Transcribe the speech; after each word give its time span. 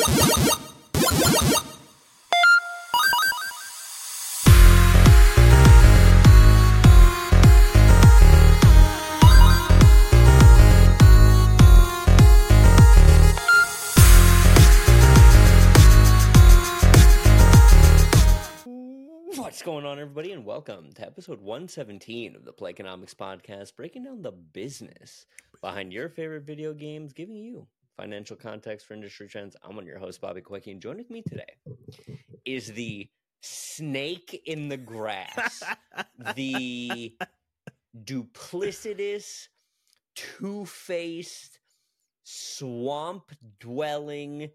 What's 0.00 0.08
going 19.62 19.84
on, 19.84 19.98
everybody, 19.98 20.32
and 20.32 20.46
welcome 20.46 20.92
to 20.94 21.04
episode 21.04 21.42
117 21.42 22.36
of 22.36 22.46
the 22.46 22.52
Playconomics 22.54 23.14
Podcast, 23.14 23.76
breaking 23.76 24.04
down 24.04 24.22
the 24.22 24.32
business 24.32 25.26
behind 25.60 25.92
your 25.92 26.08
favorite 26.08 26.44
video 26.44 26.72
games, 26.72 27.12
giving 27.12 27.36
you 27.36 27.66
financial 28.00 28.34
context 28.36 28.86
for 28.86 28.94
industry 28.94 29.28
trends. 29.28 29.56
I'm 29.62 29.78
of 29.78 29.84
your 29.84 29.98
host, 29.98 30.22
Bobby 30.22 30.40
Quickie, 30.40 30.70
and 30.70 30.80
joining 30.80 31.04
me 31.10 31.20
today 31.20 31.54
is 32.46 32.72
the 32.72 33.06
snake 33.42 34.42
in 34.46 34.70
the 34.70 34.78
grass, 34.78 35.62
the 36.34 37.14
duplicitous, 38.02 39.48
two 40.16 40.64
faced, 40.64 41.60
swamp 42.22 43.32
dwelling. 43.58 44.48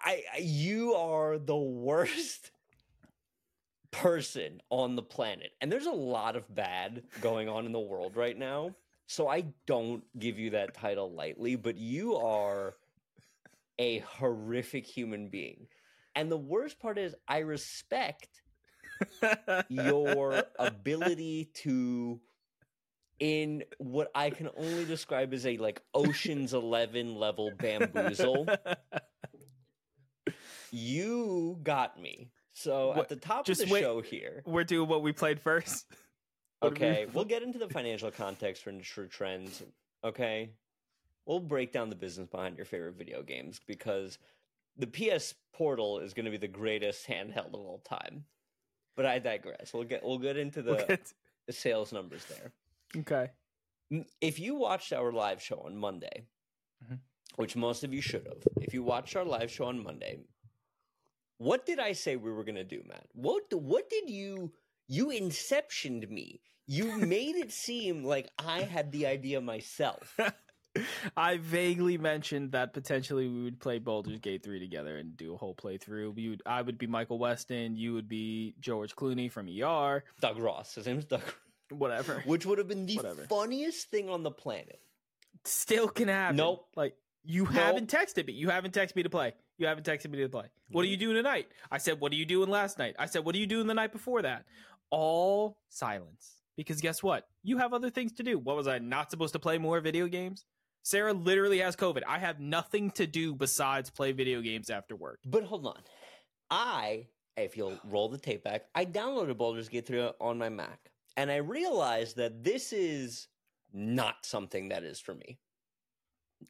I, 0.00 0.22
I 0.32 0.38
you 0.38 0.94
are 0.94 1.38
the 1.38 1.56
worst 1.56 2.52
person 3.90 4.60
on 4.70 4.94
the 4.94 5.02
planet. 5.02 5.50
And 5.60 5.72
there's 5.72 5.86
a 5.86 5.90
lot 5.90 6.36
of 6.36 6.54
bad 6.54 7.02
going 7.20 7.48
on 7.48 7.66
in 7.66 7.72
the 7.72 7.80
world 7.80 8.14
right 8.14 8.38
now. 8.38 8.76
So 9.10 9.26
I 9.26 9.46
don't 9.66 10.04
give 10.18 10.38
you 10.38 10.50
that 10.50 10.74
title 10.74 11.10
lightly, 11.10 11.56
but 11.56 11.78
you 11.78 12.16
are 12.16 12.74
a 13.78 14.00
horrific 14.00 14.86
human 14.86 15.28
being. 15.30 15.66
And 16.14 16.30
the 16.30 16.36
worst 16.36 16.78
part 16.78 16.98
is 16.98 17.14
I 17.26 17.38
respect 17.38 18.42
your 19.70 20.44
ability 20.58 21.46
to 21.54 22.20
in 23.18 23.64
what 23.78 24.10
I 24.14 24.28
can 24.28 24.50
only 24.58 24.84
describe 24.84 25.32
as 25.32 25.46
a 25.46 25.56
like 25.56 25.80
Ocean's 25.94 26.52
11 26.52 27.14
level 27.16 27.50
bamboozle. 27.56 28.46
You 30.70 31.58
got 31.62 31.98
me. 32.00 32.30
So 32.52 32.88
What- 32.88 32.98
at 32.98 33.08
the 33.08 33.16
top 33.16 33.46
just 33.46 33.62
of 33.62 33.68
the 33.68 33.72
wait- 33.72 33.80
show 33.80 34.02
here, 34.02 34.42
We're 34.44 34.64
doing 34.64 34.86
what 34.88 35.02
we 35.02 35.12
played 35.12 35.40
first. 35.40 35.86
What 36.60 36.74
did 36.74 36.80
we- 36.82 36.86
okay, 36.88 37.06
we'll 37.12 37.24
get 37.24 37.42
into 37.42 37.58
the 37.58 37.68
financial 37.78 38.10
context 38.10 38.62
for 38.62 38.70
industry 38.70 39.08
trends. 39.08 39.62
Okay, 40.04 40.50
we'll 41.26 41.40
break 41.40 41.72
down 41.72 41.88
the 41.90 41.96
business 41.96 42.28
behind 42.28 42.56
your 42.56 42.66
favorite 42.66 42.94
video 42.94 43.22
games 43.22 43.60
because 43.66 44.18
the 44.76 44.86
PS 44.86 45.34
Portal 45.52 45.98
is 45.98 46.14
going 46.14 46.24
to 46.24 46.30
be 46.30 46.36
the 46.36 46.48
greatest 46.48 47.06
handheld 47.06 47.48
of 47.48 47.54
all 47.54 47.82
time. 47.84 48.24
But 48.96 49.06
I 49.06 49.18
digress. 49.18 49.72
We'll 49.72 49.84
get 49.84 50.02
we'll 50.04 50.18
get 50.18 50.36
into 50.36 50.62
the, 50.62 50.74
We'll 50.74 50.86
get- 50.86 51.12
the 51.46 51.52
sales 51.52 51.92
numbers 51.92 52.24
there. 52.26 52.52
okay. 52.98 53.30
If 54.20 54.38
you 54.38 54.54
watched 54.54 54.92
our 54.92 55.10
live 55.12 55.40
show 55.42 55.60
on 55.60 55.76
Monday, 55.76 56.26
Mhm. 56.84 56.98
which 57.36 57.56
most 57.56 57.84
of 57.84 57.94
you 57.94 58.02
should 58.02 58.26
have, 58.26 58.42
if 58.60 58.74
you 58.74 58.82
watched 58.82 59.16
our 59.16 59.24
live 59.24 59.50
show 59.50 59.64
on 59.64 59.82
Monday, 59.82 60.18
what 61.38 61.64
did 61.64 61.78
I 61.78 61.92
say 61.92 62.16
we 62.16 62.30
were 62.32 62.44
going 62.44 62.56
to 62.56 62.64
do, 62.64 62.82
Matt? 62.86 63.06
What 63.14 63.52
what 63.54 63.88
did 63.88 64.10
you 64.10 64.52
you 64.88 65.08
inceptioned 65.10 66.08
me? 66.10 66.40
You 66.66 66.96
made 66.98 67.36
it 67.36 67.52
seem 67.52 68.04
like 68.04 68.28
I 68.38 68.62
had 68.62 68.92
the 68.92 69.06
idea 69.06 69.40
myself. 69.40 70.18
I 71.16 71.38
vaguely 71.38 71.96
mentioned 71.98 72.52
that 72.52 72.72
potentially 72.72 73.26
we 73.26 73.42
would 73.42 73.58
play 73.58 73.78
Baldur's 73.78 74.20
Gate 74.20 74.44
3 74.44 74.60
together 74.60 74.98
and 74.98 75.16
do 75.16 75.34
a 75.34 75.36
whole 75.36 75.54
playthrough. 75.54 76.14
We 76.14 76.28
would, 76.28 76.42
I 76.46 76.62
would 76.62 76.78
be 76.78 76.86
Michael 76.86 77.18
Weston, 77.18 77.74
you 77.76 77.94
would 77.94 78.08
be 78.08 78.54
George 78.60 78.94
Clooney 78.94 79.30
from 79.32 79.48
ER, 79.48 80.04
Doug 80.20 80.38
Ross, 80.38 80.74
his 80.74 80.86
name's 80.86 81.06
Doug, 81.06 81.22
whatever. 81.70 82.22
which 82.26 82.44
would 82.46 82.58
have 82.58 82.68
been 82.68 82.86
the 82.86 82.96
Whatever. 82.96 83.22
funniest 83.28 83.88
thing 83.90 84.08
on 84.10 84.22
the 84.22 84.30
planet. 84.30 84.80
Still 85.44 85.88
can 85.88 86.08
happen. 86.08 86.36
Nope. 86.36 86.68
Like 86.76 86.94
you 87.24 87.44
Nope. 87.44 87.52
haven't 87.54 87.90
texted 87.90 88.26
me. 88.26 88.34
You 88.34 88.50
haven't 88.50 88.74
texted 88.74 88.94
me 88.96 89.02
to 89.04 89.10
play. 89.10 89.32
You 89.56 89.66
haven't 89.66 89.84
texted 89.86 90.10
me 90.10 90.18
to 90.18 90.28
play. 90.28 90.46
What 90.70 90.82
are 90.84 90.88
you 90.88 90.96
doing 90.96 91.16
tonight? 91.16 91.48
I 91.70 91.78
said, 91.78 91.98
"What 92.00 92.12
are 92.12 92.16
you 92.16 92.26
doing 92.26 92.48
last 92.50 92.78
night?" 92.78 92.94
I 92.98 93.06
said, 93.06 93.24
"What 93.24 93.34
are 93.34 93.38
you 93.38 93.46
doing 93.46 93.66
the 93.66 93.74
night 93.74 93.90
before 93.92 94.22
that?" 94.22 94.44
All 94.90 95.58
silence. 95.68 96.42
Because 96.56 96.80
guess 96.80 97.02
what? 97.02 97.26
You 97.42 97.58
have 97.58 97.72
other 97.72 97.90
things 97.90 98.12
to 98.14 98.22
do. 98.22 98.38
What 98.38 98.56
was 98.56 98.66
I 98.66 98.78
not 98.78 99.10
supposed 99.10 99.32
to 99.34 99.38
play 99.38 99.58
more 99.58 99.80
video 99.80 100.08
games? 100.08 100.44
Sarah 100.82 101.12
literally 101.12 101.58
has 101.58 101.76
COVID. 101.76 102.02
I 102.06 102.18
have 102.18 102.40
nothing 102.40 102.90
to 102.92 103.06
do 103.06 103.34
besides 103.34 103.90
play 103.90 104.12
video 104.12 104.40
games 104.40 104.70
after 104.70 104.96
work. 104.96 105.20
But 105.24 105.44
hold 105.44 105.66
on. 105.66 105.80
I, 106.50 107.06
if 107.36 107.56
you'll 107.56 107.78
roll 107.84 108.08
the 108.08 108.18
tape 108.18 108.42
back, 108.42 108.64
I 108.74 108.84
downloaded 108.84 109.36
Baldur's 109.36 109.68
Gate 109.68 109.86
3 109.86 110.12
on 110.20 110.38
my 110.38 110.48
Mac. 110.48 110.90
And 111.16 111.30
I 111.30 111.36
realized 111.36 112.16
that 112.16 112.42
this 112.42 112.72
is 112.72 113.28
not 113.72 114.24
something 114.24 114.70
that 114.70 114.82
is 114.82 114.98
for 114.98 115.14
me. 115.14 115.38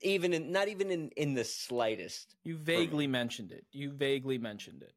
Even 0.02 0.34
in, 0.34 0.52
not 0.52 0.68
even 0.68 0.90
in, 0.90 1.10
in 1.16 1.34
the 1.34 1.44
slightest. 1.44 2.36
You 2.44 2.56
vaguely 2.56 3.06
mentioned 3.06 3.52
it. 3.52 3.64
You 3.72 3.90
vaguely 3.90 4.38
mentioned 4.38 4.82
it. 4.82 4.92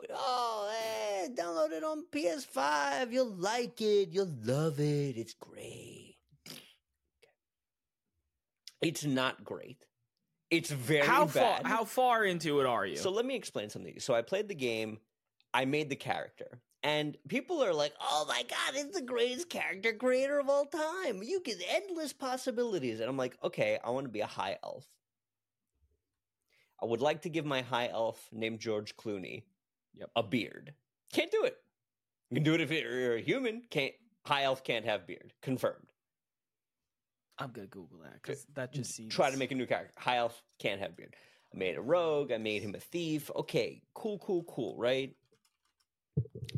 But 0.00 0.10
oh, 0.14 0.72
eh, 0.72 1.28
download 1.28 1.72
it 1.72 1.84
on 1.84 2.04
PS5. 2.10 3.12
You'll 3.12 3.34
like 3.34 3.80
it. 3.80 4.08
You'll 4.12 4.32
love 4.44 4.80
it. 4.80 5.16
It's 5.16 5.34
great. 5.34 6.16
It's 8.80 9.04
not 9.04 9.44
great. 9.44 9.84
It's 10.50 10.70
very 10.70 11.06
how 11.06 11.26
far 11.26 11.58
bad. 11.58 11.66
how 11.66 11.84
far 11.84 12.24
into 12.24 12.60
it 12.60 12.66
are 12.66 12.86
you? 12.86 12.96
So 12.96 13.10
let 13.10 13.24
me 13.24 13.36
explain 13.36 13.68
something. 13.68 13.92
To 13.92 13.96
you. 13.96 14.00
So 14.00 14.14
I 14.14 14.22
played 14.22 14.48
the 14.48 14.54
game, 14.54 14.98
I 15.54 15.64
made 15.64 15.90
the 15.90 15.96
character, 15.96 16.60
and 16.82 17.16
people 17.28 17.62
are 17.62 17.74
like, 17.74 17.94
"Oh 18.00 18.24
my 18.26 18.42
god, 18.42 18.74
it's 18.74 18.98
the 18.98 19.04
greatest 19.04 19.48
character 19.48 19.92
creator 19.92 20.40
of 20.40 20.48
all 20.48 20.64
time! 20.64 21.22
You 21.22 21.40
get 21.44 21.62
endless 21.68 22.12
possibilities." 22.12 23.00
And 23.00 23.08
I'm 23.08 23.18
like, 23.18 23.36
"Okay, 23.44 23.78
I 23.84 23.90
want 23.90 24.06
to 24.06 24.12
be 24.12 24.20
a 24.20 24.26
high 24.26 24.58
elf. 24.64 24.86
I 26.82 26.86
would 26.86 27.00
like 27.00 27.22
to 27.22 27.28
give 27.28 27.44
my 27.44 27.62
high 27.62 27.88
elf 27.88 28.28
named 28.32 28.58
George 28.58 28.96
Clooney, 28.96 29.42
Yep. 29.94 30.10
a 30.16 30.22
beard. 30.22 30.74
Can't 31.12 31.30
do 31.30 31.44
it. 31.44 31.56
You 32.30 32.36
can 32.36 32.44
do 32.44 32.54
it 32.54 32.60
if 32.60 32.70
you're 32.70 33.16
a 33.16 33.20
human. 33.20 33.62
Can't 33.70 33.92
high 34.24 34.44
elf 34.44 34.62
can't 34.62 34.84
have 34.84 35.06
beard. 35.06 35.32
Confirmed. 35.42 35.86
I'm 37.38 37.50
gonna 37.52 37.66
Google 37.66 37.98
that 38.04 38.22
because 38.22 38.46
that 38.54 38.72
just 38.72 38.94
seems 38.94 39.14
try 39.14 39.30
to 39.30 39.36
make 39.36 39.50
a 39.50 39.54
new 39.54 39.66
character. 39.66 39.94
High 39.98 40.18
elf 40.18 40.42
can't 40.58 40.80
have 40.80 40.96
beard. 40.96 41.16
I 41.52 41.58
made 41.58 41.76
a 41.76 41.80
rogue. 41.80 42.30
I 42.30 42.38
made 42.38 42.62
him 42.62 42.74
a 42.74 42.80
thief. 42.80 43.30
Okay, 43.34 43.82
cool, 43.94 44.18
cool, 44.18 44.44
cool. 44.44 44.76
Right? 44.76 45.16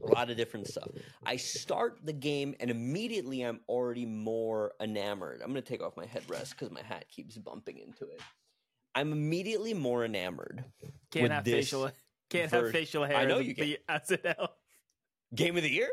A 0.02 0.06
lot 0.06 0.30
of 0.30 0.36
different 0.36 0.66
stuff. 0.66 0.88
I 1.24 1.36
start 1.36 2.00
the 2.02 2.12
game 2.12 2.54
and 2.58 2.70
immediately 2.70 3.42
I'm 3.42 3.60
already 3.68 4.04
more 4.04 4.72
enamored. 4.80 5.40
I'm 5.40 5.48
gonna 5.48 5.62
take 5.62 5.82
off 5.82 5.96
my 5.96 6.06
headrest 6.06 6.50
because 6.50 6.70
my 6.70 6.82
hat 6.82 7.06
keeps 7.08 7.38
bumping 7.38 7.78
into 7.78 8.04
it. 8.04 8.20
I'm 8.94 9.12
immediately 9.12 9.72
more 9.72 10.04
enamored. 10.04 10.64
can't 11.10 11.22
with 11.22 11.32
have 11.32 11.44
this 11.44 11.54
facial 11.54 11.90
can't 12.32 12.50
have 12.52 12.70
facial 12.72 13.04
hair. 13.04 13.16
I 13.16 13.24
know 13.24 13.38
you 13.38 13.54
can. 13.54 13.64
be- 13.64 13.78
as 13.88 14.10
an 14.10 14.18
elf. 14.38 14.50
Game 15.34 15.56
of 15.56 15.62
the 15.62 15.70
year? 15.70 15.88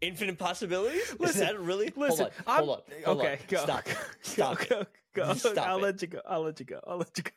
Infinite 0.00 0.38
possibilities? 0.38 1.02
Is 1.02 1.20
Listen, 1.20 1.40
that 1.46 1.60
really? 1.60 1.92
Listen, 1.96 2.28
hold 2.46 2.46
on. 2.46 2.54
I'm- 2.54 2.64
Hold 2.64 2.70
on. 2.70 3.04
hold 3.04 3.20
on. 3.20 3.26
okay, 3.26 3.38
go. 3.48 3.62
Stop. 3.62 3.84
Stop. 4.22 4.58
Go, 4.68 4.86
go, 5.14 5.26
go. 5.26 5.34
Stop 5.34 5.58
I'll 5.58 5.78
it. 5.78 5.82
let 5.82 6.02
you 6.02 6.08
go. 6.08 6.20
I'll 6.26 6.42
let 6.42 6.58
you 6.58 6.66
go. 6.66 6.80
I'll 6.86 6.98
let 6.98 7.16
you 7.16 7.22
go. 7.24 7.30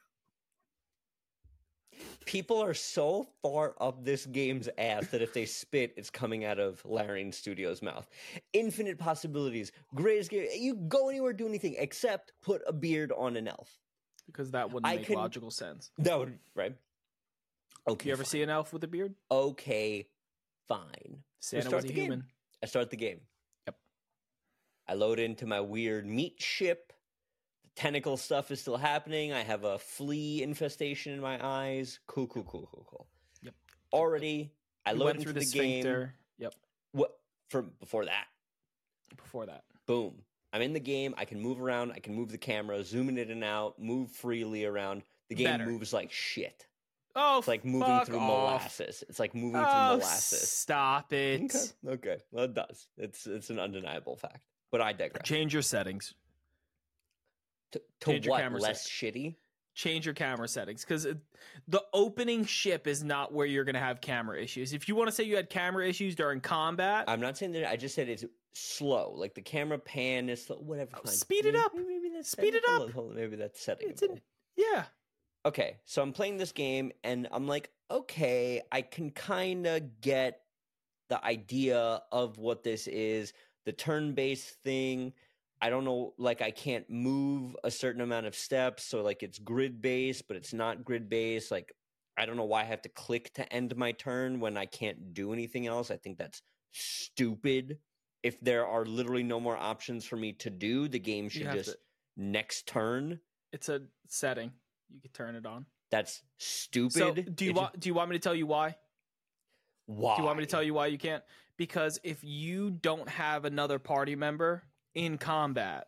people 2.26 2.60
are 2.62 2.74
so 2.74 3.28
far 3.44 3.76
up 3.80 4.04
this 4.04 4.26
game's 4.26 4.68
ass 4.80 5.08
that 5.10 5.22
if 5.22 5.32
they 5.34 5.46
spit, 5.46 5.94
it's 5.96 6.10
coming 6.10 6.44
out 6.44 6.58
of 6.60 6.84
Larian 6.86 7.32
Studios' 7.32 7.82
mouth. 7.84 8.10
Infinite 8.54 8.98
possibilities, 8.98 9.72
greatest 9.94 10.32
game. 10.32 10.48
You 10.58 10.76
go 10.76 11.10
anywhere, 11.10 11.34
do 11.34 11.48
anything 11.48 11.76
except 11.78 12.34
put 12.42 12.62
a 12.68 12.74
beard 12.74 13.12
on 13.16 13.36
an 13.38 13.48
elf. 13.48 13.70
Because 14.26 14.50
that 14.52 14.72
wouldn't 14.72 14.92
I 14.92 14.96
make 14.98 15.06
can- 15.06 15.16
logical 15.18 15.52
sense. 15.52 15.92
That 16.00 16.18
would 16.18 16.40
right. 16.56 16.76
Okay. 17.88 18.08
You 18.10 18.14
ever 18.14 18.24
fine. 18.24 18.30
see 18.30 18.42
an 18.42 18.50
elf 18.50 18.74
with 18.74 18.84
a 18.84 18.88
beard? 18.88 19.14
Okay, 19.30 20.08
fine. 20.68 21.24
Santa 21.40 21.76
was 21.76 21.86
a 21.86 21.88
the 21.88 21.94
game. 21.94 22.24
I 22.64 22.66
start 22.66 22.90
the 22.90 22.98
game. 22.98 23.20
Yep. 23.68 23.76
I 24.88 24.94
load 24.96 25.20
into 25.20 25.46
my 25.46 25.62
weird 25.62 26.06
meat 26.08 26.42
ship. 26.42 26.94
The 27.64 27.70
tentacle 27.82 28.18
stuff 28.18 28.50
is 28.50 28.60
still 28.60 28.78
happening. 28.78 29.34
I 29.34 29.42
have 29.42 29.64
a 29.64 29.78
flea 29.78 30.42
infestation 30.42 31.14
in 31.14 31.22
my 31.22 31.38
eyes. 31.46 32.00
Cool, 32.08 32.28
cool, 32.28 32.44
cool, 32.44 32.68
cool, 32.72 32.88
cool. 32.90 33.08
Yep. 33.44 33.54
Already, 33.94 34.52
I 34.86 34.92
You 34.94 34.98
load 34.98 35.06
went 35.06 35.18
into 35.20 35.26
through 35.32 35.42
the, 35.42 35.46
the 35.46 35.52
game. 35.52 35.82
sphincter. 35.84 36.14
Yep. 36.40 36.56
What 36.94 37.20
from 37.50 37.72
before 37.80 38.06
that? 38.06 38.26
Before 39.16 39.46
that. 39.46 39.64
Boom. 39.86 40.16
I'm 40.52 40.62
in 40.62 40.74
the 40.74 40.80
game. 40.80 41.14
I 41.18 41.26
can 41.26 41.40
move 41.40 41.62
around. 41.62 41.92
I 41.92 42.00
can 42.00 42.16
move 42.16 42.32
the 42.32 42.38
camera, 42.38 42.84
zoom 42.84 43.10
in 43.10 43.18
and 43.20 43.44
out, 43.44 43.78
move 43.78 44.10
freely 44.12 44.66
around. 44.66 45.04
The 45.30 45.36
game 45.36 45.46
Better. 45.48 45.66
moves 45.66 45.92
like 45.94 46.12
shit. 46.12 46.66
Oh, 47.16 47.38
It's 47.40 47.48
like 47.48 47.64
moving 47.64 48.06
through 48.06 48.18
off. 48.20 48.28
molasses. 48.28 49.04
It's 49.08 49.20
like 49.20 49.34
moving 49.34 49.56
Oh, 49.56 49.64
through 49.64 49.98
molasses. 50.00 50.50
stop 50.50 51.14
it. 51.14 51.44
Okay. 51.44 51.94
Okay. 51.94 52.18
Well, 52.32 52.46
it 52.46 52.54
does. 52.54 52.88
It's 52.98 53.26
it's 53.26 53.50
an 53.50 53.60
undeniable 53.60 54.16
fact. 54.18 54.42
But 54.72 54.82
I 54.82 54.92
digress. 54.94 55.26
Change 55.28 55.54
your 55.54 55.62
settings. 55.62 56.14
To, 57.72 57.80
to 58.02 58.12
change 58.12 58.26
your 58.26 58.32
what? 58.52 58.62
Less 58.62 58.88
shitty? 58.90 59.36
change 59.74 60.06
your 60.06 60.16
camera 60.16 60.48
settings 60.48 60.86
because 60.86 61.06
the 61.68 61.84
opening 61.94 62.46
ship 62.46 62.88
is 62.88 63.04
not 63.04 63.34
where 63.34 63.46
you're 63.46 63.66
going 63.66 63.74
to 63.76 63.80
have 63.82 64.00
camera 64.00 64.42
issues. 64.42 64.72
If 64.72 64.88
you 64.88 64.96
want 64.96 65.10
to 65.10 65.12
say 65.14 65.26
you 65.26 65.36
had 65.36 65.50
camera 65.50 65.86
issues 65.86 66.16
during 66.16 66.40
combat, 66.40 67.04
I'm 67.10 67.20
not 67.20 67.38
saying 67.38 67.52
that. 67.54 67.70
I 67.70 67.76
just 67.76 67.94
said 67.94 68.08
it's 68.08 68.24
slow. 68.54 69.12
Like 69.18 69.34
the 69.36 69.42
camera 69.42 69.78
pan 69.78 70.30
is 70.30 70.46
slow. 70.46 70.56
Whatever. 70.58 70.92
Oh, 70.96 71.10
speed 71.10 71.46
it 71.46 71.58
up. 71.58 71.74
Maybe 71.76 72.10
that's 72.16 72.30
Speed 72.32 72.56
it 72.56 72.64
up. 72.70 72.90
hold 72.92 73.10
on, 73.10 73.16
Maybe 73.16 73.36
that's 73.36 73.60
setting. 73.62 73.90
it's 73.90 74.02
in, 74.02 74.22
yeah. 74.56 74.86
Okay, 75.46 75.78
so 75.86 76.02
I'm 76.02 76.12
playing 76.12 76.38
this 76.38 76.52
game 76.52 76.92
and 77.04 77.28
I'm 77.32 77.48
like, 77.48 77.70
okay, 77.92 78.62
I 78.72 78.82
can 78.82 79.12
kind 79.12 79.68
of 79.68 80.02
get 80.02 80.42
the 81.10 81.24
idea 81.24 82.02
of 82.12 82.38
what 82.38 82.64
this 82.64 82.88
is, 82.88 83.32
the 83.66 83.72
turn 83.72 84.14
based 84.14 84.56
thing. 84.64 85.14
I 85.62 85.70
don't 85.70 85.86
know, 85.86 86.14
like, 86.18 86.42
I 86.42 86.52
can't 86.52 86.90
move 86.90 87.56
a 87.64 87.72
certain 87.72 88.02
amount 88.02 88.26
of 88.26 88.36
steps. 88.36 88.84
So, 88.84 89.02
like, 89.02 89.24
it's 89.24 89.40
grid 89.40 89.82
based, 89.82 90.28
but 90.28 90.36
it's 90.36 90.54
not 90.54 90.84
grid 90.84 91.10
based. 91.10 91.52
Like, 91.52 91.74
I 92.18 92.26
don't 92.26 92.38
know 92.38 92.46
why 92.46 92.62
I 92.62 92.66
have 92.66 92.82
to 92.84 92.90
click 92.90 93.34
to 93.36 93.54
end 93.54 93.76
my 93.78 93.92
turn 93.94 94.40
when 94.40 94.58
I 94.58 94.66
can't 94.66 95.14
do 95.14 95.32
anything 95.32 95.68
else. 95.68 95.92
I 95.92 95.98
think 95.98 96.18
that's 96.18 96.42
stupid. 96.72 97.78
If 98.24 98.40
there 98.42 98.68
are 98.68 98.86
literally 98.86 99.24
no 99.24 99.40
more 99.40 99.56
options 99.58 100.06
for 100.06 100.18
me 100.18 100.34
to 100.34 100.50
do, 100.50 100.88
the 100.88 101.00
game 101.00 101.30
should 101.30 101.52
just 101.52 101.72
to- 101.72 101.78
next 102.18 102.68
turn. 102.68 103.20
It's 103.54 103.70
a 103.70 103.82
setting. 104.08 104.52
You 104.90 105.02
could 105.02 105.14
turn 105.14 105.36
it 105.36 105.46
on. 105.46 105.66
That's 105.92 106.22
stupid. 106.38 106.94
So, 106.94 107.14
do 107.14 107.46
you 107.46 107.54
want? 107.54 107.80
Do 107.80 107.90
you 107.90 107.94
want 107.94 108.10
me 108.10 108.16
to 108.16 108.22
tell 108.22 108.36
you 108.36 108.48
why? 108.48 108.76
Why? 109.86 110.16
Do 110.16 110.22
you 110.22 110.26
want 110.26 110.38
me 110.38 110.46
to 110.46 110.50
tell 110.50 110.64
you 110.64 110.74
why 110.74 110.88
you 110.88 110.98
can't? 110.98 111.24
Because 111.58 112.00
if 112.04 112.24
you 112.24 112.72
don't 112.72 113.08
have 113.08 113.46
another 113.46 113.80
party 113.80 114.16
member 114.16 114.64
in 114.94 115.18
combat, 115.18 115.88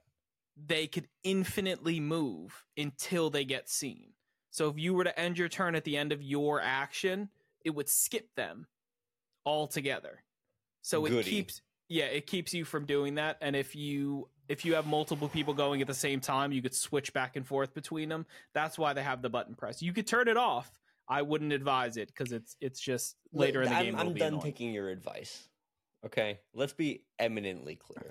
they 0.65 0.87
could 0.87 1.07
infinitely 1.23 1.99
move 1.99 2.65
until 2.77 3.29
they 3.29 3.43
get 3.43 3.69
seen. 3.69 4.13
So 4.49 4.69
if 4.69 4.77
you 4.77 4.93
were 4.93 5.03
to 5.03 5.19
end 5.19 5.37
your 5.37 5.49
turn 5.49 5.75
at 5.75 5.83
the 5.83 5.97
end 5.97 6.11
of 6.11 6.21
your 6.21 6.61
action, 6.61 7.29
it 7.63 7.71
would 7.71 7.89
skip 7.89 8.33
them 8.35 8.67
altogether. 9.45 10.23
So 10.81 11.05
it 11.05 11.25
keeps 11.25 11.61
yeah, 11.89 12.05
it 12.05 12.27
keeps 12.27 12.53
you 12.53 12.65
from 12.65 12.85
doing 12.85 13.15
that. 13.15 13.37
And 13.41 13.55
if 13.55 13.75
you 13.75 14.27
if 14.49 14.65
you 14.65 14.75
have 14.75 14.87
multiple 14.87 15.27
people 15.27 15.53
going 15.53 15.81
at 15.81 15.87
the 15.87 15.93
same 15.93 16.19
time, 16.19 16.51
you 16.51 16.61
could 16.61 16.75
switch 16.75 17.13
back 17.13 17.35
and 17.35 17.45
forth 17.45 17.73
between 17.73 18.09
them. 18.09 18.25
That's 18.53 18.77
why 18.77 18.93
they 18.93 19.03
have 19.03 19.21
the 19.21 19.29
button 19.29 19.55
press. 19.55 19.81
You 19.81 19.93
could 19.93 20.07
turn 20.07 20.27
it 20.27 20.37
off. 20.37 20.71
I 21.09 21.21
wouldn't 21.21 21.53
advise 21.53 21.97
it 21.97 22.07
because 22.09 22.31
it's 22.31 22.55
it's 22.59 22.79
just 22.79 23.15
later 23.31 23.61
in 23.61 23.69
the 23.69 23.75
I'm, 23.75 23.85
game. 23.85 23.95
I'm 23.95 24.13
done 24.13 24.27
annoying. 24.29 24.41
taking 24.41 24.73
your 24.73 24.89
advice. 24.89 25.47
Okay, 26.05 26.39
let's 26.53 26.73
be 26.73 27.03
eminently 27.19 27.75
clear. 27.75 28.09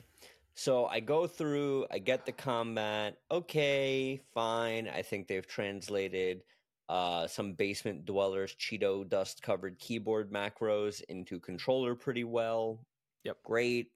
So 0.54 0.86
I 0.86 1.00
go 1.00 1.26
through, 1.26 1.86
I 1.90 1.98
get 1.98 2.24
the 2.24 2.32
combat. 2.32 3.18
Okay, 3.30 4.22
fine. 4.32 4.88
I 4.88 5.02
think 5.02 5.28
they've 5.28 5.46
translated 5.46 6.42
uh, 6.88 7.26
some 7.26 7.52
basement 7.52 8.06
dwellers 8.06 8.54
Cheeto 8.54 9.06
dust 9.06 9.42
covered 9.42 9.78
keyboard 9.78 10.32
macros 10.32 11.02
into 11.10 11.38
controller 11.38 11.94
pretty 11.94 12.24
well. 12.24 12.80
Yep. 13.26 13.42
Great. 13.44 13.88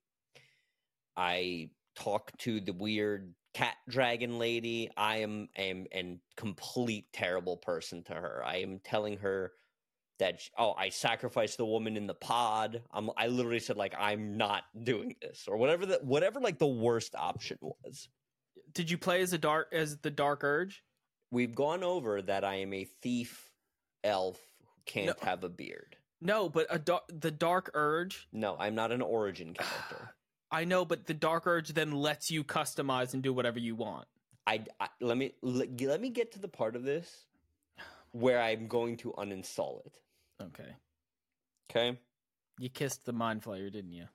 I 1.16 1.70
talk 1.94 2.32
to 2.38 2.60
the 2.60 2.72
weird 2.72 3.34
cat 3.54 3.76
dragon 3.88 4.38
lady. 4.38 4.90
I 4.96 5.18
am 5.18 5.48
am 5.56 5.86
a 5.94 6.18
complete 6.36 7.06
terrible 7.12 7.56
person 7.56 8.02
to 8.04 8.12
her. 8.14 8.42
I 8.44 8.56
am 8.56 8.80
telling 8.80 9.18
her 9.18 9.52
that 10.18 10.40
sh- 10.40 10.50
oh, 10.58 10.72
I 10.72 10.88
sacrificed 10.88 11.58
the 11.58 11.64
woman 11.64 11.96
in 11.96 12.06
the 12.06 12.14
pod. 12.14 12.82
I'm 12.92 13.10
I 13.16 13.28
literally 13.28 13.60
said 13.60 13.76
like 13.76 13.94
I'm 13.98 14.36
not 14.36 14.64
doing 14.82 15.14
this 15.22 15.44
or 15.48 15.56
whatever 15.56 15.86
the 15.86 16.00
whatever 16.02 16.40
like 16.40 16.58
the 16.58 16.66
worst 16.66 17.14
option 17.14 17.58
was. 17.60 18.08
Did 18.72 18.90
you 18.90 18.98
play 18.98 19.20
as 19.22 19.32
a 19.32 19.38
dark 19.38 19.68
as 19.72 19.98
the 19.98 20.10
Dark 20.10 20.42
Urge? 20.44 20.82
We've 21.30 21.54
gone 21.54 21.84
over 21.84 22.20
that 22.22 22.44
I 22.44 22.56
am 22.56 22.72
a 22.72 22.84
thief 22.84 23.50
elf 24.02 24.40
who 24.60 24.82
can't 24.86 25.06
No. 25.20 25.26
have 25.26 25.44
a 25.44 25.48
beard. 25.48 25.96
No, 26.20 26.48
but 26.48 26.66
a 26.70 26.78
dar- 26.78 27.02
the 27.08 27.30
Dark 27.30 27.70
Urge. 27.74 28.28
No, 28.32 28.56
I'm 28.58 28.74
not 28.74 28.92
an 28.92 29.02
origin 29.02 29.54
character. 29.58 30.14
I 30.50 30.64
know, 30.64 30.84
but 30.84 31.06
the 31.06 31.14
Dark 31.14 31.46
Urge 31.46 31.70
then 31.70 31.92
lets 31.92 32.30
you 32.30 32.44
customize 32.44 33.14
and 33.14 33.22
do 33.22 33.32
whatever 33.32 33.58
you 33.58 33.74
want. 33.74 34.06
I, 34.46 34.64
I 34.80 34.88
let 35.00 35.16
me 35.16 35.32
let, 35.42 35.80
let 35.80 36.00
me 36.00 36.10
get 36.10 36.32
to 36.32 36.38
the 36.38 36.48
part 36.48 36.74
of 36.76 36.82
this 36.82 37.26
where 38.12 38.40
I'm 38.40 38.66
going 38.66 38.96
to 38.98 39.12
uninstall 39.12 39.84
it. 39.86 39.92
Okay. 40.42 40.74
Okay? 41.70 41.98
You 42.58 42.68
kissed 42.68 43.06
the 43.06 43.12
Mind 43.12 43.42
Flayer, 43.42 43.70
didn't 43.72 43.92
you? 43.92 44.06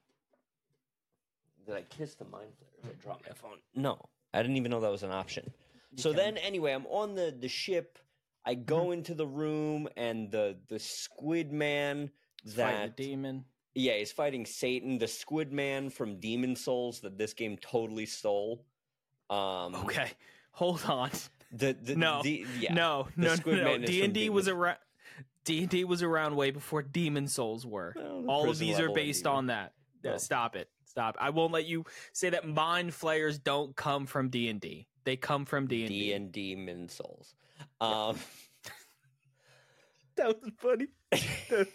Did 1.65 1.75
I 1.75 1.81
kiss 1.83 2.13
the 2.15 2.25
mind 2.25 2.49
flayer? 2.61 2.83
Did 2.83 2.91
I 2.91 3.03
drop 3.03 3.21
my 3.27 3.33
phone? 3.33 3.57
No, 3.73 3.97
I 4.33 4.41
didn't 4.41 4.57
even 4.57 4.69
know 4.69 4.81
that 4.81 4.91
was 4.91 5.03
an 5.03 5.11
option. 5.11 5.51
You 5.91 6.01
so 6.01 6.09
can. 6.09 6.17
then, 6.17 6.37
anyway, 6.37 6.73
I'm 6.73 6.85
on 6.87 7.15
the 7.15 7.35
the 7.37 7.47
ship. 7.47 7.97
I 8.45 8.53
go 8.55 8.77
Mm-hmm. 8.83 8.93
into 8.93 9.13
the 9.15 9.27
room, 9.27 9.87
and 9.97 10.29
the 10.31 10.57
the 10.67 10.79
Squid 10.79 11.51
Man 11.51 12.11
Fight 12.45 12.55
that 12.55 12.97
the 12.97 13.03
demon. 13.03 13.45
yeah, 13.73 13.93
he's 13.93 14.11
fighting 14.11 14.45
Satan, 14.45 14.97
the 14.99 15.07
Squid 15.07 15.51
Man 15.51 15.89
from 15.89 16.19
Demon's 16.19 16.63
Souls 16.63 16.99
that 17.01 17.17
this 17.17 17.33
game 17.33 17.57
totally 17.57 18.05
stole. 18.05 18.63
Um, 19.29 19.73
Okay, 19.75 20.11
hold 20.51 20.83
on. 20.85 21.09
The, 21.51 21.73
the 21.81 21.95
No, 21.95 22.21
the, 22.21 22.45
yeah. 22.59 22.73
no, 22.73 23.07
no, 23.15 23.35
no, 23.45 23.77
no. 23.77 23.85
D&D 23.85 24.29
was 24.29 24.47
around. 24.47 24.77
D 25.45 25.61
and 25.61 25.69
D 25.69 25.83
was 25.85 26.01
around 26.03 26.35
way 26.35 26.51
before 26.51 26.81
Demon's 26.81 27.33
Souls 27.33 27.65
were. 27.65 27.93
Well, 27.95 28.25
All 28.27 28.49
of 28.49 28.57
these 28.59 28.79
are 28.79 28.89
based 28.91 29.25
on 29.27 29.47
that. 29.47 29.73
Yeah, 30.03 30.11
Well. 30.11 30.19
Stop 30.19 30.55
it. 30.55 30.69
Stop. 30.85 31.17
I 31.19 31.29
won't 31.29 31.51
let 31.53 31.65
you 31.65 31.85
say 32.13 32.29
that 32.31 32.47
Mind 32.47 32.93
Flayers 32.93 33.37
don't 33.39 33.75
come 33.75 34.05
from 34.05 34.29
D 34.29 34.49
and 34.49 34.59
D. 34.61 34.87
They 35.03 35.15
come 35.17 35.45
from 35.45 35.67
D 35.67 35.81
and 35.81 35.89
D 35.89 35.99
D. 35.99 36.13
and 36.13 36.31
Demon's 36.31 36.93
Souls. 36.93 37.35
Um, 37.81 38.17
That 40.15 40.27
was 40.27 40.51
funny. 40.59 40.87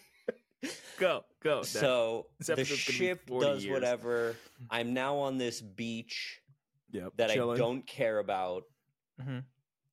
go, 0.98 1.24
go. 1.42 1.62
so 1.62 2.26
the 2.38 2.64
ship 2.64 3.28
does 3.28 3.64
years. 3.64 3.72
whatever. 3.72 4.36
I'm 4.70 4.94
now 4.94 5.16
on 5.18 5.38
this 5.38 5.60
beach 5.60 6.40
yep, 6.90 7.12
that 7.16 7.30
I 7.30 7.34
don't 7.36 7.86
care 7.86 8.18
about. 8.18 8.64
Mhm. 9.20 9.44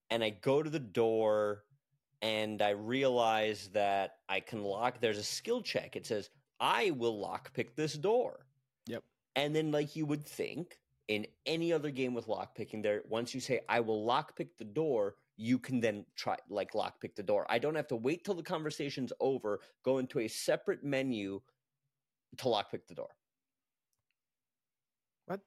And 0.10 0.24
I 0.24 0.30
go 0.30 0.64
to 0.64 0.70
the 0.70 0.80
door 0.80 1.64
and 2.22 2.62
I 2.62 2.70
realize 2.70 3.70
that 3.74 4.20
I 4.30 4.40
can 4.40 4.64
lock. 4.64 5.02
There's 5.02 5.18
a 5.18 5.24
skill 5.24 5.62
check. 5.62 5.96
It 5.96 6.06
says, 6.06 6.30
I 6.60 6.92
will 6.92 7.20
lockpick 7.22 7.76
this 7.76 7.94
door. 7.94 8.46
Yep. 8.88 9.04
And 9.36 9.56
then, 9.56 9.72
like 9.72 9.96
you 9.96 10.06
would 10.06 10.26
think 10.26 10.80
in 11.10 11.28
any 11.46 11.74
other 11.74 11.92
game 11.92 12.14
with 12.14 12.28
lockpicking, 12.28 12.82
there, 12.82 13.04
once 13.10 13.36
you 13.36 13.42
say, 13.42 13.60
I 13.68 13.82
will 13.82 14.06
lockpick 14.06 14.50
the 14.58 14.66
door, 14.66 15.16
you 15.38 15.60
can 15.60 15.80
then 15.80 16.06
try, 16.16 16.36
like, 16.50 16.74
lockpick 16.74 17.16
the 17.16 17.24
door. 17.24 17.46
I 17.50 17.60
don't 17.60 17.76
have 17.76 17.88
to 17.90 17.96
wait 17.96 18.26
till 18.26 18.34
the 18.34 18.44
conversation's 18.44 19.14
over, 19.20 19.62
go 19.84 20.00
into 20.00 20.20
a 20.20 20.28
separate 20.28 20.84
menu 20.84 21.40
to 22.38 22.46
lockpick 22.46 22.88
the 22.88 22.96
door. 22.96 23.10
What? 25.28 25.42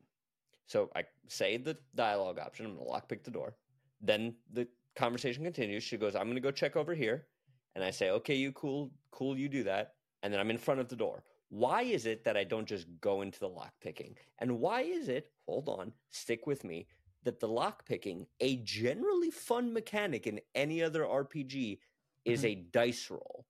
So 0.66 0.90
I 0.94 1.04
say 1.28 1.56
the 1.56 1.76
dialogue 1.94 2.38
option. 2.38 2.66
I'm 2.66 2.76
to 2.76 2.84
lockpick 2.84 3.24
the 3.24 3.30
door. 3.30 3.56
Then 4.00 4.36
the 4.52 4.68
conversation 4.96 5.44
continues. 5.44 5.82
She 5.82 5.96
goes, 5.96 6.14
"I'm 6.14 6.32
to 6.32 6.40
go 6.40 6.50
check 6.50 6.76
over 6.76 6.94
here," 6.94 7.26
and 7.74 7.84
I 7.84 7.90
say, 7.90 8.10
"Okay, 8.10 8.34
you 8.36 8.52
cool, 8.52 8.92
cool, 9.10 9.36
you 9.36 9.48
do 9.48 9.64
that." 9.64 9.96
And 10.22 10.32
then 10.32 10.40
I'm 10.40 10.50
in 10.50 10.58
front 10.58 10.80
of 10.80 10.88
the 10.88 10.96
door. 10.96 11.24
Why 11.48 11.82
is 11.82 12.06
it 12.06 12.24
that 12.24 12.36
I 12.36 12.44
don't 12.44 12.66
just 12.66 12.86
go 13.00 13.22
into 13.22 13.40
the 13.40 13.50
lockpicking? 13.50 14.16
And 14.38 14.60
why 14.60 14.82
is 14.82 15.08
it? 15.08 15.32
Hold 15.46 15.68
on, 15.68 15.92
stick 16.10 16.46
with 16.46 16.62
me. 16.62 16.86
That 17.24 17.40
the 17.40 17.48
lockpicking, 17.48 18.26
a 18.40 18.56
generally 18.58 19.30
fun 19.30 19.72
mechanic 19.74 20.26
in 20.26 20.40
any 20.54 20.82
other 20.82 21.02
RPG, 21.04 21.78
is 22.24 22.42
Mhm. 22.42 22.46
a 22.50 22.54
dice 22.56 23.10
roll. 23.10 23.46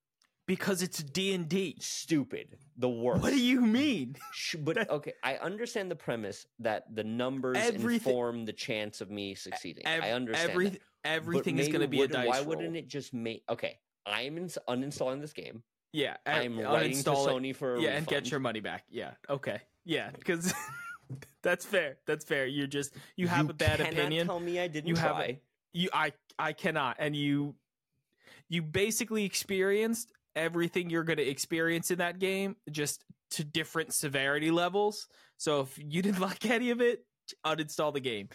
because 0.47 0.83
it's 0.83 1.01
D 1.01 1.33
and 1.33 1.49
D. 1.49 1.77
Stupid. 1.81 2.59
The 2.77 2.89
worst. 2.89 3.23
What 3.23 3.31
do 3.31 3.41
you 3.41 3.61
mean? 3.61 4.17
But 4.59 4.79
okay, 4.91 5.13
I 5.23 5.37
understand 5.37 5.93
the 5.93 5.95
premise 5.97 6.45
that 6.59 6.93
the 6.93 7.05
numbers 7.05 7.57
Everything- 7.57 8.11
inform 8.11 8.45
the 8.47 8.53
chance 8.53 9.01
of 9.01 9.11
me 9.13 9.37
succeeding. 9.37 9.87
Ev- 9.87 10.03
I 10.03 10.11
understand. 10.11 10.51
every- 10.51 10.81
everything 11.05 11.59
is 11.61 11.69
going 11.69 11.83
to 11.83 11.87
be 11.89 12.03
a 12.03 12.09
dice 12.09 12.27
Why 12.27 12.39
roll. 12.39 12.47
wouldn't 12.49 12.75
it 12.75 12.89
just 12.89 13.15
make? 13.15 13.45
Okay, 13.49 13.79
I'm 14.05 14.39
ins- 14.39 14.59
uninstalling 14.67 15.21
this 15.21 15.33
game. 15.33 15.63
Yeah, 15.93 16.17
I'm 16.27 16.59
writing 16.59 17.01
to 17.05 17.11
it. 17.13 17.15
Sony 17.15 17.55
for 17.55 17.77
a 17.77 17.81
yeah, 17.83 17.91
and 17.97 18.05
get 18.07 18.29
your 18.33 18.41
money 18.41 18.59
back. 18.61 18.85
Yeah, 18.91 19.15
okay, 19.29 19.61
yeah, 19.85 20.11
because 20.11 20.53
that's 21.43 21.65
fair. 21.65 21.99
That's 22.07 22.25
fair. 22.25 22.47
You're 22.47 22.67
just 22.67 22.95
you 23.17 23.29
have 23.29 23.51
a 23.51 23.55
bad 23.55 23.81
opinion. 23.81 24.27
Tell 24.27 24.41
me 24.41 24.61
I 24.61 24.69
didn't 24.69 24.89
You 24.89 24.97
have 24.97 25.19
a- 25.19 25.41
you 25.73 25.89
I 25.93 26.13
I 26.39 26.53
cannot, 26.53 26.97
and 26.99 27.15
you 27.15 27.55
you 28.49 28.63
basically 28.63 29.25
experienced 29.25 30.13
everything 30.35 30.91
you're 30.91 31.05
going 31.05 31.19
to 31.19 31.29
experience 31.29 31.91
in 31.91 31.99
that 31.99 32.19
game, 32.19 32.57
just 32.71 33.05
to 33.33 33.45
different 33.45 33.95
severity 33.95 34.51
levels. 34.51 35.07
So 35.37 35.61
if 35.61 35.79
you 35.79 36.03
didn't 36.03 36.21
like 36.29 36.45
any 36.47 36.71
of 36.71 36.81
it, 36.81 37.05
uninstall 37.45 37.93
the 37.93 38.01
game. 38.01 38.29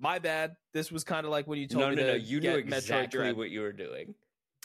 My 0.00 0.18
bad. 0.18 0.56
This 0.74 0.90
was 0.90 1.04
kind 1.04 1.24
of 1.24 1.30
like 1.30 1.46
when 1.46 1.58
you 1.58 1.68
told 1.68 1.84
no, 1.84 1.90
me 1.90 1.96
no, 1.96 2.02
to 2.02 2.08
no. 2.08 2.14
You 2.14 2.40
knew 2.40 2.62
get 2.62 2.66
Metroid 2.66 2.78
exactly 2.78 3.18
Dread. 3.18 3.36
what 3.36 3.50
you 3.50 3.60
were 3.60 3.72
doing. 3.72 4.14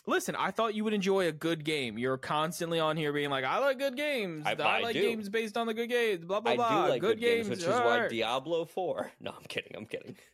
Listen, 0.07 0.35
I 0.37 0.51
thought 0.51 0.73
you 0.73 0.83
would 0.85 0.93
enjoy 0.93 1.27
a 1.27 1.31
good 1.33 1.63
game. 1.65 1.97
You're 1.97 2.17
constantly 2.17 2.79
on 2.79 2.95
here 2.97 3.11
being 3.11 3.29
like, 3.29 3.43
"I 3.43 3.59
like 3.59 3.77
good 3.77 3.97
games. 3.97 4.43
I- 4.45 4.53
I, 4.53 4.77
I 4.77 4.79
like 4.81 4.93
do. 4.93 5.01
games 5.01 5.27
based 5.29 5.57
on 5.57 5.67
the 5.67 5.73
good 5.73 5.89
games." 5.89 6.23
Blah 6.25 6.39
blah 6.39 6.53
I 6.53 6.55
blah. 6.55 6.83
do 6.85 6.89
like 6.91 7.01
good, 7.01 7.19
games, 7.19 7.49
which 7.49 7.59
is 7.59 7.65
why. 7.67 8.07
Diablo 8.07 8.65
Four. 8.65 9.11
No, 9.19 9.31
I'm 9.37 9.43
kidding. 9.47 9.73
I'm 9.75 9.85
kidding. 9.85 10.15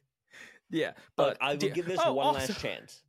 Yeah, 0.70 0.94
But, 1.15 1.38
but 1.38 1.38
I 1.42 1.51
will 1.51 1.58
di- 1.58 1.70
give 1.70 1.86
this 1.86 2.00
oh, 2.03 2.13
one 2.13 2.27
also- 2.27 2.39
last 2.39 2.60
chance 2.62 3.03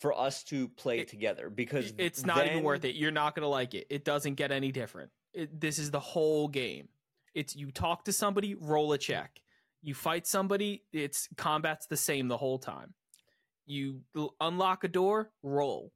for 0.00 0.18
us 0.18 0.42
to 0.44 0.66
play 0.68 1.00
It- 1.00 1.08
together 1.08 1.48
because 1.48 1.92
it's 1.98 2.24
not 2.26 2.46
even 2.46 2.64
worth 2.64 2.84
it. 2.84 2.96
You're 2.96 3.12
not 3.12 3.36
gonna 3.36 3.46
like 3.48 3.74
it. 3.74 3.86
It 3.90 4.04
doesn't 4.04 4.34
get 4.34 4.50
any 4.50 4.72
different. 4.72 5.10
It, 5.32 5.60
this 5.60 5.78
is 5.78 5.90
the 5.92 6.00
whole 6.00 6.48
game. 6.48 6.88
It's 7.34 7.54
you 7.54 7.70
talk 7.70 8.04
to 8.06 8.12
somebody, 8.12 8.54
roll 8.54 8.92
a 8.92 8.98
check. 8.98 9.40
You 9.80 9.94
fight 9.94 10.26
somebody, 10.26 10.82
it's 10.92 11.28
combat's 11.36 11.86
the 11.86 11.96
same 11.96 12.26
the 12.28 12.36
whole 12.36 12.58
time. 12.58 12.94
You 13.66 14.02
unlock 14.40 14.84
a 14.84 14.88
door, 14.88 15.30
roll. 15.42 15.92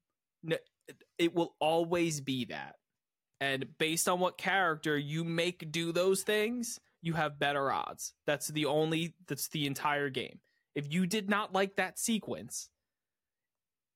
It 1.19 1.35
will 1.35 1.55
always 1.61 2.21
be 2.21 2.45
that. 2.47 2.77
And 3.41 3.67
based 3.79 4.09
on 4.09 4.21
what 4.21 4.39
character 4.39 4.97
you 4.97 5.25
make 5.25 5.71
do 5.73 5.93
those 5.93 6.23
things, 6.23 6.79
you 7.03 7.13
have 7.15 7.39
better 7.39 7.71
odds. 7.71 8.15
That's 8.27 8.49
the 8.49 8.67
only 8.67 9.15
that's 9.27 9.49
the 9.49 9.67
entire 9.67 10.09
game. 10.11 10.41
If 10.75 10.93
you 10.93 11.07
did 11.07 11.29
not 11.29 11.53
like 11.53 11.77
that 11.77 11.99
sequence, 11.99 12.71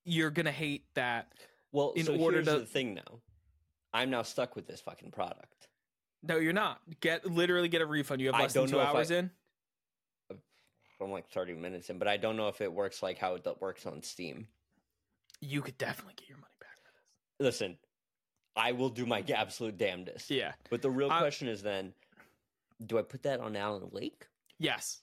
you're 0.05 0.31
gonna 0.31 0.53
hate 0.53 0.85
that 0.95 1.33
Well, 1.73 1.93
in 1.93 2.07
so 2.07 2.17
order 2.17 2.43
to- 2.43 2.59
the 2.61 2.67
thing 2.67 2.95
now. 2.95 3.21
I'm 3.93 4.11
now 4.11 4.23
stuck 4.23 4.57
with 4.57 4.67
this 4.67 4.81
fucking 4.81 5.11
product. 5.11 5.69
No, 6.23 6.37
you're 6.37 6.53
not. 6.53 6.81
Get 7.01 7.25
literally 7.27 7.69
get 7.69 7.81
a 7.83 7.87
refund. 7.87 8.21
You 8.21 8.29
have 8.29 8.41
less 8.41 8.53
than 8.53 8.67
two 8.67 8.79
if 8.79 8.87
I- 8.87 8.91
hours 8.91 9.11
in. 9.11 9.31
I'm 11.01 11.11
like 11.11 11.29
30 11.29 11.55
minutes 11.55 11.91
in, 11.91 11.99
but 11.99 12.09
I 12.09 12.17
don't 12.17 12.37
know 12.37 12.49
if 12.49 12.61
it 12.61 12.73
works 12.73 13.03
like 13.03 13.19
how 13.19 13.35
it 13.35 13.47
works 13.61 13.87
on 13.87 14.03
Steam. 14.03 14.47
You 15.41 15.63
could 15.63 15.79
definitely 15.79 16.15
get 16.17 16.29
your 16.29 16.39
money 16.39 16.47
back. 16.61 16.69
Listen, 17.39 17.79
I 18.57 18.73
will 18.73 18.91
do 18.91 19.07
my 19.07 19.25
absolute 19.35 19.79
damnedest. 19.79 20.31
Yeah. 20.31 20.53
But 20.69 20.83
the 20.83 20.91
real 20.91 21.11
I- 21.11 21.19
question 21.21 21.49
is 21.49 21.63
then, 21.63 21.95
do 22.85 22.99
I 22.99 23.03
put 23.03 23.23
that 23.23 23.41
on 23.41 23.57
Alan 23.57 23.89
Wake? 23.91 24.27
Yes. 24.59 25.01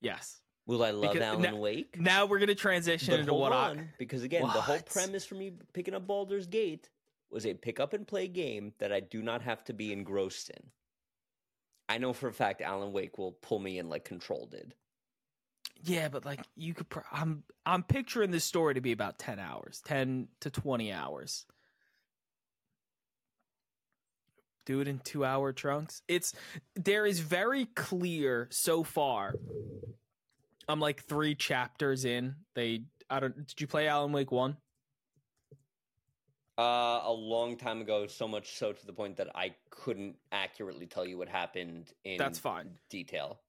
Yes. 0.00 0.40
Will 0.66 0.84
I 0.84 0.90
love 0.92 1.12
Because- 1.12 1.26
Alan 1.26 1.42
now- 1.42 1.56
Wake? 1.56 1.98
Now 1.98 2.26
we're 2.26 2.38
gonna 2.38 2.54
transition 2.54 3.12
But 3.12 3.20
into 3.20 3.34
what 3.34 3.52
on, 3.52 3.78
I. 3.80 3.88
because 3.98 4.22
again, 4.22 4.42
the 4.42 4.48
whole 4.60 4.80
premise 4.82 5.24
for 5.24 5.34
me 5.34 5.52
picking 5.72 5.94
up 5.94 6.06
Baldur's 6.06 6.46
Gate 6.46 6.88
was 7.30 7.46
a 7.46 7.54
pick 7.54 7.80
up 7.80 7.92
and 7.94 8.06
play 8.06 8.28
game 8.28 8.74
that 8.78 8.92
I 8.92 9.00
do 9.00 9.22
not 9.22 9.42
have 9.42 9.64
to 9.64 9.72
be 9.72 9.92
engrossed 9.92 10.50
in. 10.50 10.70
I 11.88 11.98
know 11.98 12.12
for 12.12 12.28
a 12.28 12.32
fact 12.32 12.60
Alan 12.60 12.92
Wake 12.92 13.18
will 13.18 13.32
pull 13.32 13.58
me 13.58 13.78
in 13.78 13.88
like 13.88 14.04
Control 14.04 14.46
did. 14.46 14.74
Yeah, 15.84 16.08
but 16.08 16.24
like 16.24 16.40
you 16.56 16.74
could. 16.74 16.88
Pro- 16.88 17.02
I'm 17.10 17.42
I'm 17.66 17.82
picturing 17.82 18.30
this 18.30 18.44
story 18.44 18.74
to 18.74 18.80
be 18.80 18.92
about 18.92 19.18
ten 19.18 19.38
hours, 19.38 19.82
ten 19.84 20.28
to 20.40 20.50
twenty 20.50 20.92
hours. 20.92 21.44
Do 24.64 24.80
it 24.80 24.86
in 24.86 25.00
two 25.00 25.24
hour 25.24 25.52
trunks. 25.52 26.02
It's 26.06 26.34
there 26.76 27.04
is 27.04 27.18
very 27.18 27.66
clear 27.66 28.46
so 28.50 28.84
far. 28.84 29.34
I'm 30.68 30.78
like 30.78 31.02
three 31.02 31.34
chapters 31.34 32.04
in. 32.04 32.36
They 32.54 32.84
I 33.10 33.18
don't. 33.18 33.36
Did 33.46 33.60
you 33.60 33.66
play 33.66 33.88
Alan 33.88 34.12
Wake 34.12 34.30
one? 34.30 34.56
Uh, 36.58 37.00
a 37.04 37.12
long 37.12 37.56
time 37.56 37.80
ago, 37.80 38.06
so 38.06 38.28
much 38.28 38.56
so 38.56 38.72
to 38.72 38.86
the 38.86 38.92
point 38.92 39.16
that 39.16 39.28
I 39.34 39.54
couldn't 39.70 40.16
accurately 40.30 40.86
tell 40.86 41.04
you 41.04 41.18
what 41.18 41.28
happened 41.28 41.90
in 42.04 42.18
That's 42.18 42.38
fine. 42.38 42.78
detail. 42.90 43.40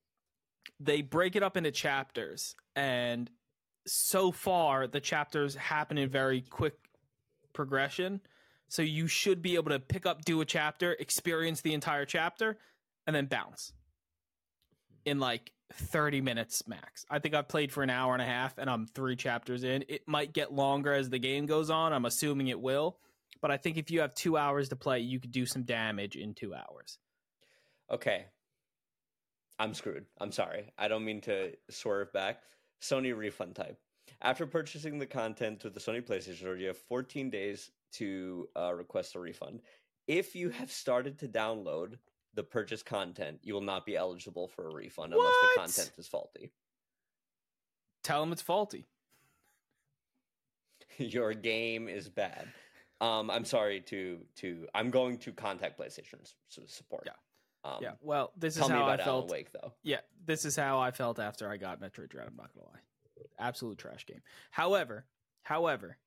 They 0.80 1.02
break 1.02 1.36
it 1.36 1.44
up 1.44 1.58
into 1.58 1.72
chapters 1.72 2.56
and 2.76 3.30
so 3.86 4.32
far 4.32 4.88
the 4.88 5.00
chapters 5.00 5.56
happen 5.56 5.98
in 5.98 6.10
very 6.10 6.42
quick 6.42 6.76
progression. 7.54 8.22
So 8.70 8.82
you 8.82 9.08
should 9.08 9.42
be 9.42 9.56
able 9.56 9.72
to 9.72 9.80
pick 9.80 10.06
up 10.06 10.26
do 10.26 10.42
a 10.42 10.46
chapter 10.46 10.94
experience 10.94 11.62
the 11.62 11.74
entire 11.74 12.06
chapter 12.06 12.58
and 13.06 13.16
then 13.16 13.28
bounce 13.28 13.74
in 15.06 15.20
like 15.20 15.52
30 15.74 16.22
minutes 16.22 16.68
max. 16.68 17.06
I 17.10 17.20
think 17.20 17.36
i've 17.36 17.48
played 17.48 17.72
for 17.72 17.84
an 17.84 17.90
hour 17.90 18.14
and 18.14 18.22
a 18.22 18.26
half 18.26 18.58
and 18.58 18.70
i'm 18.70 18.88
three 18.88 19.16
chapters 19.16 19.64
in. 19.64 19.84
It 19.88 20.08
might 20.08 20.34
get 20.34 20.54
longer 20.54 20.94
as 20.94 21.10
the 21.10 21.20
game 21.20 21.46
goes 21.46 21.70
on. 21.70 21.94
I'm 21.94 22.06
assuming 22.06 22.48
it 22.48 22.60
will. 22.60 22.98
But 23.42 23.52
i 23.52 23.58
think 23.58 23.78
if 23.78 23.92
you 23.92 24.02
have 24.02 24.16
two 24.16 24.38
hours 24.38 24.70
to 24.70 24.76
play 24.76 25.00
you 25.00 25.20
could 25.20 25.32
do 25.32 25.46
some 25.46 25.64
damage 25.64 26.16
in 26.16 26.34
two 26.34 26.54
hours. 26.54 26.98
Okay. 27.92 28.26
I'm 29.60 29.74
screwed. 29.74 30.06
I'm 30.20 30.32
sorry. 30.32 30.72
I 30.78 30.88
don't 30.88 31.06
mean 31.06 31.22
to 31.22 31.52
swerve 31.70 32.12
back. 32.14 32.40
Sony 32.82 33.16
refund 33.16 33.56
type. 33.56 33.78
After 34.22 34.46
purchasing 34.46 35.00
the 35.00 35.06
content 35.06 35.62
through 35.62 35.72
the 35.72 35.80
Sony 35.80 36.02
PlayStation 36.02 36.38
Store, 36.38 36.56
you 36.56 36.68
have 36.68 36.78
14 36.78 37.30
days 37.30 37.72
to 37.94 38.48
uh, 38.58 38.74
request 38.74 39.16
a 39.16 39.20
refund. 39.20 39.62
If 40.08 40.36
you 40.36 40.50
have 40.50 40.72
started 40.72 41.20
to 41.20 41.28
download 41.28 41.98
the 42.34 42.44
purchased 42.44 42.86
content, 42.86 43.40
you 43.44 43.54
will 43.54 43.62
not 43.62 43.86
be 43.86 43.96
eligible 43.96 44.48
for 44.48 44.68
a 44.68 44.74
refund 44.74 45.14
unless 45.14 45.36
the 45.42 45.60
content 45.62 45.92
is 45.98 46.08
faulty. 46.08 46.52
tell 48.04 48.20
them 48.20 48.32
it's 48.32 48.42
faulty 48.42 48.88
Your 50.98 51.34
game 51.34 51.88
is 51.88 52.10
bad. 52.10 52.48
Um, 53.02 53.30
I'm 53.30 53.46
sorry 53.46 53.82
to 53.82 54.20
to. 54.38 54.68
I'm 54.74 54.90
going 54.90 55.18
to 55.20 55.32
contact 55.32 55.80
PlayStation 55.80 56.32
support. 56.68 57.04
Yeah. 57.06 57.14
Um, 57.66 57.78
yeah 57.82 57.92
well 58.02 58.34
this 58.36 58.58
is 58.58 58.68
how 58.68 58.86
i 58.88 58.98
felt 58.98 59.30
Wake 59.30 59.52
though. 59.54 59.74
Yeah, 59.84 60.00
this 60.26 60.44
is 60.46 60.56
how 60.56 60.80
I 60.80 60.92
felt 60.92 61.20
after 61.20 61.50
I 61.50 61.58
got 61.58 61.80
Metroid 61.80 62.10
Dread. 62.10 62.28
I'm 62.28 62.36
not 62.36 62.54
gonna 62.54 62.68
lie, 62.68 62.80
absolute 63.40 63.78
trash 63.78 64.06
game. 64.06 64.22
However, 64.52 65.06
however, 65.44 65.98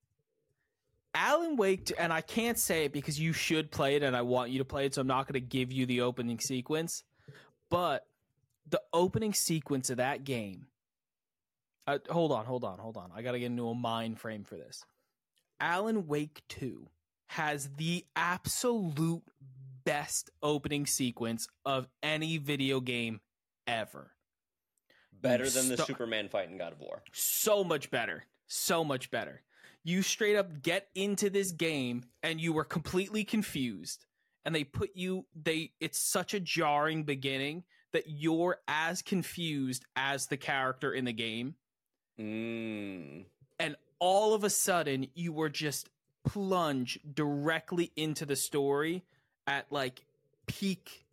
Alan 1.14 1.56
Wake, 1.56 1.92
and 1.98 2.12
I 2.12 2.20
can't 2.20 2.58
say 2.58 2.84
it 2.84 2.92
because 2.92 3.18
you 3.18 3.32
should 3.32 3.70
play 3.70 3.96
it, 3.96 4.02
and 4.02 4.14
I 4.14 4.20
want 4.20 4.50
you 4.50 4.58
to 4.58 4.66
play 4.66 4.84
it, 4.84 4.94
so 4.94 5.00
I'm 5.00 5.06
not 5.06 5.26
gonna 5.26 5.40
give 5.40 5.72
you 5.72 5.86
the 5.86 6.02
opening 6.02 6.38
sequence. 6.40 7.04
But 7.70 8.06
the 8.68 8.82
opening 8.92 9.32
sequence 9.32 9.90
of 9.90 9.96
that 9.96 10.24
game. 10.24 10.66
Uh, 11.86 11.98
hold 12.10 12.32
on, 12.32 12.44
hold 12.44 12.64
on, 12.64 12.78
hold 12.78 12.96
on. 12.96 13.10
I 13.14 13.22
gotta 13.22 13.38
get 13.38 13.46
into 13.46 13.68
a 13.68 13.74
mind 13.74 14.18
frame 14.20 14.44
for 14.44 14.56
this. 14.56 14.84
Alan 15.58 16.06
Wake 16.06 16.42
Two 16.48 16.88
has 17.28 17.70
the 17.76 18.04
absolute 18.14 19.22
best 19.86 20.30
opening 20.42 20.84
sequence 20.84 21.48
of 21.64 21.86
any 22.02 22.36
video 22.36 22.80
game 22.80 23.20
ever. 23.66 24.10
Better 25.22 25.48
than 25.48 25.68
the 25.68 25.76
sta- 25.76 25.86
Superman 25.86 26.28
fight 26.28 26.50
in 26.50 26.58
God 26.58 26.72
of 26.72 26.80
War. 26.80 27.02
So 27.12 27.64
much 27.64 27.90
better. 27.90 28.26
So 28.48 28.84
much 28.84 29.10
better. 29.10 29.42
You 29.84 30.02
straight 30.02 30.36
up 30.36 30.62
get 30.62 30.88
into 30.94 31.30
this 31.30 31.52
game 31.52 32.02
and 32.22 32.40
you 32.40 32.52
were 32.52 32.64
completely 32.64 33.24
confused. 33.24 34.04
And 34.44 34.54
they 34.54 34.64
put 34.64 34.90
you 34.94 35.26
they 35.34 35.72
it's 35.80 35.98
such 35.98 36.34
a 36.34 36.40
jarring 36.40 37.04
beginning 37.04 37.64
that 37.92 38.04
you're 38.08 38.58
as 38.68 39.00
confused 39.00 39.86
as 39.94 40.26
the 40.26 40.36
character 40.36 40.92
in 40.92 41.04
the 41.06 41.12
game. 41.12 41.54
Mm. 42.18 43.26
and 43.58 43.76
all 43.98 44.32
of 44.32 44.42
a 44.42 44.48
sudden 44.48 45.06
you 45.12 45.34
were 45.34 45.50
just 45.50 45.90
plunged 46.24 47.14
directly 47.14 47.92
into 47.94 48.24
the 48.24 48.36
story 48.36 49.04
at 49.46 49.66
like 49.70 50.04
peak 50.46 51.06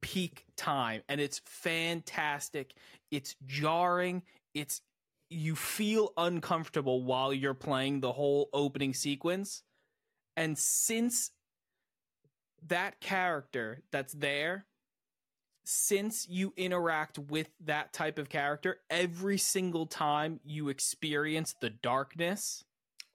peak 0.00 0.44
time 0.56 1.02
and 1.08 1.20
it's 1.20 1.40
fantastic. 1.46 2.74
It's 3.10 3.36
jarring. 3.46 4.22
It's 4.52 4.82
you 5.30 5.56
feel 5.56 6.12
uncomfortable 6.16 7.02
while 7.02 7.32
you're 7.32 7.54
playing 7.54 8.00
the 8.00 8.12
whole 8.12 8.50
opening 8.52 8.94
sequence. 8.94 9.62
And 10.36 10.58
since 10.58 11.30
that 12.66 13.00
character 13.00 13.82
that's 13.90 14.12
there 14.12 14.66
since 15.64 16.28
you 16.28 16.52
interact 16.56 17.18
with 17.18 17.48
that 17.64 17.92
type 17.92 18.18
of 18.18 18.28
character, 18.28 18.78
every 18.90 19.38
single 19.38 19.86
time 19.86 20.40
you 20.44 20.68
experience 20.68 21.54
the 21.60 21.70
darkness, 21.70 22.64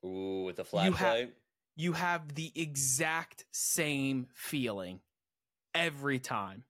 Ooh, 0.03 0.43
with 0.45 0.55
the 0.55 0.65
flashlight. 0.65 1.33
You 1.79 1.93
have 1.93 2.35
the 2.35 2.51
exact 2.55 3.45
same 3.51 4.27
feeling 4.33 4.99
every 5.73 6.19
time. 6.19 6.65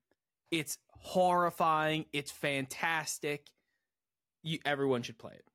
It's 0.51 0.77
horrifying, 0.89 2.05
it's 2.13 2.29
fantastic. 2.29 3.47
You 4.43 4.59
everyone 4.65 5.01
should 5.01 5.17
play 5.17 5.33
it. 5.33 5.45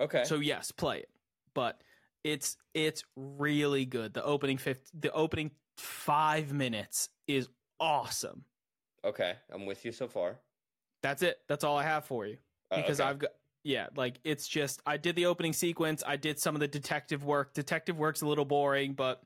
okay. 0.00 0.24
So 0.24 0.36
yes, 0.36 0.70
play 0.70 1.00
it. 1.00 1.10
But 1.52 1.82
it's 2.24 2.56
it's 2.72 3.04
really 3.14 3.84
good. 3.84 4.14
The 4.14 4.24
opening 4.24 4.56
fifth 4.56 4.90
the 4.98 5.12
opening 5.12 5.50
5 5.76 6.54
minutes 6.54 7.10
is 7.26 7.50
awesome. 7.78 8.46
okay. 9.04 9.34
I'm 9.52 9.66
with 9.66 9.84
you 9.84 9.92
so 9.92 10.08
far. 10.08 10.38
That's 11.02 11.22
it. 11.22 11.40
That's 11.46 11.62
all 11.62 11.76
I 11.76 11.82
have 11.82 12.06
for 12.06 12.26
you. 12.26 12.38
Uh, 12.70 12.76
because 12.76 13.00
okay. 13.00 13.10
I've 13.10 13.18
got 13.18 13.32
yeah, 13.66 13.88
like 13.96 14.20
it's 14.22 14.46
just 14.46 14.80
I 14.86 14.96
did 14.96 15.16
the 15.16 15.26
opening 15.26 15.52
sequence, 15.52 16.04
I 16.06 16.16
did 16.16 16.38
some 16.38 16.54
of 16.54 16.60
the 16.60 16.68
detective 16.68 17.24
work. 17.24 17.52
Detective 17.52 17.98
work's 17.98 18.22
a 18.22 18.26
little 18.26 18.44
boring, 18.44 18.92
but 18.92 19.20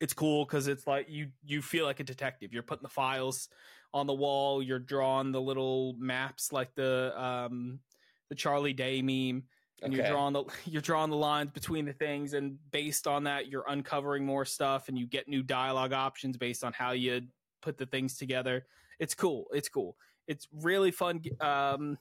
it's 0.00 0.12
cool 0.12 0.44
cuz 0.44 0.66
it's 0.66 0.88
like 0.88 1.06
you 1.08 1.30
you 1.44 1.62
feel 1.62 1.86
like 1.86 2.00
a 2.00 2.04
detective. 2.04 2.52
You're 2.52 2.64
putting 2.64 2.82
the 2.82 2.88
files 2.88 3.48
on 3.94 4.08
the 4.08 4.12
wall, 4.12 4.60
you're 4.60 4.80
drawing 4.80 5.30
the 5.30 5.40
little 5.40 5.94
maps 5.98 6.52
like 6.52 6.74
the 6.74 7.14
um 7.16 7.78
the 8.28 8.34
Charlie 8.34 8.72
Day 8.72 9.02
meme 9.02 9.44
and 9.82 9.94
you're 9.94 10.08
drawing 10.08 10.32
the 10.32 10.44
you're 10.64 10.82
drawing 10.82 11.10
the 11.10 11.16
lines 11.16 11.52
between 11.52 11.84
the 11.84 11.92
things 11.92 12.34
and 12.34 12.58
based 12.72 13.06
on 13.06 13.22
that 13.22 13.46
you're 13.46 13.64
uncovering 13.68 14.26
more 14.26 14.44
stuff 14.44 14.88
and 14.88 14.98
you 14.98 15.06
get 15.06 15.28
new 15.28 15.44
dialogue 15.44 15.92
options 15.92 16.36
based 16.36 16.64
on 16.64 16.72
how 16.72 16.90
you 16.90 17.22
put 17.62 17.78
the 17.78 17.86
things 17.86 18.16
together. 18.16 18.66
It's 18.98 19.14
cool. 19.14 19.46
It's 19.52 19.68
cool. 19.68 19.96
It's 20.26 20.48
really 20.52 20.90
fun. 20.90 21.22
Um, 21.40 21.98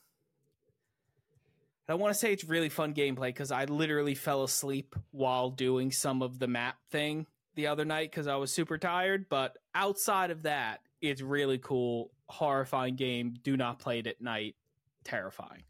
I 1.90 1.94
want 1.94 2.14
to 2.14 2.20
say 2.20 2.34
it's 2.34 2.44
really 2.44 2.70
fun 2.70 2.94
gameplay 2.94 3.28
because 3.28 3.52
I 3.52 3.66
literally 3.66 4.16
fell 4.16 4.44
asleep 4.44 4.96
while 5.12 5.50
doing 5.50 5.92
some 5.92 6.22
of 6.22 6.38
the 6.38 6.48
map 6.48 6.78
thing 6.92 7.28
the 7.56 7.68
other 7.68 7.86
night 7.86 8.12
because 8.12 8.28
I 8.28 8.36
was 8.36 8.52
super 8.52 8.78
tired. 8.78 9.28
But 9.30 9.58
outside 9.74 10.32
of 10.32 10.44
that, 10.44 10.82
it's 11.02 11.22
really 11.22 11.58
cool, 11.58 12.12
horrifying 12.28 12.96
game. 12.96 13.36
Do 13.42 13.56
not 13.56 13.80
play 13.80 14.00
it 14.00 14.08
at 14.08 14.22
night. 14.22 14.56
Terrifying. 15.04 15.64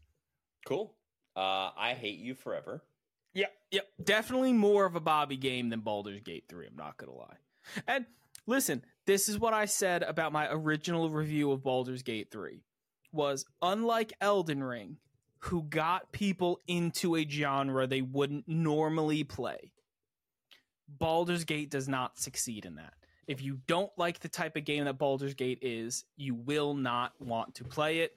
Cool. 0.66 0.94
Uh, 1.36 1.70
I 1.76 1.94
hate 1.98 2.18
you 2.18 2.34
forever. 2.34 2.82
Yep, 3.34 3.52
yep. 3.70 3.86
Definitely 4.02 4.52
more 4.52 4.86
of 4.86 4.96
a 4.96 5.00
Bobby 5.00 5.36
game 5.36 5.68
than 5.68 5.80
Baldur's 5.80 6.20
Gate 6.20 6.44
3, 6.48 6.66
I'm 6.66 6.76
not 6.76 6.96
going 6.96 7.12
to 7.12 7.18
lie. 7.18 7.36
And 7.86 8.06
listen, 8.46 8.82
this 9.06 9.28
is 9.28 9.38
what 9.38 9.54
I 9.54 9.66
said 9.66 10.02
about 10.02 10.32
my 10.32 10.48
original 10.50 11.08
review 11.10 11.52
of 11.52 11.62
Baldur's 11.62 12.02
Gate 12.02 12.32
3 12.32 12.62
was 13.12 13.44
unlike 13.62 14.12
Elden 14.20 14.62
Ring, 14.64 14.96
who 15.40 15.62
got 15.62 16.12
people 16.12 16.60
into 16.66 17.16
a 17.16 17.26
genre 17.28 17.86
they 17.86 18.02
wouldn't 18.02 18.48
normally 18.48 19.24
play. 19.24 19.72
Baldur's 20.88 21.44
Gate 21.44 21.70
does 21.70 21.88
not 21.88 22.18
succeed 22.18 22.64
in 22.64 22.76
that. 22.76 22.94
If 23.26 23.42
you 23.42 23.58
don't 23.66 23.90
like 23.98 24.20
the 24.20 24.28
type 24.28 24.56
of 24.56 24.64
game 24.64 24.84
that 24.86 24.98
Baldur's 24.98 25.34
Gate 25.34 25.58
is, 25.60 26.04
you 26.16 26.34
will 26.34 26.74
not 26.74 27.12
want 27.20 27.56
to 27.56 27.64
play 27.64 27.98
it. 27.98 28.16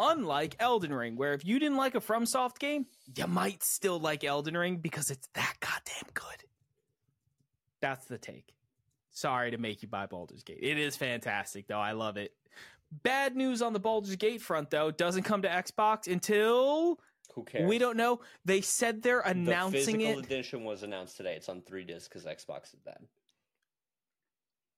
Unlike 0.00 0.56
Elden 0.58 0.92
Ring, 0.92 1.16
where 1.16 1.34
if 1.34 1.44
you 1.44 1.58
didn't 1.58 1.76
like 1.76 1.94
a 1.94 2.00
FromSoft 2.00 2.58
game, 2.58 2.86
you 3.16 3.26
might 3.26 3.62
still 3.62 3.98
like 3.98 4.24
Elden 4.24 4.56
Ring 4.56 4.76
because 4.76 5.10
it's 5.10 5.28
that 5.34 5.54
goddamn 5.60 6.10
good. 6.14 6.44
That's 7.80 8.06
the 8.06 8.18
take. 8.18 8.54
Sorry 9.10 9.50
to 9.52 9.58
make 9.58 9.82
you 9.82 9.88
buy 9.88 10.06
Baldur's 10.06 10.44
Gate. 10.44 10.58
It 10.60 10.78
is 10.78 10.96
fantastic, 10.96 11.66
though. 11.66 11.80
I 11.80 11.92
love 11.92 12.16
it. 12.16 12.32
Bad 12.90 13.36
news 13.36 13.60
on 13.62 13.72
the 13.72 13.78
Baldur's 13.80 14.16
Gate 14.16 14.40
front, 14.40 14.70
though, 14.70 14.90
doesn't 14.90 15.24
come 15.24 15.42
to 15.42 15.48
Xbox 15.48 16.10
until 16.10 16.98
Who 17.34 17.44
cares? 17.44 17.68
we 17.68 17.78
don't 17.78 17.96
know. 17.96 18.20
They 18.44 18.60
said 18.62 19.02
they're 19.02 19.20
announcing 19.20 20.00
it. 20.00 20.04
the 20.04 20.04
physical 20.06 20.18
it. 20.20 20.24
edition 20.26 20.64
was 20.64 20.82
announced 20.82 21.16
today. 21.18 21.34
It's 21.34 21.48
on 21.48 21.60
three 21.60 21.84
discs 21.84 22.08
because 22.08 22.24
Xbox 22.24 22.70
did 22.70 22.80
that. 22.86 23.00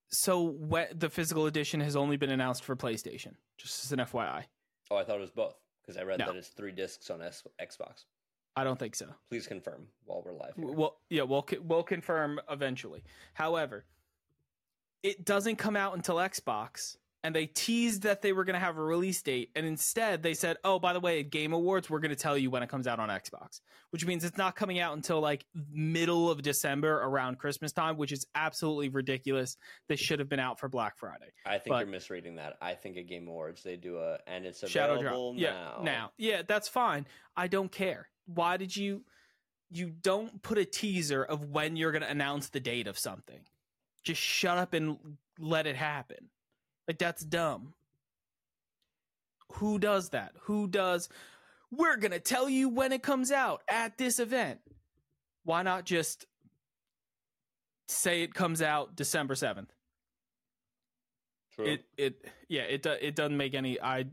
So 0.08 0.56
wh- 0.70 0.92
the 0.92 1.08
physical 1.08 1.46
edition 1.46 1.80
has 1.80 1.94
only 1.94 2.16
been 2.16 2.30
announced 2.30 2.64
for 2.64 2.74
PlayStation. 2.74 3.34
Just 3.58 3.84
as 3.84 3.92
an 3.92 4.00
FYI, 4.00 4.44
Oh, 4.90 4.96
I 4.96 5.04
thought 5.04 5.18
it 5.18 5.20
was 5.20 5.30
both 5.30 5.54
because 5.82 5.96
I 5.96 6.02
read 6.02 6.18
No. 6.18 6.26
that 6.26 6.36
it's 6.36 6.48
three 6.48 6.72
discs 6.72 7.10
on 7.10 7.22
S- 7.22 7.44
Xbox. 7.62 8.06
I 8.56 8.64
don't 8.64 8.78
think 8.78 8.96
so. 8.96 9.06
Please 9.28 9.46
confirm 9.46 9.86
while 10.04 10.22
we're 10.24 10.32
live. 10.32 10.54
Here. 10.56 10.66
Well, 10.66 10.98
yeah, 11.08 11.22
we'll 11.22 11.46
we'll 11.62 11.84
confirm 11.84 12.40
eventually. 12.50 13.04
However, 13.34 13.84
it 15.04 15.24
doesn't 15.24 15.56
come 15.56 15.76
out 15.76 15.94
until 15.94 16.16
Xbox, 16.16 16.96
and 17.22 17.34
they 17.34 17.46
teased 17.46 18.02
that 18.02 18.22
they 18.22 18.32
were 18.32 18.44
going 18.44 18.54
to 18.54 18.60
have 18.60 18.78
a 18.78 18.82
release 18.82 19.20
date, 19.22 19.50
and 19.54 19.66
instead 19.66 20.22
they 20.22 20.34
said, 20.34 20.56
"Oh, 20.64 20.78
by 20.78 20.92
the 20.92 21.00
way, 21.00 21.20
at 21.20 21.30
Game 21.30 21.52
Awards, 21.52 21.90
we're 21.90 22.00
going 22.00 22.10
to 22.10 22.16
tell 22.16 22.36
you 22.36 22.50
when 22.50 22.62
it 22.62 22.68
comes 22.68 22.86
out 22.86 22.98
on 22.98 23.08
Xbox," 23.08 23.60
which 23.90 24.06
means 24.06 24.24
it's 24.24 24.38
not 24.38 24.56
coming 24.56 24.78
out 24.78 24.94
until 24.96 25.20
like 25.20 25.44
middle 25.70 26.30
of 26.30 26.42
December 26.42 27.00
around 27.02 27.38
Christmas 27.38 27.72
time, 27.72 27.96
which 27.96 28.12
is 28.12 28.26
absolutely 28.34 28.88
ridiculous. 28.88 29.56
They 29.88 29.96
should 29.96 30.18
have 30.18 30.28
been 30.28 30.40
out 30.40 30.58
for 30.58 30.68
Black 30.68 30.96
Friday. 30.96 31.32
I 31.44 31.58
think 31.58 31.68
but- 31.68 31.78
you're 31.80 31.88
misreading 31.88 32.36
that. 32.36 32.56
I 32.62 32.74
think 32.74 32.96
at 32.96 33.06
Game 33.06 33.28
Awards 33.28 33.62
they 33.62 33.76
do 33.76 33.98
a 33.98 34.18
and 34.26 34.46
it's 34.46 34.66
Shadow 34.68 34.94
available 34.94 35.32
Drop. 35.34 35.42
Yeah, 35.42 35.52
now. 35.52 35.82
now. 35.82 36.12
Yeah, 36.16 36.42
that's 36.46 36.68
fine. 36.68 37.06
I 37.36 37.48
don't 37.48 37.70
care. 37.70 38.08
Why 38.26 38.56
did 38.56 38.76
you 38.76 39.04
you 39.72 39.90
don't 39.90 40.42
put 40.42 40.58
a 40.58 40.64
teaser 40.64 41.22
of 41.22 41.50
when 41.50 41.76
you're 41.76 41.92
going 41.92 42.02
to 42.02 42.10
announce 42.10 42.48
the 42.48 42.60
date 42.60 42.86
of 42.88 42.98
something? 42.98 43.40
Just 44.02 44.20
shut 44.20 44.58
up 44.58 44.72
and 44.72 44.98
let 45.38 45.66
it 45.66 45.76
happen. 45.76 46.30
Like 46.90 46.98
that's 46.98 47.24
dumb. 47.24 47.74
Who 49.52 49.78
does 49.78 50.08
that? 50.08 50.32
Who 50.40 50.66
does 50.66 51.08
we're 51.70 51.96
going 51.98 52.10
to 52.10 52.18
tell 52.18 52.48
you 52.48 52.68
when 52.68 52.90
it 52.90 53.00
comes 53.00 53.30
out 53.30 53.62
at 53.68 53.96
this 53.96 54.18
event. 54.18 54.58
Why 55.44 55.62
not 55.62 55.84
just 55.84 56.26
say 57.86 58.22
it 58.24 58.34
comes 58.34 58.60
out 58.60 58.96
December 58.96 59.34
7th? 59.34 59.68
True. 61.54 61.64
it 61.66 61.84
it 61.96 62.24
yeah 62.48 62.62
it 62.62 62.84
it 62.86 63.14
doesn't 63.14 63.36
make 63.36 63.54
any 63.54 63.80
i 63.80 63.98
a 63.98 64.06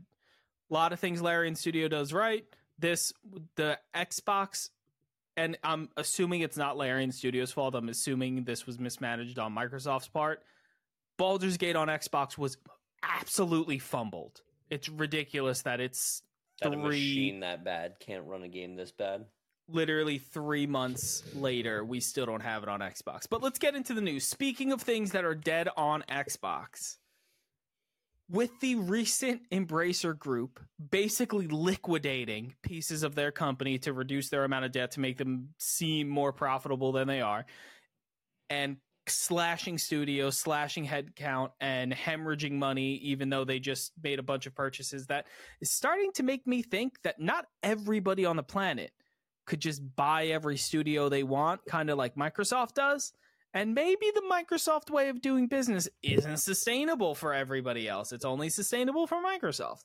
lot 0.70 0.92
of 0.92 1.00
things 1.00 1.20
Larry 1.20 1.38
Larian 1.38 1.56
Studio 1.56 1.88
does 1.88 2.12
right 2.12 2.44
this 2.78 3.12
the 3.56 3.76
Xbox 3.92 4.70
and 5.36 5.58
I'm 5.64 5.88
assuming 5.96 6.42
it's 6.42 6.56
not 6.56 6.76
Larry 6.76 6.92
Larian 6.92 7.10
Studios 7.10 7.50
fault 7.50 7.74
I'm 7.74 7.88
assuming 7.88 8.44
this 8.44 8.66
was 8.68 8.78
mismanaged 8.78 9.40
on 9.40 9.52
Microsoft's 9.52 10.06
part 10.06 10.44
Baldur's 11.18 11.58
Gate 11.58 11.76
on 11.76 11.88
Xbox 11.88 12.38
was 12.38 12.56
absolutely 13.02 13.78
fumbled 13.78 14.42
it's 14.70 14.88
ridiculous 14.88 15.62
that 15.62 15.80
it's 15.80 16.22
that 16.60 16.72
a 16.72 16.76
three 16.76 16.82
machine 16.82 17.40
that 17.40 17.64
bad 17.64 17.94
can't 18.00 18.24
run 18.26 18.42
a 18.42 18.48
game 18.48 18.76
this 18.76 18.92
bad. 18.92 19.24
literally 19.68 20.18
three 20.18 20.66
months 20.66 21.22
later, 21.34 21.84
we 21.84 22.00
still 22.00 22.26
don't 22.26 22.42
have 22.42 22.62
it 22.62 22.68
on 22.68 22.80
Xbox. 22.80 23.28
But 23.28 23.42
let's 23.42 23.58
get 23.58 23.74
into 23.74 23.94
the 23.94 24.00
news. 24.00 24.24
Speaking 24.26 24.72
of 24.72 24.80
things 24.82 25.12
that 25.12 25.24
are 25.24 25.34
dead 25.34 25.68
on 25.76 26.02
Xbox, 26.08 26.96
with 28.30 28.50
the 28.60 28.74
recent 28.76 29.48
Embracer 29.50 30.18
Group 30.18 30.60
basically 30.90 31.46
liquidating 31.46 32.54
pieces 32.62 33.02
of 33.02 33.14
their 33.14 33.30
company 33.30 33.78
to 33.78 33.92
reduce 33.92 34.28
their 34.28 34.44
amount 34.44 34.64
of 34.64 34.72
debt 34.72 34.92
to 34.92 35.00
make 35.00 35.16
them 35.16 35.50
seem 35.58 36.08
more 36.08 36.32
profitable 36.32 36.92
than 36.92 37.08
they 37.08 37.20
are, 37.20 37.46
and 38.50 38.76
slashing 39.08 39.78
studios, 39.78 40.36
slashing 40.36 40.86
headcount, 40.86 41.50
and 41.60 41.92
hemorrhaging 41.92 42.52
money, 42.52 42.94
even 42.96 43.28
though 43.30 43.44
they 43.44 43.58
just 43.58 43.92
made 44.02 44.18
a 44.18 44.22
bunch 44.22 44.46
of 44.46 44.54
purchases, 44.54 45.06
that 45.06 45.26
is 45.60 45.70
starting 45.70 46.12
to 46.12 46.22
make 46.22 46.46
me 46.46 46.62
think 46.62 47.02
that 47.02 47.20
not 47.20 47.46
everybody 47.62 48.24
on 48.24 48.36
the 48.36 48.42
planet 48.42 48.92
could 49.46 49.60
just 49.60 49.82
buy 49.96 50.26
every 50.26 50.56
studio 50.56 51.08
they 51.08 51.22
want, 51.22 51.60
kind 51.66 51.90
of 51.90 51.98
like 51.98 52.14
Microsoft 52.14 52.74
does. 52.74 53.12
And 53.54 53.74
maybe 53.74 54.06
the 54.14 54.22
Microsoft 54.30 54.90
way 54.90 55.08
of 55.08 55.22
doing 55.22 55.46
business 55.46 55.88
isn't 56.02 56.36
sustainable 56.36 57.14
for 57.14 57.32
everybody 57.32 57.88
else. 57.88 58.12
It's 58.12 58.24
only 58.24 58.50
sustainable 58.50 59.06
for 59.06 59.22
Microsoft. 59.22 59.84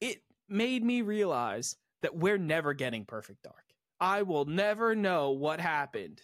It 0.00 0.22
made 0.48 0.82
me 0.82 1.02
realize 1.02 1.76
that 2.02 2.16
we're 2.16 2.38
never 2.38 2.72
getting 2.72 3.04
Perfect 3.04 3.42
Dark. 3.42 3.64
I 4.00 4.22
will 4.22 4.44
never 4.44 4.94
know 4.94 5.30
what 5.30 5.60
happened 5.60 6.22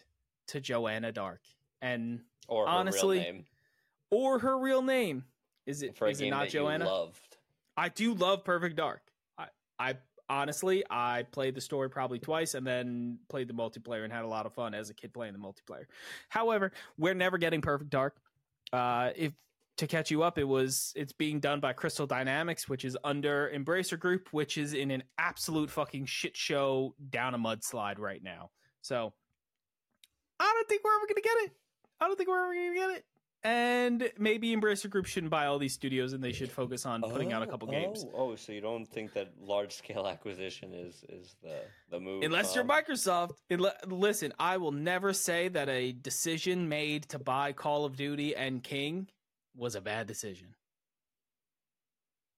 to 0.53 0.61
Joanna 0.61 1.13
Dark 1.13 1.41
and 1.81 2.21
Or 2.49 2.67
her 2.67 2.71
Honestly, 2.71 3.19
real 3.19 3.33
name 3.33 3.45
or 4.11 4.39
her 4.39 4.59
real 4.59 4.83
name. 4.83 5.25
Is 5.67 5.83
it 5.83 5.97
for 5.97 6.09
is 6.09 6.21
it 6.21 6.31
not 6.31 6.49
Joanna? 6.49 6.85
loved. 6.85 7.39
I 7.77 7.89
do 7.89 8.15
love 8.15 8.45
Perfect 8.45 8.77
Dark. 8.77 9.03
I, 9.39 9.47
I 9.79 9.95
honestly, 10.29 10.85
I 10.91 11.25
played 11.31 11.55
the 11.55 11.61
story 11.61 11.89
probably 11.89 12.19
twice 12.19 12.55
and 12.55 12.67
then 12.67 13.19
played 13.29 13.49
the 13.49 13.55
multiplayer 13.55 14.05
and 14.05 14.13
had 14.13 14.25
a 14.25 14.29
lot 14.29 14.45
of 14.47 14.53
fun 14.53 14.75
as 14.75 14.91
a 14.91 14.95
kid 14.95 15.13
playing 15.15 15.33
the 15.33 15.39
multiplayer. 15.39 15.85
However, 16.29 16.73
we're 16.99 17.15
never 17.15 17.39
getting 17.39 17.61
Perfect 17.61 17.91
Dark. 17.91 18.17
Uh, 18.73 19.11
if 19.17 19.33
to 19.79 19.87
catch 19.87 20.11
you 20.11 20.23
up, 20.23 20.39
it 20.39 20.45
was 20.45 20.93
it's 20.95 21.13
being 21.13 21.41
done 21.41 21.61
by 21.61 21.73
Crystal 21.73 22.07
Dynamics, 22.07 22.69
which 22.69 22.85
is 22.85 22.97
under 23.05 23.51
Embracer 23.55 23.99
Group, 23.99 24.29
which 24.33 24.59
is 24.59 24.75
in 24.75 24.91
an 24.91 25.03
absolute 25.17 25.71
fucking 25.71 26.05
shit 26.07 26.37
show 26.37 26.95
down 27.09 27.35
a 27.35 27.39
mudslide 27.39 27.99
right 27.99 28.23
now. 28.23 28.51
So 28.83 29.15
I 30.43 30.53
don't 30.55 30.69
think 30.69 30.83
we're 30.85 30.95
ever 30.97 31.07
gonna 31.07 31.21
get 31.21 31.37
it. 31.45 31.53
I 32.01 32.07
don't 32.07 32.17
think 32.17 32.29
we're 32.29 32.43
ever 32.45 32.55
gonna 32.55 32.75
get 32.75 32.97
it. 32.99 33.05
And 33.45 34.11
maybe 34.19 34.55
Embracer 34.55 34.89
Group 34.89 35.07
shouldn't 35.07 35.31
buy 35.31 35.47
all 35.47 35.59
these 35.59 35.73
studios 35.73 36.13
and 36.13 36.23
they 36.23 36.31
should 36.33 36.51
focus 36.53 36.87
on 36.87 37.03
putting 37.03 37.33
out 37.33 37.43
a 37.43 37.47
Oh, 37.47 37.51
couple 37.51 37.67
games. 37.69 38.07
Oh, 38.15 38.31
oh, 38.31 38.37
so 38.37 38.53
you 38.53 38.61
don't 38.61 38.87
think 38.87 39.13
that 39.15 39.33
large 39.41 39.73
scale 39.73 40.07
acquisition 40.15 40.73
is 40.73 41.05
is 41.09 41.35
the 41.43 41.61
the 41.91 41.99
move? 41.99 42.23
Unless 42.23 42.55
you're 42.55 42.63
um, 42.63 42.71
Microsoft, 42.71 43.33
Unle- 43.51 43.73
listen, 43.87 44.33
I 44.39 44.59
will 44.59 44.71
never 44.73 45.13
say 45.13 45.49
that 45.49 45.69
a 45.69 45.93
decision 45.93 46.69
made 46.69 47.09
to 47.09 47.19
buy 47.19 47.53
Call 47.53 47.85
of 47.85 47.97
Duty 47.97 48.37
and 48.37 48.63
King 48.63 49.09
was 49.57 49.75
a 49.75 49.81
bad 49.81 50.07
decision. 50.07 50.55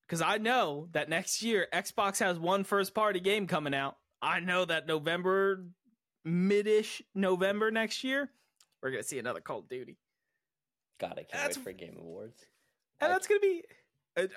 Because 0.08 0.20
I 0.22 0.38
know 0.38 0.88
that 0.92 1.08
next 1.08 1.42
year 1.42 1.66
Xbox 1.72 2.18
has 2.20 2.38
one 2.38 2.64
first 2.64 2.94
party 2.94 3.20
game 3.20 3.46
coming 3.46 3.74
out. 3.74 3.96
I 4.22 4.40
know 4.40 4.64
that 4.64 4.86
November, 4.86 5.64
mid-ish 6.24 7.02
November 7.14 7.70
next 7.70 8.02
year, 8.04 8.30
we're 8.82 8.90
gonna 8.90 9.02
see 9.02 9.18
another 9.18 9.40
Call 9.40 9.60
of 9.60 9.68
Duty, 9.68 9.96
God, 10.98 11.12
I 11.12 11.14
can't 11.24 11.30
That's- 11.32 11.56
wait 11.56 11.64
for 11.64 11.72
Game 11.72 11.96
Awards. 11.98 12.46
and 13.00 13.10
I- 13.10 13.14
that's 13.14 13.26
gonna 13.26 13.40
be. 13.40 13.64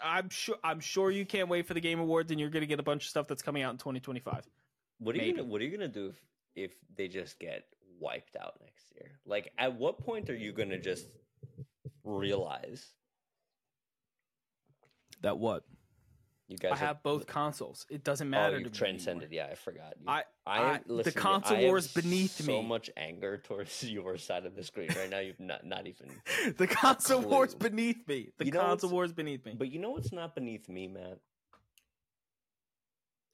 I'm 0.01 0.29
sure. 0.29 0.57
I'm 0.63 0.79
sure 0.79 1.11
you 1.11 1.23
can't 1.25 1.49
wait 1.49 1.67
for 1.67 1.75
the 1.75 1.79
Game 1.81 1.99
Awards, 1.99 2.31
and 2.31 2.39
you're 2.39 2.49
gonna 2.49 2.65
get 2.65 2.79
a 2.79 2.83
bunch 2.83 3.03
of 3.03 3.09
stuff 3.09 3.27
that's 3.27 3.43
coming 3.43 3.61
out 3.61 3.71
in 3.71 3.77
2025. 3.77 4.47
What 4.97 5.15
are 5.15 5.23
you 5.23 5.33
gonna, 5.33 5.43
What 5.47 5.61
are 5.61 5.65
you 5.65 5.71
gonna 5.71 5.87
do 5.87 6.07
if 6.07 6.23
if 6.55 6.73
they 6.95 7.07
just 7.07 7.37
get 7.37 7.67
wiped 7.99 8.35
out 8.35 8.59
next 8.61 8.91
year? 8.95 9.19
Like, 9.25 9.53
at 9.59 9.75
what 9.75 9.99
point 9.99 10.31
are 10.31 10.35
you 10.35 10.51
gonna 10.51 10.79
just 10.79 11.07
realize 12.03 12.93
That 15.21 15.37
what? 15.37 15.63
You 16.49 16.57
guys 16.57 16.71
I 16.73 16.75
have 16.77 17.03
both 17.03 17.27
consoles. 17.27 17.85
It 17.89 18.05
doesn't 18.05 18.27
Oh, 18.27 18.31
matter. 18.31 18.57
to 18.57 18.63
you've 18.63 18.71
transcended. 18.71 19.33
Yeah, 19.33 19.47
I 19.51 19.55
forgot. 19.55 19.95
You- 19.99 20.05
I- 20.07 20.23
I, 20.45 20.59
I- 20.75 20.79
the 21.03 21.11
console 21.11 21.57
I 21.57 21.59
have 21.61 21.67
war 21.67 21.77
is 21.77 21.87
beneath 21.89 22.31
so 22.37 22.43
me. 22.45 22.53
So 22.53 22.61
much 22.63 22.89
anger 22.95 23.37
towards 23.37 23.83
your 23.89 24.17
side 24.17 24.45
of 24.45 24.55
the 24.55 24.63
screen 24.63 24.87
right 24.95 25.09
now. 25.09 25.19
You've 25.19 25.39
not 25.41 25.65
not 25.65 25.87
even. 25.87 26.07
the 26.57 26.67
console 26.67 27.21
war's 27.21 27.53
beneath 27.53 28.07
me. 28.07 28.29
The 28.37 28.45
You 28.45 28.51
console 28.53 28.89
war's 28.91 29.11
beneath 29.11 29.45
me. 29.45 29.55
But 29.57 29.71
you 29.71 29.79
know 29.79 29.91
what's 29.91 30.13
not 30.13 30.35
beneath 30.35 30.69
me, 30.69 30.87
Matt? 30.87 31.19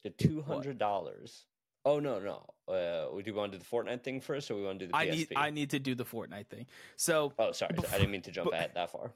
The 0.03 0.09
two 0.09 0.41
hundred 0.41 0.77
dollars. 0.79 1.45
Oh 1.85 1.99
no 1.99 2.19
no. 2.19 2.49
Uh, 2.73 3.09
do 3.09 3.21
we 3.25 3.31
want 3.31 3.51
to 3.51 3.57
do 3.59 3.63
the 3.63 3.69
Fortnite 3.69 4.03
thing 4.03 4.21
first, 4.21 4.49
or 4.49 4.55
we 4.55 4.63
want 4.63 4.79
to 4.79 4.85
do 4.87 4.91
the 4.91 4.97
PSP? 4.97 5.01
I 5.01 5.09
need 5.11 5.27
I 5.35 5.49
need 5.51 5.69
to 5.71 5.79
do 5.79 5.95
the 5.95 6.05
Fortnite 6.05 6.47
thing. 6.47 6.65
So 6.95 7.33
Oh, 7.37 7.51
sorry, 7.51 7.73
before- 7.75 7.93
I 7.93 7.99
didn't 7.99 8.11
mean 8.11 8.21
to 8.23 8.31
jump 8.31 8.49
but- 8.49 8.55
ahead 8.55 8.71
that 8.75 8.89
far. 8.91 9.11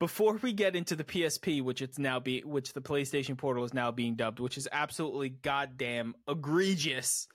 Before 0.00 0.38
we 0.42 0.52
get 0.52 0.76
into 0.76 0.94
the 0.94 1.04
PSP, 1.04 1.62
which 1.62 1.82
it's 1.82 1.98
now 1.98 2.20
be 2.20 2.40
which 2.44 2.72
the 2.72 2.80
PlayStation 2.80 3.36
Portal 3.36 3.64
is 3.64 3.74
now 3.74 3.90
being 3.90 4.14
dubbed, 4.14 4.40
which 4.40 4.56
is 4.56 4.68
absolutely 4.70 5.30
goddamn 5.30 6.14
egregious. 6.28 7.26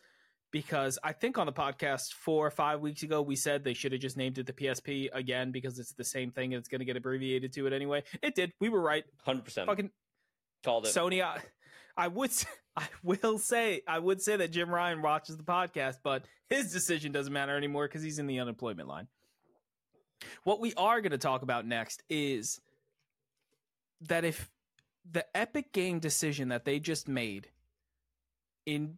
Because 0.51 0.99
I 1.03 1.13
think 1.13 1.39
on 1.39 1.47
the 1.47 1.51
podcast 1.51 2.13
four 2.13 2.45
or 2.45 2.51
five 2.51 2.79
weeks 2.79 3.01
ago 3.01 3.23
we 3.23 3.35
said 3.35 3.63
they 3.63 3.73
should 3.73 3.91
have 3.91 4.01
just 4.01 4.17
named 4.17 4.37
it 4.37 4.45
the 4.45 4.53
PSP 4.53 5.09
again 5.11 5.51
because 5.51 5.79
it's 5.79 5.93
the 5.93 6.03
same 6.03 6.29
thing 6.29 6.53
and 6.53 6.59
it's 6.59 6.69
going 6.69 6.77
to 6.77 6.85
get 6.85 6.95
abbreviated 6.95 7.53
to 7.53 7.65
it 7.65 7.73
anyway. 7.73 8.03
It 8.21 8.35
did. 8.35 8.51
We 8.61 8.69
were 8.69 8.81
right. 8.81 9.03
Hundred 9.25 9.45
percent 9.45 9.67
Fucking 9.67 9.89
called 10.63 10.85
it. 10.85 10.93
Sony. 10.93 11.23
I, 11.23 11.41
I 11.97 12.07
would. 12.07 12.31
I 12.75 12.87
will 13.03 13.39
say. 13.39 13.81
I 13.87 13.99
would 13.99 14.21
say 14.21 14.37
that 14.37 14.51
Jim 14.51 14.69
Ryan 14.69 15.01
watches 15.01 15.37
the 15.37 15.43
podcast, 15.43 15.97
but 16.03 16.25
his 16.49 16.71
decision 16.71 17.11
doesn't 17.11 17.33
matter 17.33 17.57
anymore 17.57 17.87
because 17.87 18.03
he's 18.03 18.19
in 18.19 18.27
the 18.27 18.39
unemployment 18.39 18.87
line. 18.87 19.07
What 20.43 20.59
we 20.59 20.73
are 20.75 21.01
going 21.01 21.11
to 21.11 21.17
talk 21.17 21.41
about 21.41 21.65
next 21.65 22.03
is 22.09 22.59
that 24.01 24.25
if 24.25 24.49
the 25.09 25.25
Epic 25.35 25.71
game 25.73 25.99
decision 25.99 26.49
that 26.49 26.65
they 26.65 26.79
just 26.79 27.07
made 27.07 27.49
in 28.65 28.97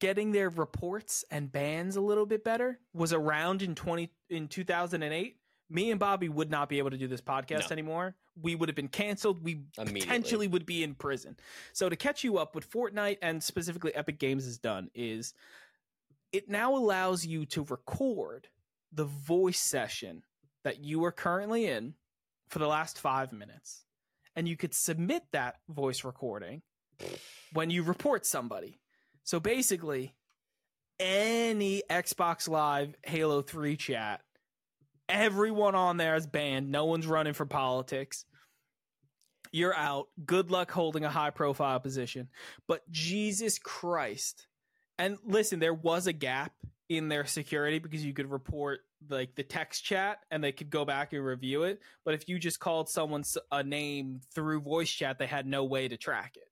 getting 0.00 0.32
their 0.32 0.50
reports 0.50 1.24
and 1.30 1.50
bans 1.50 1.96
a 1.96 2.00
little 2.00 2.26
bit 2.26 2.44
better 2.44 2.78
was 2.92 3.12
around 3.12 3.62
in 3.62 3.74
20 3.74 4.10
in 4.28 4.46
2008 4.48 5.36
me 5.70 5.90
and 5.90 5.98
bobby 5.98 6.28
would 6.28 6.50
not 6.50 6.68
be 6.68 6.76
able 6.78 6.90
to 6.90 6.98
do 6.98 7.08
this 7.08 7.20
podcast 7.20 7.70
No. 7.70 7.72
anymore. 7.72 8.14
We 8.40 8.54
would 8.54 8.68
have 8.68 8.76
been 8.76 8.88
canceled. 8.88 9.42
We 9.42 9.62
potentially 9.76 10.46
would 10.46 10.64
be 10.64 10.82
in 10.84 10.94
prison. 10.94 11.36
So 11.72 11.88
to 11.88 11.96
catch 11.96 12.22
you 12.22 12.38
up 12.38 12.54
what 12.54 12.68
fortnite 12.68 13.18
and 13.20 13.42
specifically 13.42 13.94
epic 13.94 14.18
games 14.18 14.44
has 14.44 14.58
done 14.58 14.90
is 14.94 15.34
it 16.32 16.48
now 16.48 16.76
allows 16.76 17.26
you 17.26 17.46
to 17.46 17.64
record 17.64 18.48
the 18.92 19.04
voice 19.04 19.60
session 19.60 20.22
that 20.64 20.82
you 20.82 21.04
are 21.04 21.12
currently 21.12 21.66
in 21.66 21.94
for 22.48 22.58
the 22.58 22.66
last 22.66 22.98
five 22.98 23.32
minutes 23.32 23.84
and 24.34 24.48
you 24.48 24.56
could 24.56 24.74
submit 24.74 25.22
that 25.32 25.56
voice 25.68 26.04
recording 26.04 26.62
when 27.52 27.70
you 27.70 27.82
report 27.82 28.26
somebody 28.26 28.80
so 29.28 29.40
basically, 29.40 30.14
any 30.98 31.82
Xbox 31.90 32.48
Live 32.48 32.94
Halo 33.04 33.42
3 33.42 33.76
chat, 33.76 34.22
everyone 35.06 35.74
on 35.74 35.98
there 35.98 36.14
is 36.14 36.26
banned. 36.26 36.70
No 36.70 36.86
one's 36.86 37.06
running 37.06 37.34
for 37.34 37.44
politics. 37.44 38.24
You're 39.52 39.74
out. 39.74 40.06
Good 40.24 40.50
luck 40.50 40.70
holding 40.70 41.04
a 41.04 41.10
high 41.10 41.28
profile 41.28 41.78
position. 41.78 42.30
But 42.66 42.90
Jesus 42.90 43.58
Christ. 43.58 44.46
And 44.98 45.18
listen, 45.26 45.58
there 45.58 45.74
was 45.74 46.06
a 46.06 46.14
gap 46.14 46.54
in 46.88 47.08
their 47.08 47.26
security 47.26 47.78
because 47.78 48.04
you 48.04 48.14
could 48.14 48.30
report 48.30 48.80
like 49.10 49.34
the 49.34 49.42
text 49.42 49.84
chat 49.84 50.20
and 50.30 50.42
they 50.42 50.52
could 50.52 50.70
go 50.70 50.84
back 50.84 51.12
and 51.12 51.24
review 51.24 51.64
it. 51.64 51.80
But 52.04 52.14
if 52.14 52.28
you 52.28 52.38
just 52.38 52.60
called 52.60 52.88
someone 52.88 53.24
a 53.52 53.62
name 53.62 54.20
through 54.34 54.60
voice 54.62 54.90
chat, 54.90 55.18
they 55.18 55.26
had 55.26 55.46
no 55.46 55.64
way 55.64 55.88
to 55.88 55.96
track 55.96 56.36
it. 56.36 56.48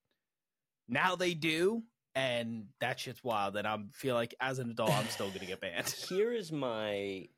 Now 0.88 1.16
they 1.16 1.34
do, 1.34 1.82
and 2.14 2.66
that 2.80 3.00
shit's 3.00 3.24
wild. 3.24 3.56
And 3.56 3.66
I 3.66 3.78
feel 3.92 4.14
like 4.14 4.34
as 4.40 4.58
an 4.58 4.70
adult, 4.70 4.92
I'm 4.92 5.08
still 5.08 5.30
gonna 5.30 5.46
get 5.46 5.60
banned. 5.60 5.88
Here 6.08 6.32
is 6.32 6.52
my 6.52 7.28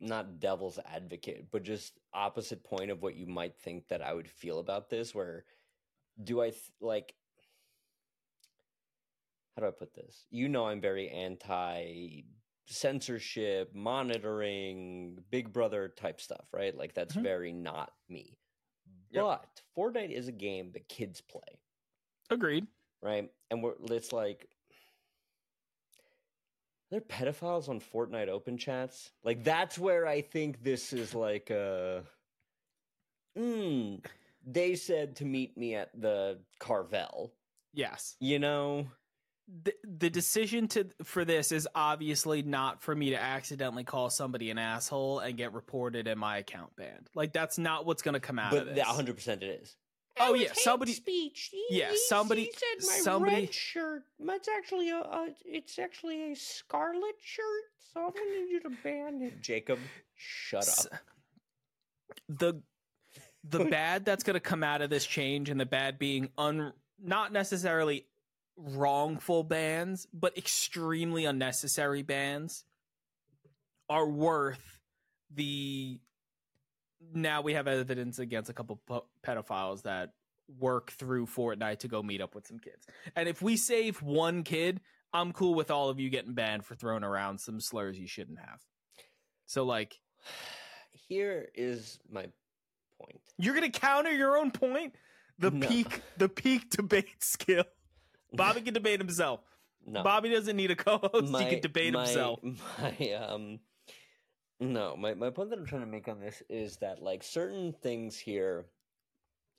not 0.00 0.40
devil's 0.40 0.78
advocate, 0.78 1.46
but 1.50 1.62
just 1.62 1.98
opposite 2.12 2.64
point 2.64 2.90
of 2.90 3.02
what 3.02 3.16
you 3.16 3.26
might 3.26 3.56
think 3.56 3.88
that 3.88 4.02
I 4.02 4.12
would 4.14 4.28
feel 4.28 4.58
about 4.58 4.90
this. 4.90 5.14
Where 5.14 5.44
do 6.22 6.40
I 6.40 6.50
th- 6.50 6.72
like? 6.80 7.14
How 9.56 9.62
do 9.62 9.68
I 9.68 9.70
put 9.70 9.94
this? 9.94 10.26
You 10.30 10.48
know, 10.48 10.66
I'm 10.66 10.80
very 10.80 11.08
anti 11.08 12.24
censorship, 12.66 13.74
monitoring, 13.74 15.18
Big 15.30 15.52
Brother 15.52 15.88
type 15.96 16.20
stuff, 16.20 16.46
right? 16.52 16.74
Like 16.76 16.94
that's 16.94 17.14
Mhm. 17.14 17.22
very 17.22 17.52
not 17.52 17.92
me. 18.08 18.38
Yep. 19.10 19.22
But 19.22 19.62
Fortnite 19.76 20.10
is 20.10 20.28
a 20.28 20.32
game 20.32 20.72
that 20.72 20.88
kids 20.88 21.20
play 21.20 21.60
Agreed. 22.30 22.66
right? 23.02 23.30
And 23.50 23.62
we're 23.62 23.74
it's 23.90 24.12
like 24.12 24.48
are 26.86 26.90
there 26.90 27.00
pedophiles 27.00 27.68
on 27.68 27.80
Fortnite 27.80 28.28
open 28.28 28.56
chats? 28.58 29.12
Like 29.22 29.44
that's 29.44 29.78
where 29.78 30.06
I 30.06 30.20
think 30.22 30.62
this 30.64 30.92
is 30.92 31.14
like 31.14 31.50
uh 31.50 32.00
mm, 33.38 34.04
they 34.44 34.74
said 34.74 35.16
to 35.16 35.24
meet 35.24 35.56
me 35.56 35.74
at 35.74 35.90
the 36.00 36.40
Carvel. 36.58 37.34
Yes. 37.72 38.16
You 38.20 38.38
know? 38.38 38.86
The, 39.64 39.74
the 39.84 40.08
decision 40.08 40.68
to 40.68 40.86
for 41.04 41.24
this 41.24 41.52
is 41.52 41.68
obviously 41.74 42.42
not 42.42 42.82
for 42.82 42.94
me 42.94 43.10
to 43.10 43.20
accidentally 43.22 43.84
call 43.84 44.08
somebody 44.08 44.50
an 44.50 44.56
asshole 44.58 45.18
and 45.18 45.36
get 45.36 45.52
reported 45.52 46.06
and 46.08 46.18
my 46.18 46.38
account 46.38 46.74
banned. 46.76 47.10
Like 47.14 47.32
that's 47.34 47.58
not 47.58 47.84
what's 47.84 48.00
going 48.02 48.14
to 48.14 48.20
come 48.20 48.38
out 48.38 48.54
of 48.54 48.64
But 48.66 48.74
this. 48.74 48.84
that 48.86 48.86
100% 48.86 49.28
it 49.42 49.60
is. 49.62 49.76
Oh, 50.18 50.32
That 50.32 50.38
yeah, 50.40 50.46
hate 50.48 50.56
somebody- 50.56 50.92
speech. 50.92 51.50
He- 51.52 51.66
yeah, 51.78 51.92
somebody- 52.08 52.44
he 52.44 52.52
said 52.52 52.86
my 52.88 52.94
somebody- 53.02 53.34
red 53.34 53.52
shirt. 53.54 54.02
It's 54.18 54.48
actually 54.48 54.90
a, 54.90 54.98
a 55.00 55.28
it's 55.44 55.78
actually 55.78 56.32
a 56.32 56.36
scarlet 56.36 57.16
shirt. 57.22 57.44
So 57.92 58.00
I'm 58.06 58.12
going 58.12 58.24
to 58.32 58.40
need 58.40 58.50
you 58.50 58.60
to 58.60 58.70
ban 58.82 59.20
it. 59.22 59.42
Jacob, 59.42 59.78
shut 60.16 60.62
S- 60.62 60.86
up. 60.86 60.98
the 62.28 62.62
the 63.44 63.64
bad 63.70 64.04
that's 64.06 64.24
going 64.24 64.34
to 64.34 64.40
come 64.40 64.62
out 64.64 64.80
of 64.82 64.88
this 64.90 65.04
change 65.04 65.50
and 65.50 65.60
the 65.60 65.66
bad 65.66 65.98
being 65.98 66.30
un 66.38 66.72
not 66.98 67.32
necessarily 67.32 68.06
wrongful 68.56 69.42
bans 69.42 70.06
but 70.12 70.36
extremely 70.38 71.24
unnecessary 71.24 72.02
bans 72.02 72.64
are 73.88 74.08
worth 74.08 74.80
the 75.34 76.00
now 77.12 77.42
we 77.42 77.54
have 77.54 77.66
evidence 77.68 78.18
against 78.18 78.48
a 78.48 78.52
couple 78.54 78.80
po- 78.86 79.06
pedophiles 79.26 79.82
that 79.82 80.10
work 80.58 80.90
through 80.92 81.26
Fortnite 81.26 81.80
to 81.80 81.88
go 81.88 82.02
meet 82.02 82.20
up 82.20 82.34
with 82.34 82.46
some 82.46 82.58
kids. 82.58 82.86
And 83.16 83.28
if 83.28 83.42
we 83.42 83.56
save 83.56 84.00
one 84.02 84.42
kid, 84.42 84.80
I'm 85.12 85.32
cool 85.32 85.54
with 85.54 85.70
all 85.70 85.88
of 85.90 85.98
you 86.00 86.08
getting 86.10 86.34
banned 86.34 86.64
for 86.64 86.74
throwing 86.74 87.04
around 87.04 87.38
some 87.38 87.60
slurs 87.60 87.98
you 87.98 88.06
shouldn't 88.06 88.38
have. 88.38 88.60
So 89.46 89.64
like 89.64 90.00
Here 91.08 91.48
is 91.54 91.98
my 92.10 92.26
point. 93.00 93.20
You're 93.36 93.54
gonna 93.54 93.68
counter 93.70 94.12
your 94.12 94.36
own 94.38 94.50
point. 94.50 94.94
The 95.38 95.50
No. 95.50 95.66
peak, 95.66 96.00
the 96.16 96.28
peak 96.28 96.70
debate 96.70 97.08
skill. 97.22 97.64
Bobby 98.36 98.60
can 98.60 98.74
debate 98.74 99.00
himself. 99.00 99.40
No. 99.86 100.02
Bobby 100.02 100.30
doesn't 100.30 100.56
need 100.56 100.70
a 100.70 100.76
co-host. 100.76 101.36
he 101.36 101.50
can 101.50 101.60
debate 101.60 101.92
my, 101.92 102.04
himself. 102.06 102.40
My 102.78 103.12
um 103.12 103.60
no, 104.60 104.96
my, 104.96 105.14
my 105.14 105.30
point 105.30 105.50
that 105.50 105.58
I'm 105.58 105.66
trying 105.66 105.82
to 105.82 105.86
make 105.86 106.06
on 106.08 106.20
this 106.20 106.42
is 106.48 106.76
that 106.78 107.02
like 107.02 107.22
certain 107.22 107.72
things 107.72 108.16
here 108.16 108.64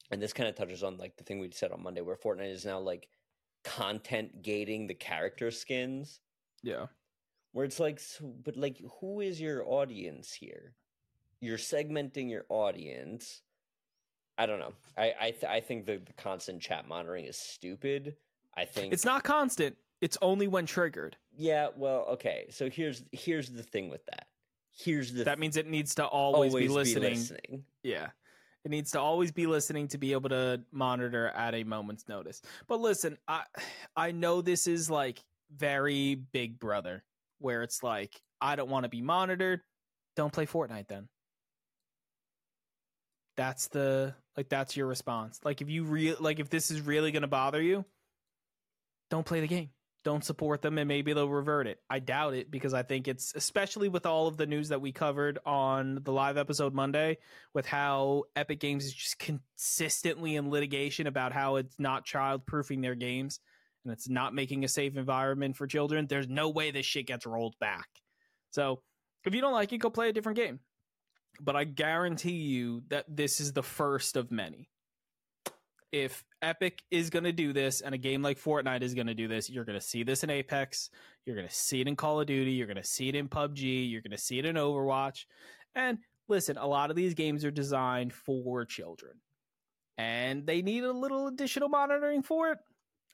and 0.09 0.21
this 0.21 0.33
kind 0.33 0.47
of 0.49 0.55
touches 0.55 0.83
on 0.83 0.97
like 0.97 1.17
the 1.17 1.23
thing 1.23 1.39
we 1.39 1.51
said 1.51 1.71
on 1.71 1.83
Monday 1.83 2.01
where 2.01 2.15
Fortnite 2.15 2.51
is 2.51 2.65
now 2.65 2.79
like 2.79 3.09
content 3.63 4.41
gating 4.41 4.87
the 4.87 4.93
character 4.93 5.51
skins 5.51 6.21
Yeah. 6.63 6.85
where 7.51 7.65
it's 7.65 7.79
like 7.79 7.99
so, 7.99 8.33
but 8.43 8.55
like 8.55 8.81
who 8.99 9.19
is 9.19 9.39
your 9.39 9.67
audience 9.67 10.33
here? 10.33 10.73
You're 11.41 11.57
segmenting 11.57 12.29
your 12.29 12.45
audience. 12.49 13.41
I 14.37 14.45
don't 14.45 14.59
know. 14.59 14.73
I 14.97 15.13
I, 15.19 15.31
th- 15.31 15.43
I 15.43 15.59
think 15.59 15.85
the, 15.85 15.97
the 15.97 16.13
constant 16.13 16.61
chat 16.61 16.87
monitoring 16.87 17.25
is 17.25 17.37
stupid. 17.37 18.15
I 18.57 18.65
think 18.65 18.93
It's 18.93 19.05
not 19.05 19.23
constant. 19.23 19.75
It's 20.01 20.17
only 20.21 20.47
when 20.47 20.65
triggered. 20.65 21.17
Yeah, 21.37 21.69
well, 21.75 22.05
okay. 22.11 22.47
So 22.49 22.69
here's 22.69 23.03
here's 23.11 23.49
the 23.49 23.63
thing 23.63 23.89
with 23.89 24.05
that. 24.05 24.27
Here's 24.77 25.13
the 25.13 25.23
That 25.23 25.39
means 25.39 25.57
it 25.57 25.67
needs 25.67 25.95
to 25.95 26.05
always, 26.05 26.53
be, 26.53 26.67
listening. 26.67 27.13
listening. 27.13 27.63
Yeah. 27.83 28.09
It 28.65 28.71
needs 28.71 28.91
to 28.91 28.99
always 28.99 29.31
be 29.31 29.47
listening 29.47 29.87
to 29.89 29.97
be 29.97 30.11
able 30.13 30.29
to 30.29 30.61
monitor 30.71 31.27
at 31.29 31.53
a 31.53 31.63
moment's 31.63 32.07
notice. 32.07 32.41
But 32.67 32.81
listen, 32.81 33.17
I 33.27 33.43
I 33.95 34.11
know 34.11 34.41
this 34.41 34.67
is 34.67 34.89
like 34.89 35.23
very 35.55 36.15
big 36.15 36.59
brother 36.59 37.03
where 37.39 37.63
it's 37.63 37.83
like 37.83 38.19
I 38.41 38.55
don't 38.55 38.69
want 38.69 38.83
to 38.83 38.89
be 38.89 39.01
monitored. 39.01 39.61
Don't 40.15 40.33
play 40.33 40.45
Fortnite 40.45 40.87
then. 40.87 41.07
That's 43.37 43.67
the 43.67 44.13
like 44.37 44.49
that's 44.49 44.75
your 44.75 44.87
response. 44.87 45.39
Like 45.43 45.61
if 45.61 45.69
you 45.69 45.83
real 45.83 46.15
like 46.19 46.39
if 46.39 46.49
this 46.49 46.71
is 46.71 46.81
really 46.81 47.11
going 47.11 47.21
to 47.21 47.27
bother 47.27 47.61
you, 47.61 47.85
don't 49.15 49.25
play 49.25 49.39
the 49.39 49.47
game. 49.47 49.69
don't 50.03 50.25
support 50.25 50.61
them 50.61 50.77
and 50.77 50.87
maybe 50.87 51.13
they'll 51.13 51.29
revert 51.29 51.67
it. 51.67 51.79
I 51.89 51.99
doubt 51.99 52.33
it 52.35 52.51
because 52.51 52.73
I 52.73 52.83
think 52.83 53.07
it's 53.07 53.33
especially 53.33 53.87
with 53.87 54.05
all 54.05 54.27
of 54.27 54.35
the 54.35 54.45
news 54.45 54.69
that 54.69 54.81
we 54.81 54.91
covered 54.91 55.39
on 55.45 55.99
the 56.03 56.11
live 56.11 56.37
episode 56.37 56.73
Monday 56.73 57.17
with 57.53 57.65
how 57.65 58.25
Epic 58.35 58.59
Games 58.59 58.85
is 58.85 58.93
just 58.93 59.17
consistently 59.17 60.35
in 60.35 60.51
litigation 60.51 61.07
about 61.07 61.31
how 61.31 61.55
it's 61.55 61.79
not 61.79 62.05
child 62.05 62.45
proofing 62.45 62.81
their 62.81 62.93
games 62.93 63.39
and 63.83 63.93
it's 63.93 64.09
not 64.09 64.35
making 64.35 64.63
a 64.65 64.67
safe 64.67 64.97
environment 64.97 65.55
for 65.55 65.65
children. 65.65 66.07
There's 66.07 66.27
no 66.27 66.49
way 66.49 66.71
this 66.71 66.85
shit 66.85 67.07
gets 67.07 67.25
rolled 67.25 67.55
back. 67.59 67.87
So 68.51 68.81
if 69.23 69.33
you 69.33 69.41
don't 69.41 69.53
like 69.53 69.71
it, 69.71 69.77
go 69.77 69.89
play 69.89 70.09
a 70.09 70.13
different 70.13 70.37
game. 70.37 70.59
But 71.41 71.55
I 71.55 71.63
guarantee 71.63 72.31
you 72.31 72.83
that 72.89 73.05
this 73.07 73.39
is 73.39 73.53
the 73.53 73.63
first 73.63 74.17
of 74.17 74.29
many 74.29 74.69
if 75.95 76.25
Epic 76.41 76.83
is 76.91 77.09
going 77.09 77.23
to 77.23 77.31
do 77.31 77.53
this 77.53 77.79
and 77.79 77.95
a 77.95 77.97
game 77.97 78.21
like 78.21 78.37
Fortnite 78.37 78.81
is 78.81 78.93
going 78.93 79.07
to 79.07 79.13
do 79.13 79.29
this, 79.29 79.49
you're 79.49 79.63
going 79.63 79.79
to 79.79 79.85
see 79.85 80.03
this 80.03 80.25
in 80.25 80.29
Apex, 80.29 80.89
you're 81.25 81.37
going 81.37 81.47
to 81.47 81.53
see 81.53 81.79
it 81.79 81.87
in 81.87 81.95
Call 81.95 82.19
of 82.19 82.27
Duty, 82.27 82.51
you're 82.51 82.67
going 82.67 82.75
to 82.75 82.83
see 82.83 83.07
it 83.07 83.15
in 83.15 83.29
PUBG, 83.29 83.89
you're 83.89 84.01
going 84.01 84.11
to 84.11 84.17
see 84.17 84.37
it 84.37 84.45
in 84.45 84.57
Overwatch. 84.57 85.23
And 85.73 85.99
listen, 86.27 86.57
a 86.57 86.67
lot 86.67 86.89
of 86.89 86.97
these 86.97 87.13
games 87.13 87.45
are 87.45 87.51
designed 87.51 88.11
for 88.11 88.65
children 88.65 89.13
and 89.97 90.45
they 90.45 90.61
need 90.61 90.83
a 90.83 90.91
little 90.91 91.27
additional 91.27 91.69
monitoring 91.69 92.23
for 92.23 92.51
it. 92.51 92.57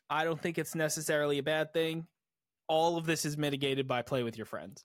I 0.10 0.24
don't 0.24 0.42
think 0.42 0.58
it's 0.58 0.74
necessarily 0.74 1.38
a 1.38 1.44
bad 1.44 1.74
thing. 1.74 2.08
All 2.68 2.98
of 2.98 3.06
this 3.06 3.26
is 3.26 3.38
mitigated 3.38 3.88
by 3.88 4.02
play 4.02 4.24
with 4.24 4.38
your 4.38 4.48
friends. 4.48 4.84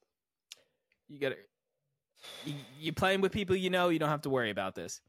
You 1.08 1.18
got 1.18 1.30
to 1.30 2.52
You're 2.78 2.92
playing 2.92 3.22
with 3.22 3.32
people 3.32 3.56
you 3.56 3.70
know, 3.70 3.88
you 3.88 3.98
don't 3.98 4.10
have 4.10 4.22
to 4.22 4.30
worry 4.30 4.50
about 4.50 4.74
this. 4.74 5.00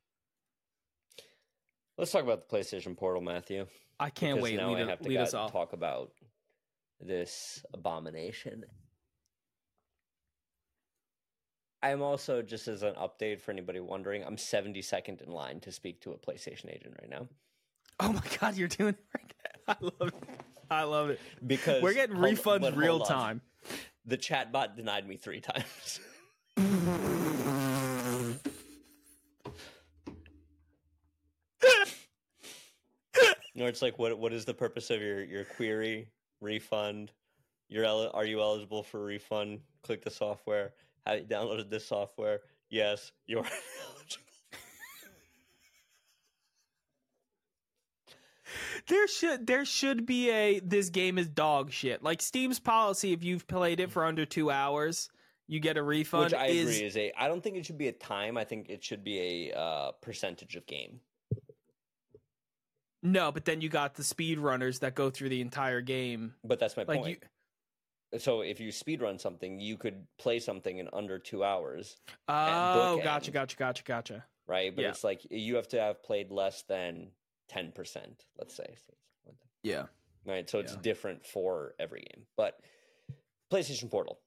Let's 1.97 2.11
talk 2.11 2.23
about 2.23 2.47
the 2.47 2.55
PlayStation 2.55 2.95
Portal, 2.95 3.21
Matthew. 3.21 3.65
I 3.99 4.09
can't 4.09 4.41
wait. 4.41 4.57
Now 4.57 4.73
lead, 4.73 4.83
I 4.83 4.89
have 4.89 5.01
to 5.01 5.17
us 5.17 5.33
off. 5.33 5.51
talk 5.51 5.73
about 5.73 6.11
this 6.99 7.63
abomination. 7.73 8.65
I'm 11.81 12.01
also 12.01 12.41
just 12.41 12.67
as 12.67 12.83
an 12.83 12.95
update 12.95 13.39
for 13.39 13.51
anybody 13.51 13.79
wondering, 13.79 14.23
I'm 14.23 14.35
72nd 14.35 15.21
in 15.21 15.31
line 15.31 15.59
to 15.61 15.71
speak 15.71 16.01
to 16.01 16.11
a 16.11 16.17
PlayStation 16.17 16.73
agent 16.73 16.95
right 16.99 17.09
now 17.09 17.27
Oh 17.99 18.13
my 18.13 18.21
god, 18.39 18.55
you're 18.55 18.67
doing 18.67 18.93
it 18.93 19.05
right 19.15 19.33
now. 19.67 19.73
I 19.73 19.75
love 19.81 20.13
it. 20.13 20.29
I 20.69 20.83
love 20.83 21.09
it. 21.09 21.19
because 21.45 21.81
We're 21.81 21.93
getting 21.93 22.17
refunds 22.17 22.75
real 22.75 22.99
hold 22.99 23.03
on. 23.03 23.07
time. 23.07 23.41
The 24.05 24.17
chatbot 24.17 24.75
denied 24.75 25.07
me 25.07 25.17
three 25.17 25.41
times. 25.41 25.99
No, 33.57 33.65
it's 33.65 33.81
like 33.81 33.97
what 33.97 34.17
what 34.19 34.33
is 34.33 34.45
the 34.45 34.53
purpose 34.53 34.91
of 34.91 35.01
your 35.01 35.23
your 35.23 35.43
query 35.43 36.11
refund? 36.41 37.11
You're 37.69 37.85
el- 37.85 38.11
are 38.13 38.23
you 38.23 38.39
eligible 38.39 38.83
for 38.83 39.03
refund? 39.03 39.61
Click 39.81 40.03
the 40.03 40.11
software. 40.11 40.73
Have 41.07 41.19
you 41.19 41.25
downloaded 41.25 41.71
this 41.71 41.85
software? 41.85 42.41
Yes, 42.69 43.11
you're 43.25 43.39
eligible. 43.95 44.23
There 48.87 49.07
should 49.07 49.47
there 49.47 49.65
should 49.65 50.05
be 50.05 50.29
a 50.29 50.59
this 50.59 50.89
game 50.89 51.17
is 51.17 51.27
dog 51.27 51.71
shit. 51.71 52.03
Like 52.03 52.21
Steam's 52.21 52.59
policy 52.59 53.11
if 53.11 53.23
you've 53.23 53.47
played 53.47 53.79
it 53.79 53.91
for 53.91 54.05
under 54.05 54.25
2 54.25 54.51
hours, 54.51 55.09
you 55.47 55.59
get 55.59 55.77
a 55.77 55.83
refund 55.83 56.25
Which 56.25 56.33
I 56.35 56.47
is 56.47 56.69
agree 56.69 56.87
is 56.87 56.95
a. 56.95 57.11
I 57.17 57.27
don't 57.27 57.41
think 57.43 57.57
it 57.57 57.65
should 57.65 57.77
be 57.79 57.87
a 57.87 57.91
time. 57.91 58.37
I 58.37 58.43
think 58.43 58.69
it 58.69 58.83
should 58.83 59.03
be 59.03 59.49
a 59.51 59.57
uh, 59.57 59.91
percentage 60.01 60.55
of 60.55 60.67
game. 60.67 61.01
No, 63.03 63.31
but 63.31 63.45
then 63.45 63.61
you 63.61 63.69
got 63.69 63.95
the 63.95 64.03
speed 64.03 64.39
runners 64.39 64.79
that 64.79 64.95
go 64.95 65.09
through 65.09 65.29
the 65.29 65.41
entire 65.41 65.81
game. 65.81 66.33
But 66.43 66.59
that's 66.59 66.75
my 66.75 66.83
Like 66.83 66.99
point. 67.01 67.19
you 68.13 68.19
So 68.19 68.41
if 68.41 68.59
you 68.59 68.71
speed 68.71 69.01
run 69.01 69.19
something, 69.19 69.59
you 69.59 69.77
could 69.77 70.07
play 70.17 70.39
something 70.39 70.77
in 70.77 70.89
under 70.93 71.19
two 71.19 71.43
hours, 71.43 71.97
Oh, 72.27 72.99
gotcha, 73.03 73.31
gotcha, 73.31 73.55
gotcha, 73.57 73.83
gotcha. 73.83 74.25
right? 74.47 74.75
But 74.75 74.83
Yeah. 74.83 74.89
it's 74.89 75.03
like 75.03 75.21
you 75.29 75.55
have 75.55 75.67
to 75.69 75.79
have 75.79 76.01
played 76.03 76.31
less 76.31 76.63
than 76.63 77.11
ten 77.49 77.71
percent. 77.71 78.25
Let's 78.37 78.55
say. 78.55 78.75
Yeah. 79.63 79.87
right? 80.25 80.49
So 80.49 80.59
it's 80.59 80.73
Yeah. 80.73 80.81
different 80.81 81.25
for 81.25 81.75
every 81.79 82.01
game. 82.01 82.25
But 82.35 82.59
PlayStation 83.51 83.89
Portal 83.91 84.19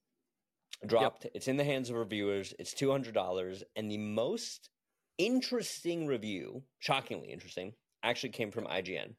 dropped. 0.87 1.27
It's 1.35 1.49
in 1.49 1.57
the 1.57 1.65
hands 1.65 1.91
of 1.91 1.97
reviewers. 1.97 2.55
It's 2.59 2.73
two 2.73 2.91
hundred 2.91 3.15
dollars, 3.15 3.65
and 3.77 3.91
the 3.91 3.99
most 3.99 4.71
interesting 5.19 6.07
review, 6.07 6.63
shockingly 6.79 7.31
interesting, 7.33 7.75
actually 8.03 8.31
came 8.31 8.51
from 8.51 8.65
IGN. 8.65 9.15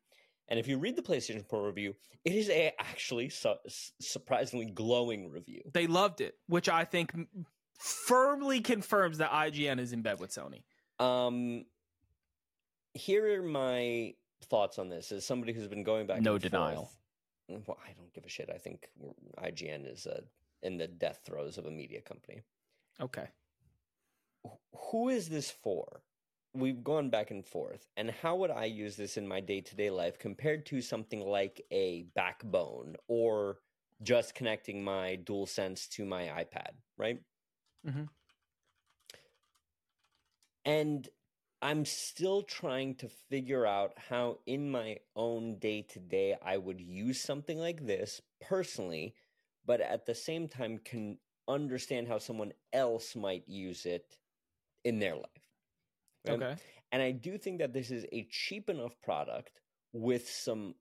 And 0.50 0.60
if 0.60 0.68
you 0.68 0.78
read 0.78 0.96
the 0.96 1.02
PlayStation 1.02 1.48
Portal 1.48 1.68
review, 1.68 1.96
it 2.26 2.34
is 2.36 2.50
a 2.50 2.74
actually 2.80 3.30
su- 3.30 3.56
surprisingly 4.02 4.66
glowing 4.66 5.30
review. 5.30 5.62
They 5.74 5.88
loved 5.88 6.20
it, 6.20 6.36
which 6.48 6.68
I 6.68 6.84
think 6.84 7.14
firmly 7.80 8.60
confirms 8.62 9.20
that 9.20 9.32
IGN 9.32 9.80
is 9.80 9.94
in 9.94 10.02
bed 10.02 10.20
with 10.20 10.32
Sony. 10.32 10.64
Um, 11.04 11.66
here 12.94 13.40
are 13.40 13.44
my 13.44 14.14
thoughts 14.50 14.78
on 14.78 14.90
this. 14.90 15.12
As 15.14 15.26
somebody 15.26 15.54
who's 15.54 15.68
been 15.70 15.84
going 15.84 16.06
back, 16.06 16.22
No 16.22 16.38
denial. 16.38 16.90
forth- 17.48 17.68
well, 17.68 17.78
I 17.88 17.94
don't 17.94 18.14
give 18.14 18.26
a 18.26 18.30
shit. 18.30 18.50
I 18.54 18.58
think 18.58 18.90
IGN 19.38 19.90
is 19.92 20.06
uh, 20.08 20.22
in 20.64 20.78
the 20.78 20.88
death 20.88 21.22
throes 21.26 21.58
of 21.58 21.66
a 21.66 21.72
media 21.72 22.02
company. 22.02 22.42
Okay. 23.00 23.28
Who 24.92 25.10
is 25.10 25.30
this 25.30 25.50
for? 25.52 26.02
We've 26.54 26.84
gone 26.84 27.10
back 27.10 27.32
and 27.32 27.46
forth, 27.46 27.88
and 27.96 28.12
how 28.12 28.36
would 28.36 28.52
I 28.52 28.66
use 28.66 28.98
this 28.98 29.16
in 29.16 29.26
my 29.26 29.40
day 29.40 29.62
to 29.62 29.76
day 29.76 29.90
life 29.90 30.20
compared 30.20 30.66
to 30.68 30.82
something 30.82 31.22
like 31.22 31.62
a 31.72 32.04
backbone 32.14 32.98
or 33.08 33.60
just 34.04 34.36
connecting 34.36 34.84
my 34.84 35.18
DualSense 35.24 35.88
to 35.92 36.04
my 36.06 36.24
iPad, 36.26 36.72
right? 36.98 37.20
Mhm. 37.84 38.10
And 40.66 41.10
I'm 41.62 41.86
still 41.86 42.42
trying 42.44 42.96
to 42.96 43.10
figure 43.10 43.66
out 43.66 43.98
how, 43.98 44.40
in 44.46 44.72
my 44.72 45.00
own 45.16 45.60
day 45.60 45.84
to 45.84 46.00
day, 46.00 46.36
I 46.42 46.58
would 46.58 46.82
use 46.82 47.22
something 47.22 47.60
like 47.60 47.86
this 47.86 48.22
personally, 48.40 49.16
but 49.66 49.82
at 49.82 50.06
the 50.06 50.16
same 50.16 50.48
time, 50.48 50.80
can 50.80 51.20
understand 51.48 52.08
how 52.08 52.18
someone 52.18 52.54
else 52.74 53.16
might 53.16 53.48
use 53.48 53.86
it 53.86 54.18
in 54.84 55.00
their 55.00 55.16
life. 55.16 55.41
Right? 56.26 56.42
Okay. 56.42 56.56
And 56.92 57.02
I 57.02 57.12
do 57.12 57.38
think 57.38 57.60
that 57.60 57.74
this 57.74 57.92
is 57.92 58.06
a 58.12 58.28
cheap 58.30 58.70
enough 58.70 58.94
product 59.02 59.62
with 59.94 60.30
some 60.30 60.76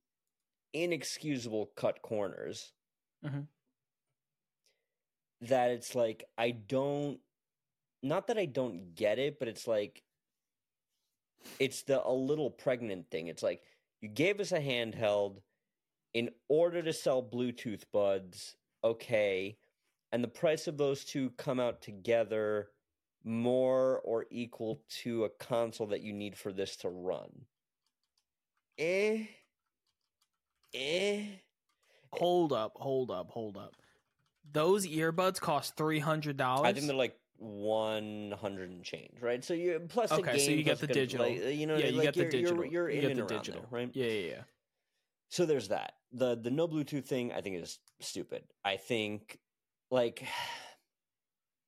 inexcusable 0.72 1.66
cut 1.76 2.00
corners 2.02 2.72
Mhm. 3.24 3.46
that 5.42 5.70
it's 5.70 5.94
like, 5.94 6.24
I 6.36 6.50
don't, 6.50 7.20
not 8.02 8.26
that 8.28 8.38
I 8.38 8.46
don't 8.46 8.94
get 8.94 9.18
it, 9.18 9.38
but 9.38 9.48
it's 9.48 9.66
like, 9.66 10.02
it's 11.58 11.82
the 11.84 12.06
a 12.06 12.12
little 12.12 12.50
pregnant 12.50 13.10
thing. 13.10 13.28
It's 13.28 13.42
like, 13.42 13.62
you 14.00 14.08
gave 14.08 14.40
us 14.40 14.52
a 14.52 14.60
handheld 14.60 15.42
in 16.12 16.30
order 16.48 16.82
to 16.82 16.92
sell 16.92 17.22
Bluetooth 17.22 17.84
buds, 17.92 18.56
okay, 18.84 19.58
and 20.12 20.22
the 20.24 20.28
price 20.28 20.66
of 20.66 20.76
those 20.76 21.04
two 21.04 21.30
come 21.30 21.60
out 21.60 21.80
together 21.82 22.72
more 23.24 24.00
or 24.00 24.26
equal 24.30 24.80
to 25.02 25.24
a 25.24 25.28
console 25.28 25.88
that 25.88 26.02
you 26.02 26.12
need 26.12 26.36
for 26.36 26.52
this 26.52 26.76
to 26.76 26.88
run. 26.88 27.30
Eh. 28.78 29.24
Eh. 30.74 31.22
Hold 32.12 32.52
up, 32.52 32.72
hold 32.76 33.10
up, 33.10 33.30
hold 33.30 33.56
up. 33.56 33.76
Those 34.52 34.86
earbuds 34.86 35.40
cost 35.40 35.76
three 35.76 36.00
hundred 36.00 36.36
dollars. 36.36 36.66
I 36.66 36.72
think 36.72 36.86
they're 36.86 36.96
like 36.96 37.16
one 37.36 38.34
hundred 38.40 38.70
and 38.70 38.82
change, 38.82 39.20
right? 39.20 39.44
So 39.44 39.54
you 39.54 39.80
plus 39.88 40.10
Okay, 40.10 40.32
the 40.32 40.38
so 40.38 40.50
you 40.50 40.62
get 40.62 40.78
the 40.78 40.86
digital. 40.86 41.26
like, 41.26 41.56
you 41.56 41.66
know, 41.66 41.76
yeah, 41.76 41.86
like 41.86 41.94
you 41.94 42.02
get 42.02 42.14
the 42.14 42.20
you're, 42.22 42.30
digital. 42.30 42.64
You're, 42.64 42.72
you're 42.72 42.90
you 42.90 42.96
in 42.96 43.00
get 43.02 43.10
and 43.12 43.20
the 43.20 43.34
digital, 43.34 43.60
there, 43.70 43.80
right? 43.80 43.90
Yeah, 43.94 44.06
yeah, 44.06 44.28
yeah. 44.30 44.42
So 45.28 45.46
there's 45.46 45.68
that. 45.68 45.94
the 46.12 46.34
The 46.34 46.50
no 46.50 46.66
Bluetooth 46.66 47.04
thing, 47.04 47.32
I 47.32 47.40
think, 47.40 47.56
is 47.62 47.78
stupid. 48.00 48.42
I 48.64 48.76
think, 48.76 49.38
like, 49.90 50.24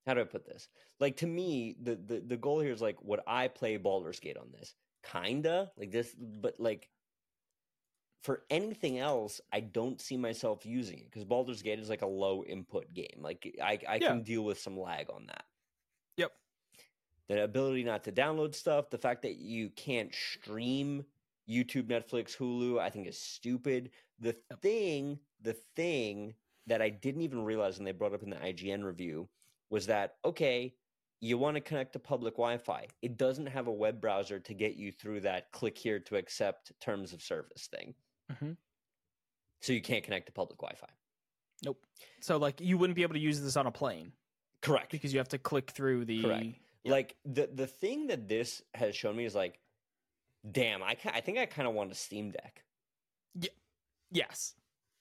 how 0.07 0.15
do 0.15 0.21
I 0.21 0.25
put 0.25 0.45
this? 0.45 0.69
Like 1.01 1.17
to 1.19 1.27
me, 1.27 1.77
the 1.81 1.97
the 1.97 2.21
the 2.21 2.37
goal 2.37 2.61
here 2.61 2.73
is 2.73 2.83
like, 2.83 3.03
would 3.03 3.21
I 3.27 3.49
play 3.49 3.77
Baldur's 3.77 4.21
Gate 4.21 4.37
on 4.37 4.51
this? 4.53 4.75
Kinda 5.05 5.73
like 5.77 5.91
this, 5.91 6.15
but 6.19 6.59
like 6.59 6.91
for 8.23 8.45
anything 8.51 8.99
else, 8.99 9.41
I 9.53 9.61
don't 9.61 10.01
see 10.01 10.17
myself 10.17 10.65
using 10.65 10.99
it 10.99 11.05
because 11.07 11.25
Baldur's 11.25 11.63
Gate 11.63 11.81
is 11.81 11.91
like 11.91 12.03
a 12.03 12.07
low 12.07 12.45
input 12.45 12.93
game. 12.95 13.19
Like 13.21 13.57
I 13.61 13.79
I 13.89 13.99
Yeah. 13.99 14.09
can 14.09 14.23
deal 14.23 14.45
with 14.45 14.59
some 14.61 14.79
lag 14.79 15.11
on 15.11 15.27
that. 15.27 15.45
Yep. 16.17 16.33
The 17.29 17.45
ability 17.45 17.85
not 17.85 18.05
to 18.05 18.13
download 18.13 18.55
stuff, 18.55 18.91
the 18.91 18.99
fact 18.99 19.23
that 19.23 19.37
you 19.37 19.71
can't 19.71 20.15
stream 20.15 21.05
YouTube, 21.49 21.89
Netflix, 21.89 22.37
Hulu, 22.37 22.79
I 22.79 22.91
think 22.91 23.07
is 23.07 23.19
stupid. 23.19 23.91
The 24.19 24.37
Yep. 24.51 24.61
thing, 24.61 25.21
the 25.41 25.55
thing 25.55 26.35
that 26.67 26.81
I 26.83 26.91
didn't 26.91 27.23
even 27.23 27.45
realize 27.45 27.79
and 27.79 27.87
they 27.87 27.93
brought 27.93 28.15
up 28.15 28.23
in 28.23 28.31
the 28.31 28.37
IGN 28.37 28.85
review 28.85 29.29
was 29.73 29.87
that 29.87 30.17
okay, 30.25 30.75
you 31.21 31.39
want 31.39 31.55
to 31.57 31.61
connect 31.61 31.95
to 31.95 31.99
public 31.99 32.35
Wi-Fi. 32.35 32.87
It 33.01 33.17
doesn't 33.17 33.47
have 33.47 33.67
a 33.69 33.73
web 33.73 34.01
browser 34.01 34.39
to 34.39 34.55
get 34.55 34.75
you 34.77 34.93
through 34.93 35.21
that 35.21 35.51
click 35.51 35.79
here 35.79 35.99
to 36.01 36.17
accept 36.17 36.73
terms 36.81 37.13
of 37.13 37.23
service 37.23 37.69
thing. 37.69 37.95
Mhm. 38.31 38.57
So 39.63 39.73
you 39.73 39.81
can't 39.81 40.05
connect 40.05 40.27
to 40.27 40.33
public 40.33 40.59
Wi-Fi. 40.59 40.89
Nope. 41.65 41.85
So 42.21 42.37
like 42.37 42.61
you 42.61 42.77
wouldn't 42.77 42.97
be 42.97 43.03
able 43.03 43.15
to 43.15 43.21
use 43.21 43.41
this 43.41 43.57
on 43.57 43.67
a 43.67 43.71
plane 43.73 44.13
Correct. 44.61 44.91
because 44.93 45.13
you 45.13 45.19
have 45.21 45.29
to 45.29 45.39
click 45.39 45.71
through 45.71 46.05
the 46.05 46.23
Correct. 46.23 46.47
Like 46.85 47.17
the 47.25 47.47
the 47.47 47.67
thing 47.67 48.09
that 48.09 48.29
this 48.29 48.61
has 48.75 48.95
shown 48.95 49.17
me 49.17 49.25
is 49.25 49.35
like, 49.35 49.59
damn, 50.51 50.83
I 50.83 50.97
I 51.07 51.21
think 51.21 51.39
I 51.39 51.47
kind 51.47 51.67
of 51.67 51.75
want 51.75 51.93
a 51.93 51.95
Steam 51.95 52.31
Deck. 52.33 52.65
Yeah. 53.35 53.51
Yes. 54.11 54.55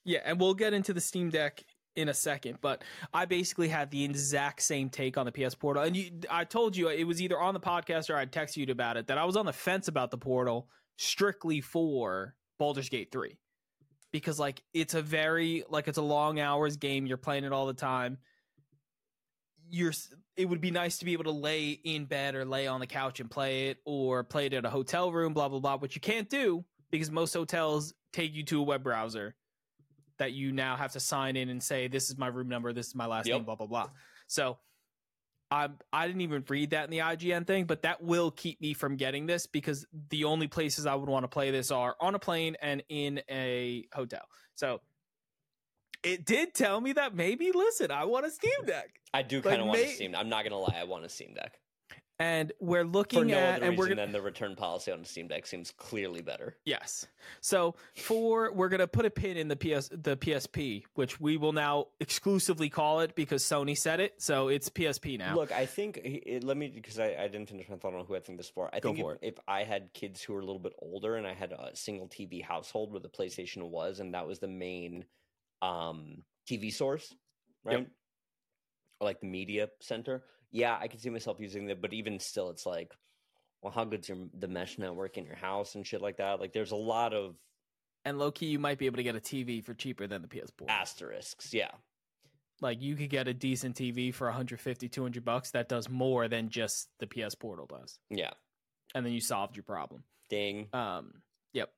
Yeah, 0.05 0.19
and 0.23 0.39
we'll 0.39 0.53
get 0.53 0.73
into 0.73 0.93
the 0.93 1.01
Steam 1.01 1.29
Deck 1.31 1.63
in 1.95 2.09
a 2.09 2.13
second, 2.13 2.57
but 2.61 2.83
I 3.13 3.25
basically 3.25 3.67
had 3.67 3.91
the 3.91 4.03
exact 4.03 4.61
same 4.61 4.89
take 4.89 5.17
on 5.17 5.25
the 5.25 5.31
PS 5.31 5.55
Portal. 5.55 5.83
And 5.83 5.95
you, 5.95 6.11
I 6.29 6.45
told 6.45 6.75
you 6.75 6.89
it 6.89 7.03
was 7.03 7.21
either 7.21 7.39
on 7.39 7.53
the 7.53 7.59
podcast 7.59 8.09
or 8.09 8.15
I'd 8.15 8.31
texted 8.31 8.57
you 8.57 8.71
about 8.71 8.97
it 8.97 9.07
that 9.07 9.17
I 9.17 9.25
was 9.25 9.35
on 9.35 9.45
the 9.45 9.53
fence 9.53 9.87
about 9.87 10.11
the 10.11 10.17
Portal 10.17 10.69
strictly 10.97 11.61
for 11.61 12.35
Baldur's 12.57 12.89
Gate 12.89 13.11
3. 13.11 13.37
Because 14.11 14.39
like 14.39 14.61
it's 14.73 14.93
a 14.93 15.01
very 15.01 15.63
like 15.69 15.87
it's 15.87 15.97
a 15.97 16.03
long 16.03 16.39
hours 16.39 16.77
game, 16.77 17.05
you're 17.05 17.17
playing 17.17 17.43
it 17.43 17.53
all 17.53 17.65
the 17.65 17.73
time. 17.73 18.17
You're 19.69 19.93
it 20.35 20.45
would 20.45 20.59
be 20.59 20.71
nice 20.71 20.97
to 20.99 21.05
be 21.05 21.13
able 21.13 21.25
to 21.25 21.31
lay 21.31 21.69
in 21.69 22.05
bed 22.05 22.35
or 22.35 22.43
lay 22.43 22.67
on 22.67 22.81
the 22.81 22.87
couch 22.87 23.21
and 23.21 23.31
play 23.31 23.69
it 23.69 23.77
or 23.85 24.23
play 24.25 24.47
it 24.47 24.53
at 24.53 24.65
a 24.65 24.69
hotel 24.69 25.11
room, 25.13 25.33
blah 25.33 25.47
blah 25.47 25.59
blah, 25.59 25.77
which 25.77 25.95
you 25.95 26.01
can't 26.01 26.29
do 26.29 26.65
because 26.89 27.09
most 27.09 27.33
hotels 27.33 27.93
take 28.11 28.33
you 28.33 28.43
to 28.43 28.59
a 28.59 28.63
web 28.63 28.83
browser 28.83 29.33
that 30.21 30.31
you 30.33 30.51
now 30.51 30.75
have 30.75 30.91
to 30.93 30.99
sign 30.99 31.35
in 31.35 31.49
and 31.49 31.61
say 31.61 31.87
this 31.87 32.09
is 32.09 32.17
my 32.17 32.27
room 32.27 32.47
number, 32.47 32.71
this 32.73 32.87
is 32.87 32.95
my 32.95 33.07
last 33.07 33.27
Yep. 33.27 33.35
name, 33.37 33.45
blah 33.45 33.55
blah 33.55 33.67
blah. 33.67 33.89
So 34.27 34.57
I 35.49 35.69
I 35.91 36.07
didn't 36.07 36.21
even 36.21 36.43
read 36.47 36.69
that 36.69 36.85
in 36.85 36.91
the 36.91 36.99
IGN 36.99 37.45
thing, 37.45 37.65
but 37.65 37.81
that 37.81 38.01
will 38.03 38.31
keep 38.31 38.61
me 38.61 38.73
from 38.73 38.95
getting 38.95 39.25
this 39.25 39.47
because 39.47 39.85
the 40.09 40.23
only 40.25 40.47
places 40.47 40.85
I 40.85 40.95
would 40.95 41.09
want 41.09 41.23
to 41.23 41.27
play 41.27 41.51
this 41.51 41.71
are 41.71 41.95
on 41.99 42.15
a 42.15 42.19
plane 42.19 42.55
and 42.61 42.83
in 42.87 43.21
a 43.29 43.87
hotel. 43.93 44.21
So 44.55 44.79
it 46.03 46.25
did 46.25 46.53
tell 46.53 46.79
me 46.81 46.93
that 46.93 47.15
maybe 47.15 47.51
listen, 47.51 47.91
I 47.91 48.05
want 48.05 48.25
a 48.25 48.31
Steam 48.31 48.65
Deck. 48.65 48.89
I 49.13 49.21
do 49.23 49.41
kind 49.41 49.61
of 49.61 49.67
want 49.67 49.79
a 49.79 49.83
may- 49.83 49.91
Steam. 49.93 50.15
I'm 50.15 50.29
not 50.29 50.43
gonna 50.43 50.57
lie, 50.57 50.77
I 50.79 50.83
want 50.85 51.03
a 51.05 51.09
Steam 51.09 51.33
Deck. 51.33 51.59
And 52.21 52.51
we're 52.59 52.83
looking 52.83 53.27
no 53.27 53.37
at 53.37 53.63
and 53.63 53.75
we're 53.75 53.87
gonna, 53.87 54.01
than 54.01 54.11
the 54.11 54.21
return 54.21 54.55
policy 54.55 54.91
on 54.91 54.99
the 54.99 55.07
Steam 55.07 55.27
Deck 55.27 55.47
seems 55.47 55.71
clearly 55.71 56.21
better. 56.21 56.55
Yes. 56.65 57.07
So 57.39 57.73
for 57.95 58.53
we're 58.53 58.69
gonna 58.69 58.85
put 58.85 59.07
a 59.07 59.09
pin 59.09 59.37
in 59.37 59.47
the 59.47 59.55
PS 59.55 59.89
the 59.91 60.15
PSP, 60.15 60.83
which 60.93 61.19
we 61.19 61.37
will 61.37 61.51
now 61.51 61.87
exclusively 61.99 62.69
call 62.69 62.99
it 62.99 63.15
because 63.15 63.43
Sony 63.43 63.75
said 63.75 63.99
it. 63.99 64.21
So 64.21 64.49
it's 64.49 64.69
PSP 64.69 65.17
now. 65.17 65.33
Look, 65.35 65.51
I 65.51 65.65
think 65.65 65.97
it, 66.03 66.43
let 66.43 66.57
me 66.57 66.67
because 66.67 66.99
I, 66.99 67.15
I 67.19 67.27
didn't 67.27 67.49
finish 67.49 67.67
my 67.67 67.77
thought 67.77 67.95
on 67.95 68.05
who 68.05 68.15
I 68.15 68.19
think 68.19 68.37
this 68.37 68.49
for. 68.49 68.69
I 68.71 68.81
Go 68.81 68.93
think 68.93 69.03
for 69.03 69.13
if, 69.23 69.33
if 69.33 69.39
I 69.47 69.63
had 69.63 69.91
kids 69.93 70.21
who 70.21 70.33
were 70.33 70.41
a 70.41 70.45
little 70.45 70.59
bit 70.61 70.73
older 70.79 71.15
and 71.15 71.25
I 71.25 71.33
had 71.33 71.51
a 71.51 71.75
single 71.75 72.07
TV 72.07 72.43
household 72.43 72.91
where 72.91 72.99
the 72.99 73.09
PlayStation 73.09 73.69
was 73.71 73.99
and 73.99 74.13
that 74.13 74.27
was 74.27 74.37
the 74.37 74.47
main 74.47 75.05
um, 75.63 76.21
TV 76.47 76.71
source, 76.71 77.15
right? 77.63 77.79
Yep. 77.79 77.87
Or 79.01 79.05
like 79.05 79.19
the 79.19 79.27
media 79.27 79.67
center. 79.81 80.23
Yeah, 80.51 80.77
I 80.79 80.87
could 80.87 81.01
see 81.01 81.09
myself 81.09 81.37
using 81.39 81.65
that, 81.67 81.81
but 81.81 81.93
even 81.93 82.19
still, 82.19 82.49
it's 82.49 82.65
like, 82.65 82.93
well, 83.61 83.73
how 83.73 83.83
good's 83.83 84.07
your 84.07 84.17
the 84.37 84.47
mesh 84.47 84.77
network 84.77 85.17
in 85.17 85.25
your 85.25 85.35
house 85.35 85.75
and 85.75 85.85
shit 85.85 86.01
like 86.01 86.17
that? 86.17 86.39
Like, 86.39 86.53
there's 86.53 86.71
a 86.71 86.75
lot 86.75 87.13
of 87.13 87.35
and 88.05 88.17
low 88.17 88.31
key, 88.31 88.47
you 88.47 88.59
might 88.59 88.77
be 88.79 88.85
able 88.87 88.97
to 88.97 89.03
get 89.03 89.15
a 89.15 89.19
TV 89.19 89.63
for 89.63 89.73
cheaper 89.73 90.07
than 90.07 90.21
the 90.21 90.27
PS4. 90.27 90.67
asterisks. 90.69 91.53
Yeah, 91.53 91.69
Like 92.59 92.81
you 92.81 92.95
could 92.95 93.09
get 93.09 93.27
a 93.27 93.33
decent 93.33 93.75
TV 93.75 94.13
for 94.13 94.25
150, 94.27 94.89
200 94.89 95.23
bucks 95.25 95.51
that 95.51 95.69
does 95.69 95.87
more 95.89 96.27
than 96.27 96.49
just 96.49 96.89
the 96.99 97.07
PS 97.07 97.35
Portal 97.35 97.67
does, 97.67 97.99
yeah. 98.09 98.31
and 98.95 99.05
then 99.05 99.13
you 99.13 99.21
solved 99.21 99.55
your 99.55 99.63
problem. 99.63 100.03
Ding. 100.29 100.67
Um, 100.73 101.21
yep. 101.53 101.69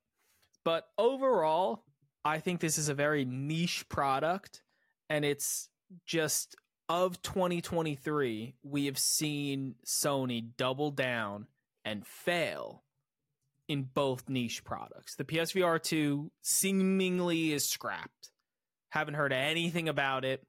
But 0.63 0.87
overall, 0.97 1.83
I 2.23 2.39
think 2.39 2.59
this 2.61 2.77
is 2.77 2.87
a 2.89 2.93
very 2.93 3.25
niche 3.25 3.87
product, 3.89 4.61
and 5.09 5.25
it's 5.25 5.67
just 6.05 6.55
of 6.89 7.21
2023, 7.21 8.55
we 8.63 8.85
have 8.85 8.97
seen 8.97 9.75
Sony 9.85 10.45
double 10.57 10.91
down 10.91 11.47
and 11.85 12.05
fail 12.05 12.83
in 13.67 13.83
both 13.83 14.29
niche 14.29 14.63
products. 14.63 15.15
The 15.15 15.23
PSVR 15.23 15.81
2 15.81 16.31
seemingly 16.41 17.53
is 17.53 17.67
scrapped. 17.67 18.31
Haven't 18.89 19.15
heard 19.15 19.33
anything 19.33 19.89
about 19.89 20.25
it. 20.25 20.45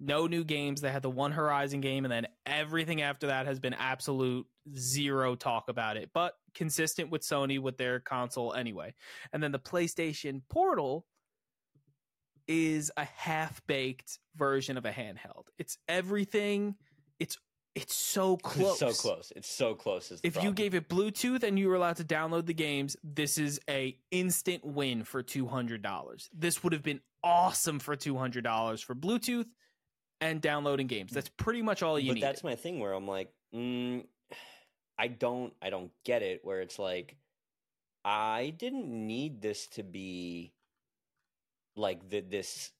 No 0.00 0.26
new 0.26 0.44
games. 0.44 0.80
They 0.80 0.90
had 0.90 1.02
the 1.02 1.10
one 1.10 1.32
Horizon 1.32 1.80
game, 1.80 2.04
and 2.04 2.10
then 2.10 2.26
everything 2.46 3.02
after 3.02 3.28
that 3.28 3.46
has 3.46 3.60
been 3.60 3.74
absolute 3.74 4.46
zero 4.76 5.34
talk 5.36 5.68
about 5.68 5.96
it. 5.96 6.10
But 6.12 6.34
consistent 6.54 7.10
with 7.10 7.22
Sony 7.22 7.60
with 7.60 7.76
their 7.76 8.00
console 8.00 8.52
anyway. 8.52 8.94
And 9.32 9.42
then 9.42 9.52
the 9.52 9.58
PlayStation 9.58 10.42
Portal 10.48 11.06
is 12.46 12.90
a 12.96 13.04
half 13.04 13.64
baked 13.66 14.18
version 14.36 14.76
of 14.76 14.84
a 14.84 14.90
handheld. 14.90 15.46
It's 15.58 15.78
everything. 15.88 16.76
It's 17.18 17.38
it's 17.74 17.94
so 17.94 18.36
close. 18.36 18.82
It's 18.82 18.98
so 18.98 19.08
close. 19.08 19.32
It's 19.34 19.50
so 19.50 19.74
close. 19.74 20.12
If 20.22 20.42
you 20.42 20.52
gave 20.52 20.74
it 20.74 20.88
Bluetooth 20.88 21.42
and 21.42 21.58
you 21.58 21.68
were 21.68 21.74
allowed 21.74 21.96
to 21.96 22.04
download 22.04 22.44
the 22.44 22.54
games, 22.54 22.96
this 23.02 23.38
is 23.38 23.60
a 23.68 23.96
instant 24.10 24.64
win 24.64 25.04
for 25.04 25.22
two 25.22 25.46
hundred 25.46 25.82
dollars. 25.82 26.28
This 26.34 26.62
would 26.62 26.74
have 26.74 26.82
been 26.82 27.00
awesome 27.24 27.78
for 27.78 27.96
two 27.96 28.18
hundred 28.18 28.44
dollars 28.44 28.82
for 28.82 28.94
Bluetooth 28.94 29.46
and 30.20 30.40
downloading 30.40 30.86
games. 30.86 31.12
That's 31.12 31.30
pretty 31.30 31.62
much 31.62 31.82
all 31.82 31.98
you 31.98 32.10
but 32.10 32.14
need. 32.14 32.22
that's 32.22 32.44
my 32.44 32.56
thing 32.56 32.78
where 32.78 32.92
I'm 32.92 33.08
like, 33.08 33.32
mm, 33.54 34.04
I 34.98 35.08
don't, 35.08 35.54
I 35.62 35.70
don't 35.70 35.90
get 36.04 36.22
it. 36.22 36.44
Where 36.44 36.60
it's 36.60 36.78
like, 36.78 37.16
I 38.04 38.52
didn't 38.56 38.88
need 38.88 39.40
this 39.40 39.66
to 39.68 39.82
be 39.82 40.52
like 41.76 42.08
the, 42.10 42.20
this 42.20 42.70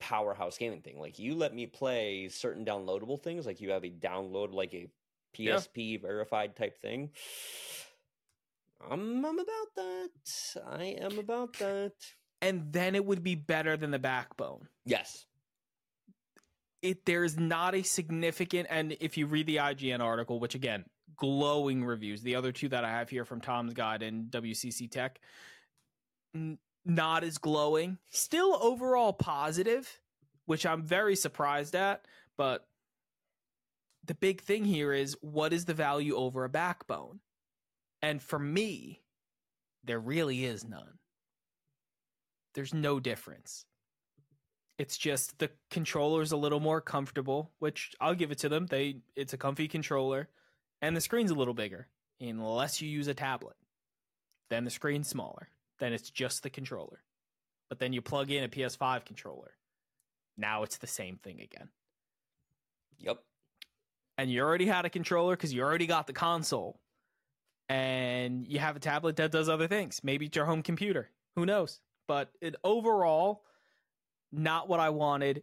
powerhouse 0.00 0.58
gaming 0.58 0.80
thing. 0.80 0.98
Like, 0.98 1.18
you 1.18 1.34
let 1.34 1.54
me 1.54 1.66
play 1.66 2.28
certain 2.28 2.64
downloadable 2.64 3.22
things. 3.22 3.46
Like, 3.46 3.60
you 3.60 3.70
have 3.70 3.84
a 3.84 3.90
download, 3.90 4.52
like 4.52 4.74
a 4.74 4.88
Yeah. 5.36 5.54
PSP 5.56 6.00
verified 6.02 6.56
type 6.56 6.80
thing. 6.82 7.10
I'm, 8.90 9.24
I'm 9.24 9.38
about 9.38 9.74
that. 9.76 10.10
I 10.68 10.84
am 11.00 11.18
about 11.18 11.52
that. 11.58 11.92
and 12.40 12.72
then 12.72 12.94
it 12.96 13.04
would 13.04 13.22
be 13.22 13.34
better 13.36 13.76
than 13.76 13.90
the 13.92 13.98
backbone. 14.00 14.66
Yes. 14.84 15.26
it 16.82 17.04
there's 17.06 17.38
not 17.38 17.76
a 17.76 17.82
significant 17.84 18.66
and 18.68 18.96
if 19.00 19.16
you 19.16 19.26
read 19.28 19.46
the 19.46 19.56
IGN 19.56 20.00
article, 20.00 20.40
which 20.40 20.56
again, 20.56 20.84
glowing 21.16 21.84
reviews, 21.84 22.22
the 22.22 22.34
other 22.34 22.50
two 22.50 22.68
that 22.70 22.84
I 22.84 22.90
have 22.90 23.08
here 23.08 23.24
from 23.24 23.40
Tom's 23.40 23.72
Guide 23.72 24.02
and 24.02 24.28
WCC 24.32 24.90
Tech, 24.90 25.20
n- 26.34 26.58
not 26.84 27.24
as 27.24 27.38
glowing. 27.38 27.98
Still 28.10 28.58
overall 28.60 29.12
positive, 29.12 30.00
which 30.46 30.66
I'm 30.66 30.82
very 30.82 31.16
surprised 31.16 31.74
at, 31.74 32.06
but 32.36 32.66
the 34.04 34.14
big 34.14 34.40
thing 34.40 34.64
here 34.64 34.92
is 34.92 35.16
what 35.20 35.52
is 35.52 35.64
the 35.64 35.74
value 35.74 36.16
over 36.16 36.44
a 36.44 36.48
backbone? 36.48 37.20
And 38.00 38.20
for 38.20 38.38
me, 38.38 39.02
there 39.84 40.00
really 40.00 40.44
is 40.44 40.64
none. 40.64 40.98
There's 42.54 42.74
no 42.74 43.00
difference. 43.00 43.64
It's 44.78 44.98
just 44.98 45.38
the 45.38 45.50
controller's 45.70 46.32
a 46.32 46.36
little 46.36 46.60
more 46.60 46.80
comfortable, 46.80 47.52
which 47.60 47.92
I'll 48.00 48.14
give 48.14 48.32
it 48.32 48.38
to 48.38 48.48
them. 48.48 48.66
They 48.66 48.96
it's 49.14 49.32
a 49.32 49.38
comfy 49.38 49.68
controller, 49.68 50.28
and 50.80 50.96
the 50.96 51.00
screen's 51.00 51.30
a 51.30 51.36
little 51.36 51.54
bigger, 51.54 51.86
unless 52.20 52.82
you 52.82 52.88
use 52.88 53.06
a 53.06 53.14
tablet. 53.14 53.56
Then 54.50 54.64
the 54.64 54.70
screen's 54.70 55.08
smaller. 55.08 55.48
Then 55.82 55.92
it's 55.92 56.10
just 56.10 56.44
the 56.44 56.48
controller. 56.48 57.02
But 57.68 57.80
then 57.80 57.92
you 57.92 58.00
plug 58.00 58.30
in 58.30 58.44
a 58.44 58.48
PS5 58.48 59.04
controller. 59.04 59.50
Now 60.36 60.62
it's 60.62 60.76
the 60.76 60.86
same 60.86 61.16
thing 61.16 61.40
again. 61.40 61.70
Yep. 63.00 63.18
And 64.16 64.30
you 64.30 64.42
already 64.42 64.66
had 64.66 64.84
a 64.84 64.90
controller 64.90 65.34
because 65.34 65.52
you 65.52 65.60
already 65.60 65.88
got 65.88 66.06
the 66.06 66.12
console. 66.12 66.78
And 67.68 68.46
you 68.46 68.60
have 68.60 68.76
a 68.76 68.78
tablet 68.78 69.16
that 69.16 69.32
does 69.32 69.48
other 69.48 69.66
things. 69.66 70.02
Maybe 70.04 70.26
it's 70.26 70.36
your 70.36 70.44
home 70.44 70.62
computer. 70.62 71.10
Who 71.34 71.44
knows? 71.46 71.80
But 72.06 72.30
it 72.40 72.54
overall, 72.62 73.42
not 74.30 74.68
what 74.68 74.78
I 74.78 74.90
wanted. 74.90 75.42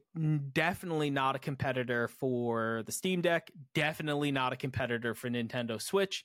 Definitely 0.53 1.09
not 1.09 1.35
a 1.35 1.39
competitor 1.39 2.07
for 2.07 2.83
the 2.85 2.93
Steam 2.93 3.19
Deck. 3.19 3.51
Definitely 3.75 4.31
not 4.31 4.53
a 4.53 4.55
competitor 4.55 5.13
for 5.13 5.29
Nintendo 5.29 5.81
Switch. 5.81 6.23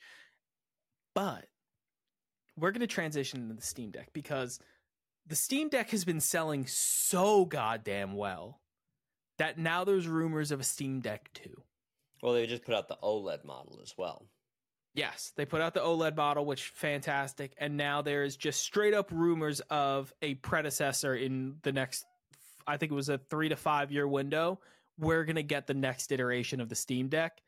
But 1.17 1.47
we're 2.57 2.71
going 2.71 2.81
to 2.81 2.87
transition 2.87 3.41
into 3.41 3.55
the 3.55 3.63
Steam 3.63 3.91
Deck 3.91 4.11
because 4.13 4.61
the 5.27 5.37
Steam 5.37 5.69
Deck 5.69 5.91
has 5.91 6.05
been 6.05 6.21
selling 6.21 6.67
so 6.67 7.45
goddamn 7.45 8.15
well 8.15 8.61
that 9.39 9.59
now 9.59 9.85
there's 9.85 10.07
rumors 10.07 10.51
of 10.51 10.61
a 10.61 10.65
Steam 10.65 11.01
Deck 11.01 11.31
2. 11.35 11.51
Well, 12.23 12.35
they 12.35 12.47
just 12.47 12.65
put 12.65 12.75
out 12.75 12.89
the 12.89 12.99
OLED 13.03 13.45
model 13.45 13.81
as 13.83 13.95
well. 13.99 14.27
Yes, 14.95 15.33
they 15.37 15.45
put 15.45 15.61
out 15.61 15.75
the 15.75 15.81
OLED 15.81 16.17
model, 16.17 16.45
which 16.45 16.69
fantastic, 16.69 17.53
and 17.59 17.77
now 17.77 18.01
there 18.01 18.23
is 18.23 18.37
just 18.37 18.63
straight 18.63 18.95
up 18.95 19.11
rumors 19.11 19.61
of 19.69 20.13
a 20.23 20.35
predecessor 20.35 21.15
in 21.17 21.57
the 21.63 21.73
next. 21.73 22.05
I 22.67 22.77
think 22.77 22.93
it 22.93 22.95
was 22.95 23.09
a 23.09 23.19
three 23.19 23.49
to 23.49 23.57
five 23.57 23.91
year 23.91 24.07
window. 24.07 24.61
We're 24.97 25.25
gonna 25.25 25.43
get 25.43 25.67
the 25.67 25.75
next 25.75 26.13
iteration 26.13 26.61
of 26.61 26.69
the 26.69 26.77
Steam 26.77 27.09
Deck, 27.09 27.43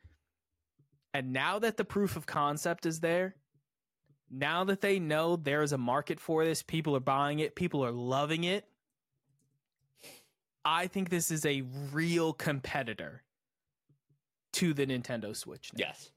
and 1.15 1.33
now 1.33 1.61
that 1.61 1.77
the 1.77 1.85
proof 1.85 2.17
of 2.17 2.27
concept 2.27 2.85
is 2.85 2.99
there, 2.99 3.37
now 4.31 4.65
that 4.65 4.81
they 4.81 4.99
know 4.99 5.37
there 5.37 5.63
is 5.63 5.73
a 5.73 5.79
market 5.79 6.21
for 6.21 6.45
this, 6.45 6.63
people 6.63 6.97
are 6.97 7.01
buying 7.01 7.39
it, 7.39 7.55
people 7.55 7.85
are 7.85 7.93
loving 7.93 8.45
it. 8.45 8.65
I 10.65 10.89
think 10.89 11.11
this 11.11 11.31
is 11.31 11.47
a 11.47 11.63
real 11.93 12.33
competitor 12.33 13.23
to 14.55 14.75
the 14.75 14.87
Nintendo 14.87 15.37
Switch. 15.37 15.71
Now. 15.73 15.87
Yes. 15.87 16.11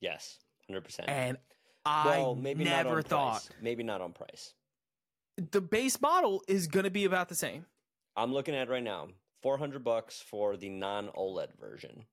Yes. 0.00 0.38
100%. 0.70 1.04
And 1.06 1.36
I 1.84 2.18
well, 2.18 2.34
maybe 2.34 2.64
never 2.64 3.02
thought 3.02 3.46
price. 3.46 3.50
Maybe 3.60 3.82
not 3.82 4.00
on 4.00 4.12
price. 4.12 4.54
the 5.36 5.60
base 5.60 6.00
model 6.00 6.42
is 6.48 6.66
going 6.66 6.84
to 6.84 6.90
be 6.90 7.04
about 7.04 7.28
the 7.28 7.34
same. 7.34 7.66
I'm 8.16 8.32
looking 8.32 8.54
at 8.54 8.68
it 8.68 8.70
right 8.70 8.82
now. 8.82 9.08
400 9.42 9.84
bucks 9.84 10.20
for 10.20 10.56
the 10.56 10.70
non 10.70 11.08
OLED 11.08 11.48
version. 11.60 12.06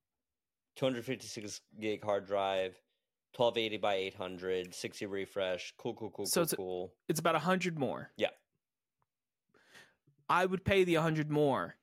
256 0.76 1.60
gig 1.80 2.04
hard 2.04 2.26
drive, 2.26 2.78
1280 3.36 3.76
by 3.78 3.94
800, 3.94 4.74
60 4.74 5.06
refresh. 5.06 5.72
Cool, 5.78 5.94
cool, 5.94 6.10
cool, 6.10 6.26
So 6.26 6.40
cool, 6.40 6.42
it's 6.44 6.54
cool. 6.54 6.92
It's 7.08 7.20
about 7.20 7.34
a 7.34 7.38
hundred 7.40 7.78
more. 7.78 8.10
Yeah. 8.16 8.28
I 10.28 10.46
would 10.46 10.64
pay 10.64 10.84
the 10.84 10.94
hundred 10.94 11.30
more. 11.30 11.76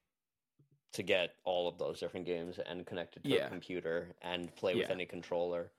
To 0.94 1.04
get 1.04 1.36
all 1.44 1.68
of 1.68 1.78
those 1.78 2.00
different 2.00 2.26
games 2.26 2.58
and 2.66 2.84
connected 2.86 3.24
to 3.24 3.30
Yeah. 3.30 3.46
a 3.46 3.50
computer 3.50 4.16
and 4.24 4.54
play 4.56 4.74
with 4.76 4.90
any 4.90 5.06
controller. 5.06 5.72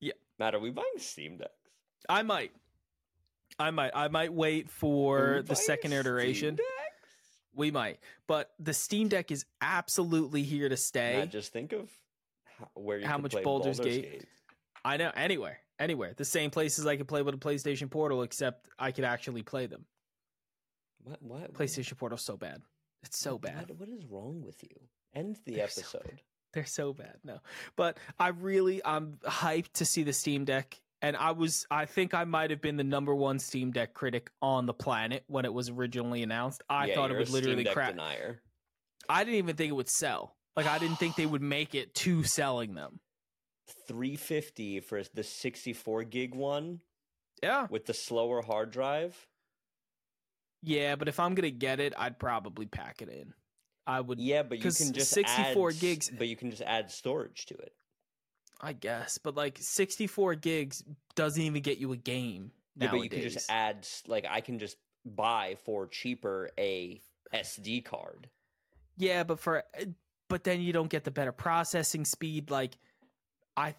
Yeah. 0.00 0.14
Matt, 0.38 0.54
are 0.54 0.58
we 0.58 0.70
buying 0.70 0.98
Steam 0.98 1.36
Decks? 1.36 1.52
I 2.08 2.22
might. 2.22 2.50
I 3.58 3.70
might. 3.70 3.92
I 3.94 4.08
might 4.08 4.32
wait 4.32 4.68
for 4.68 5.42
the 5.46 5.54
second 5.54 5.90
Steam 5.90 6.00
iteration. 6.00 6.54
Decks? 6.56 6.66
We 7.54 7.70
might. 7.70 8.00
But 8.26 8.50
the 8.58 8.72
Steam 8.74 9.06
Deck 9.08 9.30
is 9.30 9.44
absolutely 9.60 10.42
here 10.42 10.68
to 10.68 10.76
stay. 10.76 11.18
Matt, 11.18 11.30
just 11.30 11.52
think 11.52 11.72
of 11.72 11.88
how, 12.58 12.68
where 12.74 13.00
How 13.06 13.18
much 13.18 13.32
Baldur's 13.32 13.78
Baldur's 13.78 13.80
Gate? 13.80 14.12
Gate. 14.12 14.24
I 14.84 14.96
know 14.96 15.10
anywhere, 15.14 15.58
anywhere. 15.78 16.14
The 16.16 16.24
same 16.24 16.50
places 16.50 16.86
I 16.86 16.96
could 16.96 17.08
play 17.08 17.22
with 17.22 17.34
a 17.34 17.38
PlayStation 17.38 17.90
Portal, 17.90 18.22
except 18.22 18.68
I 18.78 18.92
could 18.92 19.04
actually 19.04 19.42
play 19.42 19.66
them. 19.66 19.84
What? 21.02 21.22
What? 21.22 21.52
PlayStation 21.54 21.96
Portal's 21.96 22.22
so 22.24 22.36
bad. 22.36 22.62
It's 23.02 23.18
so 23.18 23.38
bad. 23.38 23.68
what- 23.70 23.78
what 23.80 23.88
is 23.88 24.04
wrong 24.06 24.42
with 24.42 24.62
you? 24.62 24.88
End 25.14 25.36
the 25.44 25.54
They're 25.54 25.68
so 25.68 25.80
episode. 25.98 26.22
They're 26.52 26.64
so 26.66 26.92
bad. 26.92 27.18
No, 27.24 27.40
but 27.76 27.98
I 28.18 28.28
really 28.28 28.80
I'm 28.84 29.18
hyped 29.24 29.72
to 29.74 29.84
see 29.84 30.02
the 30.02 30.12
Steam 30.12 30.44
Deck, 30.44 30.80
and 31.00 31.16
I 31.16 31.30
was 31.30 31.66
I 31.70 31.86
think 31.86 32.12
I 32.12 32.24
might 32.24 32.50
have 32.50 32.60
been 32.60 32.76
the 32.76 32.84
number 32.84 33.14
one 33.14 33.38
Steam 33.38 33.70
Deck 33.70 33.94
critic 33.94 34.30
on 34.42 34.66
the 34.66 34.74
planet 34.74 35.24
when 35.28 35.44
it 35.44 35.52
was 35.54 35.70
originally 35.70 36.22
announced. 36.22 36.62
I 36.68 36.86
Yeah, 36.86 36.94
thought 36.96 37.10
it 37.10 37.16
would 37.18 37.28
literally 37.30 37.56
Steam 37.56 37.64
Deck 37.64 37.74
crack. 37.74 37.90
denier. 37.92 38.42
I 39.08 39.24
didn't 39.24 39.38
even 39.38 39.56
think 39.56 39.70
it 39.70 39.74
would 39.74 39.88
sell. 39.88 40.36
Like 40.56 40.66
I 40.66 40.78
didn't 40.78 40.96
think 40.96 41.14
they 41.16 41.26
would 41.26 41.42
make 41.42 41.74
it 41.74 41.94
to 41.96 42.22
selling 42.24 42.74
them. 42.74 43.00
350 43.70 44.80
for 44.80 45.02
the 45.14 45.22
64 45.22 46.04
gig 46.04 46.34
one 46.34 46.80
Yeah, 47.42 47.66
with 47.70 47.86
the 47.86 47.94
slower 47.94 48.42
hard 48.42 48.70
drive. 48.70 49.26
yeah, 50.62 50.96
but 50.96 51.08
if 51.08 51.18
I'm 51.18 51.34
gonna 51.34 51.50
get 51.50 51.80
it, 51.80 51.94
I'd 51.96 52.18
probably 52.18 52.66
pack 52.66 53.02
it 53.02 53.08
in. 53.08 53.32
I 53.86 54.00
would, 54.00 54.20
Yeah, 54.20 54.42
but 54.42 54.58
you 54.58 54.70
can 54.70 54.92
just 54.92 55.10
64 55.10 55.70
add, 55.70 55.80
gigs- 55.80 56.10
But 56.10 56.28
you 56.28 56.36
can 56.36 56.50
just 56.50 56.62
add 56.62 56.90
storage 56.90 57.46
to 57.46 57.54
it. 57.54 57.74
I 58.60 58.74
guess, 58.74 59.16
but 59.16 59.34
like 59.34 59.56
64 59.58 60.34
gigs 60.34 60.84
doesn't 61.14 61.42
even 61.42 61.62
get 61.62 61.78
you 61.78 61.92
a 61.92 61.96
game. 61.96 62.52
Yeah, 62.76 62.86
Nowadays. 62.88 63.00
but 63.00 63.04
you 63.04 63.22
can 63.22 63.30
just 63.30 63.50
add 63.50 63.88
like 64.06 64.26
I 64.28 64.42
can 64.42 64.58
just 64.58 64.76
buy 65.06 65.56
for 65.64 65.86
cheaper 65.86 66.50
a 66.58 67.00
SD 67.32 67.80
card. 67.84 68.28
Yeah, 68.98 69.24
but 69.24 69.40
for 69.40 69.64
eh, 69.74 69.86
but 70.28 70.44
then 70.44 70.60
you 70.60 70.72
don't 70.74 70.90
get 70.90 71.04
the 71.04 71.10
better 71.10 71.32
processing 71.32 72.04
speed. 72.04 72.50
Like 72.50 72.76
I 73.56 73.74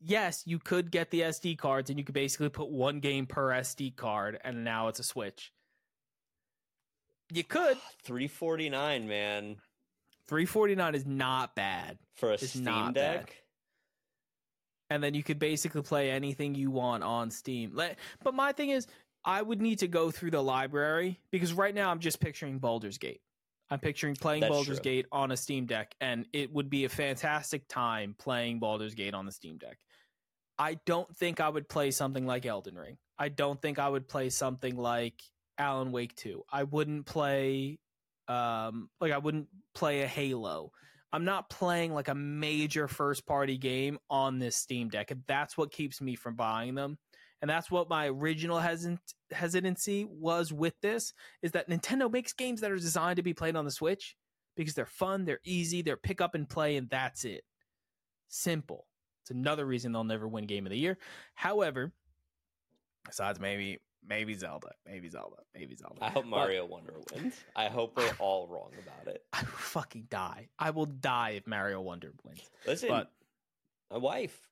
yes, 0.00 0.42
you 0.46 0.58
could 0.58 0.90
get 0.90 1.10
the 1.10 1.22
SD 1.22 1.58
cards 1.58 1.90
and 1.90 1.98
you 1.98 2.04
could 2.04 2.14
basically 2.14 2.48
put 2.48 2.68
one 2.68 3.00
game 3.00 3.26
per 3.26 3.48
SD 3.50 3.96
card 3.96 4.38
and 4.44 4.64
now 4.64 4.88
it's 4.88 5.00
a 5.00 5.04
Switch. 5.04 5.52
You 7.32 7.44
could. 7.44 7.76
349, 8.04 9.08
man, 9.08 9.56
349 10.28 10.94
is 10.94 11.06
not 11.06 11.54
bad. 11.54 11.98
for 12.14 12.30
a 12.30 12.34
It's 12.34 12.50
Steam 12.50 12.64
not 12.64 12.94
bad. 12.94 13.20
Deck. 13.20 13.36
And 14.88 15.02
then 15.02 15.14
you 15.14 15.24
could 15.24 15.40
basically 15.40 15.82
play 15.82 16.10
anything 16.10 16.54
you 16.54 16.70
want 16.70 17.02
on 17.02 17.30
Steam. 17.30 17.72
But 17.74 18.34
my 18.34 18.52
thing 18.52 18.70
is 18.70 18.86
I 19.24 19.42
would 19.42 19.60
need 19.60 19.80
to 19.80 19.88
go 19.88 20.12
through 20.12 20.30
the 20.30 20.42
library 20.42 21.18
because 21.32 21.52
right 21.52 21.74
now 21.74 21.90
I'm 21.90 21.98
just 21.98 22.20
picturing 22.20 22.58
Baldur's 22.58 22.98
Gate. 22.98 23.20
I'm 23.70 23.80
picturing 23.80 24.14
playing 24.14 24.42
That's 24.42 24.52
Baldur's 24.52 24.78
true. 24.78 24.84
Gate 24.84 25.06
on 25.10 25.32
a 25.32 25.36
Steam 25.36 25.66
Deck, 25.66 25.94
and 26.00 26.26
it 26.32 26.52
would 26.52 26.70
be 26.70 26.84
a 26.84 26.88
fantastic 26.88 27.66
time 27.68 28.14
playing 28.18 28.60
Baldur's 28.60 28.94
Gate 28.94 29.14
on 29.14 29.26
the 29.26 29.32
Steam 29.32 29.58
Deck. 29.58 29.78
I 30.58 30.78
don't 30.86 31.14
think 31.16 31.40
I 31.40 31.48
would 31.48 31.68
play 31.68 31.90
something 31.90 32.26
like 32.26 32.46
Elden 32.46 32.76
Ring. 32.76 32.96
I 33.18 33.28
don't 33.28 33.60
think 33.60 33.78
I 33.78 33.88
would 33.88 34.08
play 34.08 34.30
something 34.30 34.76
like 34.76 35.20
Alan 35.58 35.92
Wake 35.92 36.14
2. 36.16 36.44
I 36.50 36.64
wouldn't 36.64 37.06
play 37.06 37.78
um 38.28 38.88
like 39.00 39.12
I 39.12 39.18
wouldn't 39.18 39.48
play 39.74 40.02
a 40.02 40.06
Halo. 40.06 40.72
I'm 41.12 41.24
not 41.24 41.48
playing 41.48 41.94
like 41.94 42.08
a 42.08 42.14
major 42.14 42.88
first 42.88 43.26
party 43.26 43.56
game 43.56 43.98
on 44.10 44.38
this 44.38 44.56
Steam 44.56 44.88
Deck. 44.88 45.10
And 45.10 45.22
that's 45.26 45.56
what 45.56 45.72
keeps 45.72 46.00
me 46.00 46.14
from 46.14 46.34
buying 46.34 46.74
them. 46.74 46.98
And 47.42 47.50
that's 47.50 47.70
what 47.70 47.88
my 47.90 48.08
original 48.08 48.58
hesit- 48.58 48.98
hesitancy 49.30 50.04
was 50.08 50.52
with 50.52 50.74
this 50.80 51.12
is 51.42 51.52
that 51.52 51.68
Nintendo 51.68 52.10
makes 52.10 52.32
games 52.32 52.60
that 52.62 52.70
are 52.70 52.76
designed 52.76 53.16
to 53.16 53.22
be 53.22 53.34
played 53.34 53.56
on 53.56 53.64
the 53.64 53.70
Switch 53.70 54.16
because 54.56 54.74
they're 54.74 54.86
fun, 54.86 55.24
they're 55.24 55.40
easy, 55.44 55.82
they're 55.82 55.96
pick 55.98 56.20
up 56.20 56.34
and 56.34 56.48
play, 56.48 56.76
and 56.76 56.88
that's 56.88 57.24
it. 57.24 57.42
Simple. 58.28 58.86
It's 59.22 59.30
another 59.30 59.66
reason 59.66 59.92
they'll 59.92 60.04
never 60.04 60.26
win 60.26 60.46
Game 60.46 60.66
of 60.66 60.70
the 60.70 60.78
Year. 60.78 60.98
However, 61.34 61.92
besides 63.04 63.38
maybe 63.40 63.80
maybe 64.08 64.34
Zelda, 64.34 64.68
maybe 64.86 65.08
Zelda, 65.08 65.36
maybe 65.54 65.74
Zelda. 65.76 65.96
I 66.00 66.06
hope 66.10 66.24
But 66.24 66.30
Mario 66.30 66.64
Wonder 66.64 66.94
wins. 67.12 67.34
I 67.56 67.66
hope 67.68 67.96
we're 67.96 68.14
all 68.18 68.46
wrong 68.46 68.70
about 68.82 69.12
it. 69.12 69.24
I 69.32 69.40
will 69.40 69.48
fucking 69.48 70.06
die. 70.10 70.48
I 70.58 70.70
will 70.70 70.86
die 70.86 71.30
if 71.30 71.46
Mario 71.46 71.80
Wonder 71.80 72.12
wins. 72.24 72.40
Listen, 72.66 72.88
But 72.88 73.10
my 73.90 73.98
wife, 73.98 74.45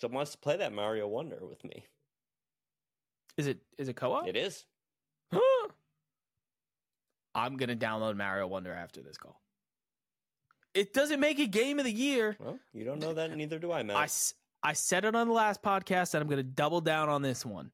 she 0.00 0.06
wants 0.06 0.32
to 0.32 0.38
play 0.38 0.56
that 0.56 0.72
Mario 0.72 1.06
Wonder 1.08 1.38
with 1.46 1.62
me. 1.64 1.84
is 3.36 3.46
it 3.46 3.58
is 3.78 3.88
it 3.88 3.96
co-op? 3.96 4.26
It 4.28 4.36
is. 4.36 4.64
Huh? 5.32 5.68
I'm 7.34 7.56
gonna 7.56 7.76
download 7.76 8.16
Mario 8.16 8.46
Wonder 8.46 8.72
after 8.72 9.00
this 9.02 9.16
call. 9.16 9.40
It 10.74 10.92
doesn't 10.92 11.20
make 11.20 11.38
it 11.38 11.50
game 11.50 11.78
of 11.78 11.84
the 11.84 11.92
year. 11.92 12.36
Well, 12.38 12.58
you 12.72 12.84
don't 12.84 13.00
know 13.00 13.14
that, 13.14 13.34
neither 13.36 13.58
do 13.58 13.72
I, 13.72 13.82
Matt. 13.82 13.96
I, 13.96 14.04
s- 14.04 14.34
I 14.62 14.72
said 14.74 15.04
it 15.04 15.14
on 15.14 15.26
the 15.26 15.32
last 15.32 15.62
podcast, 15.62 16.14
and 16.14 16.22
I'm 16.22 16.28
gonna 16.28 16.42
double 16.42 16.80
down 16.80 17.08
on 17.08 17.22
this 17.22 17.44
one. 17.44 17.70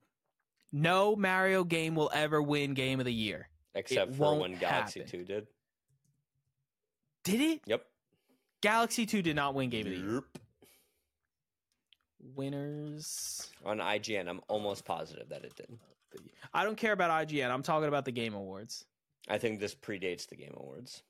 No 0.73 1.15
Mario 1.17 1.65
game 1.65 1.95
will 1.95 2.11
ever 2.15 2.41
win 2.43 2.75
game 2.75 2.99
of 3.01 3.07
the 3.07 3.13
year. 3.13 3.49
Except 3.75 4.15
for 4.15 4.23
won't 4.23 4.41
when 4.41 4.55
Galaxy 4.57 5.01
happen. 5.01 5.21
2 5.21 5.25
did. 5.25 5.47
Did 7.25 7.41
it? 7.41 7.61
Yep. 7.67 7.85
Galaxy 8.61 9.07
Two 9.07 9.23
did 9.23 9.37
not 9.37 9.55
win 9.55 9.71
game 9.71 9.87
of 9.87 9.93
the 9.93 9.99
year. 9.99 10.15
Yep. 10.15 10.25
Winners. 12.35 13.51
On 13.65 13.79
IGN, 13.79 14.29
I'm 14.29 14.41
almost 14.49 14.85
positive 14.85 15.29
that 15.29 15.45
it 15.45 15.55
did. 15.57 15.69
I 16.53 16.65
don't 16.65 16.77
care 16.77 16.93
about 16.93 17.11
IGN. 17.29 17.51
I'm 17.51 17.63
talking 17.63 17.89
about 17.89 18.05
the 18.05 18.13
Game 18.13 18.35
Awards. 18.35 18.85
I 19.29 19.39
think 19.39 19.59
this 19.61 19.75
predates 19.75 20.29
the 20.29 20.37
Game 20.37 20.55
Awards. 20.57 21.03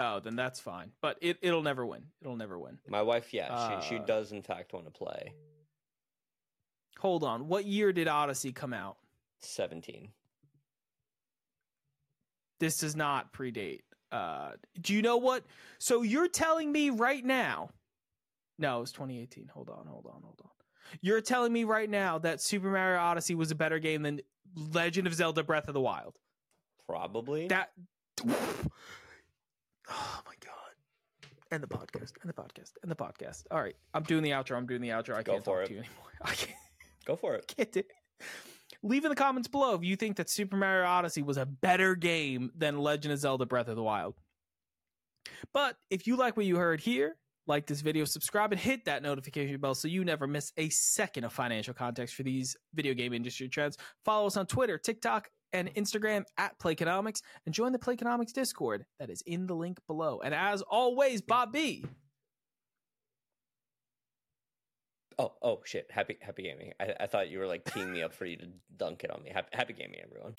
Oh, 0.00 0.20
then 0.20 0.34
that's 0.36 0.58
fine. 0.60 0.90
But 1.00 1.18
it 1.20 1.38
it'll 1.42 1.62
never 1.62 1.84
win. 1.86 2.04
It'll 2.22 2.36
never 2.36 2.58
win. 2.58 2.78
My 2.88 3.02
wife, 3.02 3.32
yeah, 3.32 3.80
she, 3.80 3.88
she 3.90 3.96
Uh, 3.96 4.04
does 4.04 4.32
in 4.32 4.42
fact 4.42 4.72
want 4.72 4.86
to 4.86 4.90
play. 4.90 5.32
Hold 6.98 7.22
on. 7.22 7.48
What 7.48 7.64
year 7.66 7.92
did 7.92 8.08
Odyssey 8.08 8.52
come 8.52 8.72
out? 8.72 8.96
17. 9.40 10.08
this 12.60 12.78
does 12.78 12.96
not 12.96 13.32
predate. 13.32 13.80
Uh, 14.10 14.52
do 14.80 14.94
you 14.94 15.02
know 15.02 15.16
what? 15.18 15.44
So 15.78 16.02
you're 16.02 16.28
telling 16.28 16.72
me 16.72 16.88
right 16.90 17.22
now? 17.24 17.68
No, 18.58 18.82
it's 18.82 18.92
2018. 18.92 19.48
Hold 19.52 19.68
on, 19.68 19.86
hold 19.86 20.06
on, 20.06 20.22
hold 20.22 20.40
on. 20.42 20.50
You're 21.00 21.20
telling 21.20 21.52
me 21.52 21.64
right 21.64 21.88
now 21.88 22.18
that 22.18 22.40
Super 22.40 22.68
Mario 22.70 23.00
Odyssey 23.00 23.34
was 23.34 23.50
a 23.50 23.54
better 23.54 23.78
game 23.78 24.02
than 24.02 24.20
Legend 24.54 25.06
of 25.06 25.14
Zelda: 25.14 25.42
Breath 25.42 25.68
of 25.68 25.74
the 25.74 25.80
Wild? 25.80 26.14
Probably. 26.88 27.48
That. 27.48 27.70
Oh 29.90 30.20
my 30.24 30.32
god! 30.40 31.30
And 31.50 31.62
the 31.62 31.66
podcast. 31.66 32.12
and 32.22 32.28
the 32.30 32.32
podcast. 32.32 32.72
and 32.82 32.90
the 32.90 32.96
podcast. 32.96 33.44
All 33.50 33.60
right, 33.60 33.76
I'm 33.92 34.02
doing 34.02 34.22
the 34.22 34.30
outro. 34.30 34.56
I'm 34.56 34.66
doing 34.66 34.80
the 34.80 34.88
outro. 34.88 35.14
I 35.14 35.22
Go 35.22 35.32
can't 35.32 35.44
talk 35.44 35.58
it. 35.60 35.66
to 35.66 35.72
you 35.74 35.78
anymore. 35.80 36.06
I 36.22 36.32
can't. 36.34 36.56
Go 37.04 37.16
for 37.16 37.34
it. 37.34 37.52
Get 37.56 37.76
it. 37.76 37.86
Leave 38.82 39.04
in 39.04 39.10
the 39.10 39.16
comments 39.16 39.48
below 39.48 39.74
if 39.74 39.84
you 39.84 39.96
think 39.96 40.16
that 40.16 40.30
Super 40.30 40.56
Mario 40.56 40.86
Odyssey 40.86 41.22
was 41.22 41.36
a 41.36 41.44
better 41.46 41.94
game 41.94 42.50
than 42.56 42.78
Legend 42.78 43.12
of 43.12 43.18
Zelda 43.18 43.44
Breath 43.46 43.68
of 43.68 43.76
the 43.76 43.82
Wild. 43.82 44.14
But 45.52 45.76
if 45.90 46.06
you 46.06 46.16
like 46.16 46.36
what 46.36 46.46
you 46.46 46.56
heard 46.56 46.80
here, 46.80 47.16
like 47.46 47.66
this 47.66 47.80
video, 47.80 48.04
subscribe, 48.04 48.52
and 48.52 48.60
hit 48.60 48.84
that 48.86 49.02
notification 49.02 49.58
bell 49.60 49.74
so 49.74 49.88
you 49.88 50.04
never 50.04 50.26
miss 50.26 50.52
a 50.56 50.68
second 50.70 51.24
of 51.24 51.32
financial 51.32 51.74
context 51.74 52.14
for 52.14 52.22
these 52.22 52.56
video 52.74 52.94
game 52.94 53.12
industry 53.12 53.48
trends. 53.48 53.76
Follow 54.04 54.26
us 54.26 54.36
on 54.36 54.46
Twitter, 54.46 54.78
TikTok, 54.78 55.28
and 55.52 55.72
Instagram 55.74 56.24
at 56.36 56.58
Playconomics, 56.58 57.22
and 57.46 57.54
join 57.54 57.72
the 57.72 57.78
Playconomics 57.78 58.32
Discord 58.32 58.84
that 58.98 59.10
is 59.10 59.22
in 59.26 59.46
the 59.46 59.54
link 59.54 59.78
below. 59.86 60.20
And 60.24 60.34
as 60.34 60.62
always, 60.62 61.22
Bob 61.22 61.52
B. 61.52 61.84
Oh, 65.16 65.32
oh 65.42 65.60
shit! 65.64 65.86
Happy, 65.90 66.18
happy 66.20 66.42
gaming. 66.42 66.72
I, 66.80 66.94
I 67.00 67.06
thought 67.06 67.30
you 67.30 67.38
were 67.38 67.46
like 67.46 67.64
teeing 67.72 67.92
me 67.92 68.02
up 68.02 68.12
for 68.12 68.26
you 68.26 68.36
to 68.36 68.46
dunk 68.76 69.04
it 69.04 69.12
on 69.12 69.22
me. 69.22 69.30
Happy, 69.32 69.48
happy 69.52 69.72
gaming, 69.72 70.00
everyone. 70.02 70.34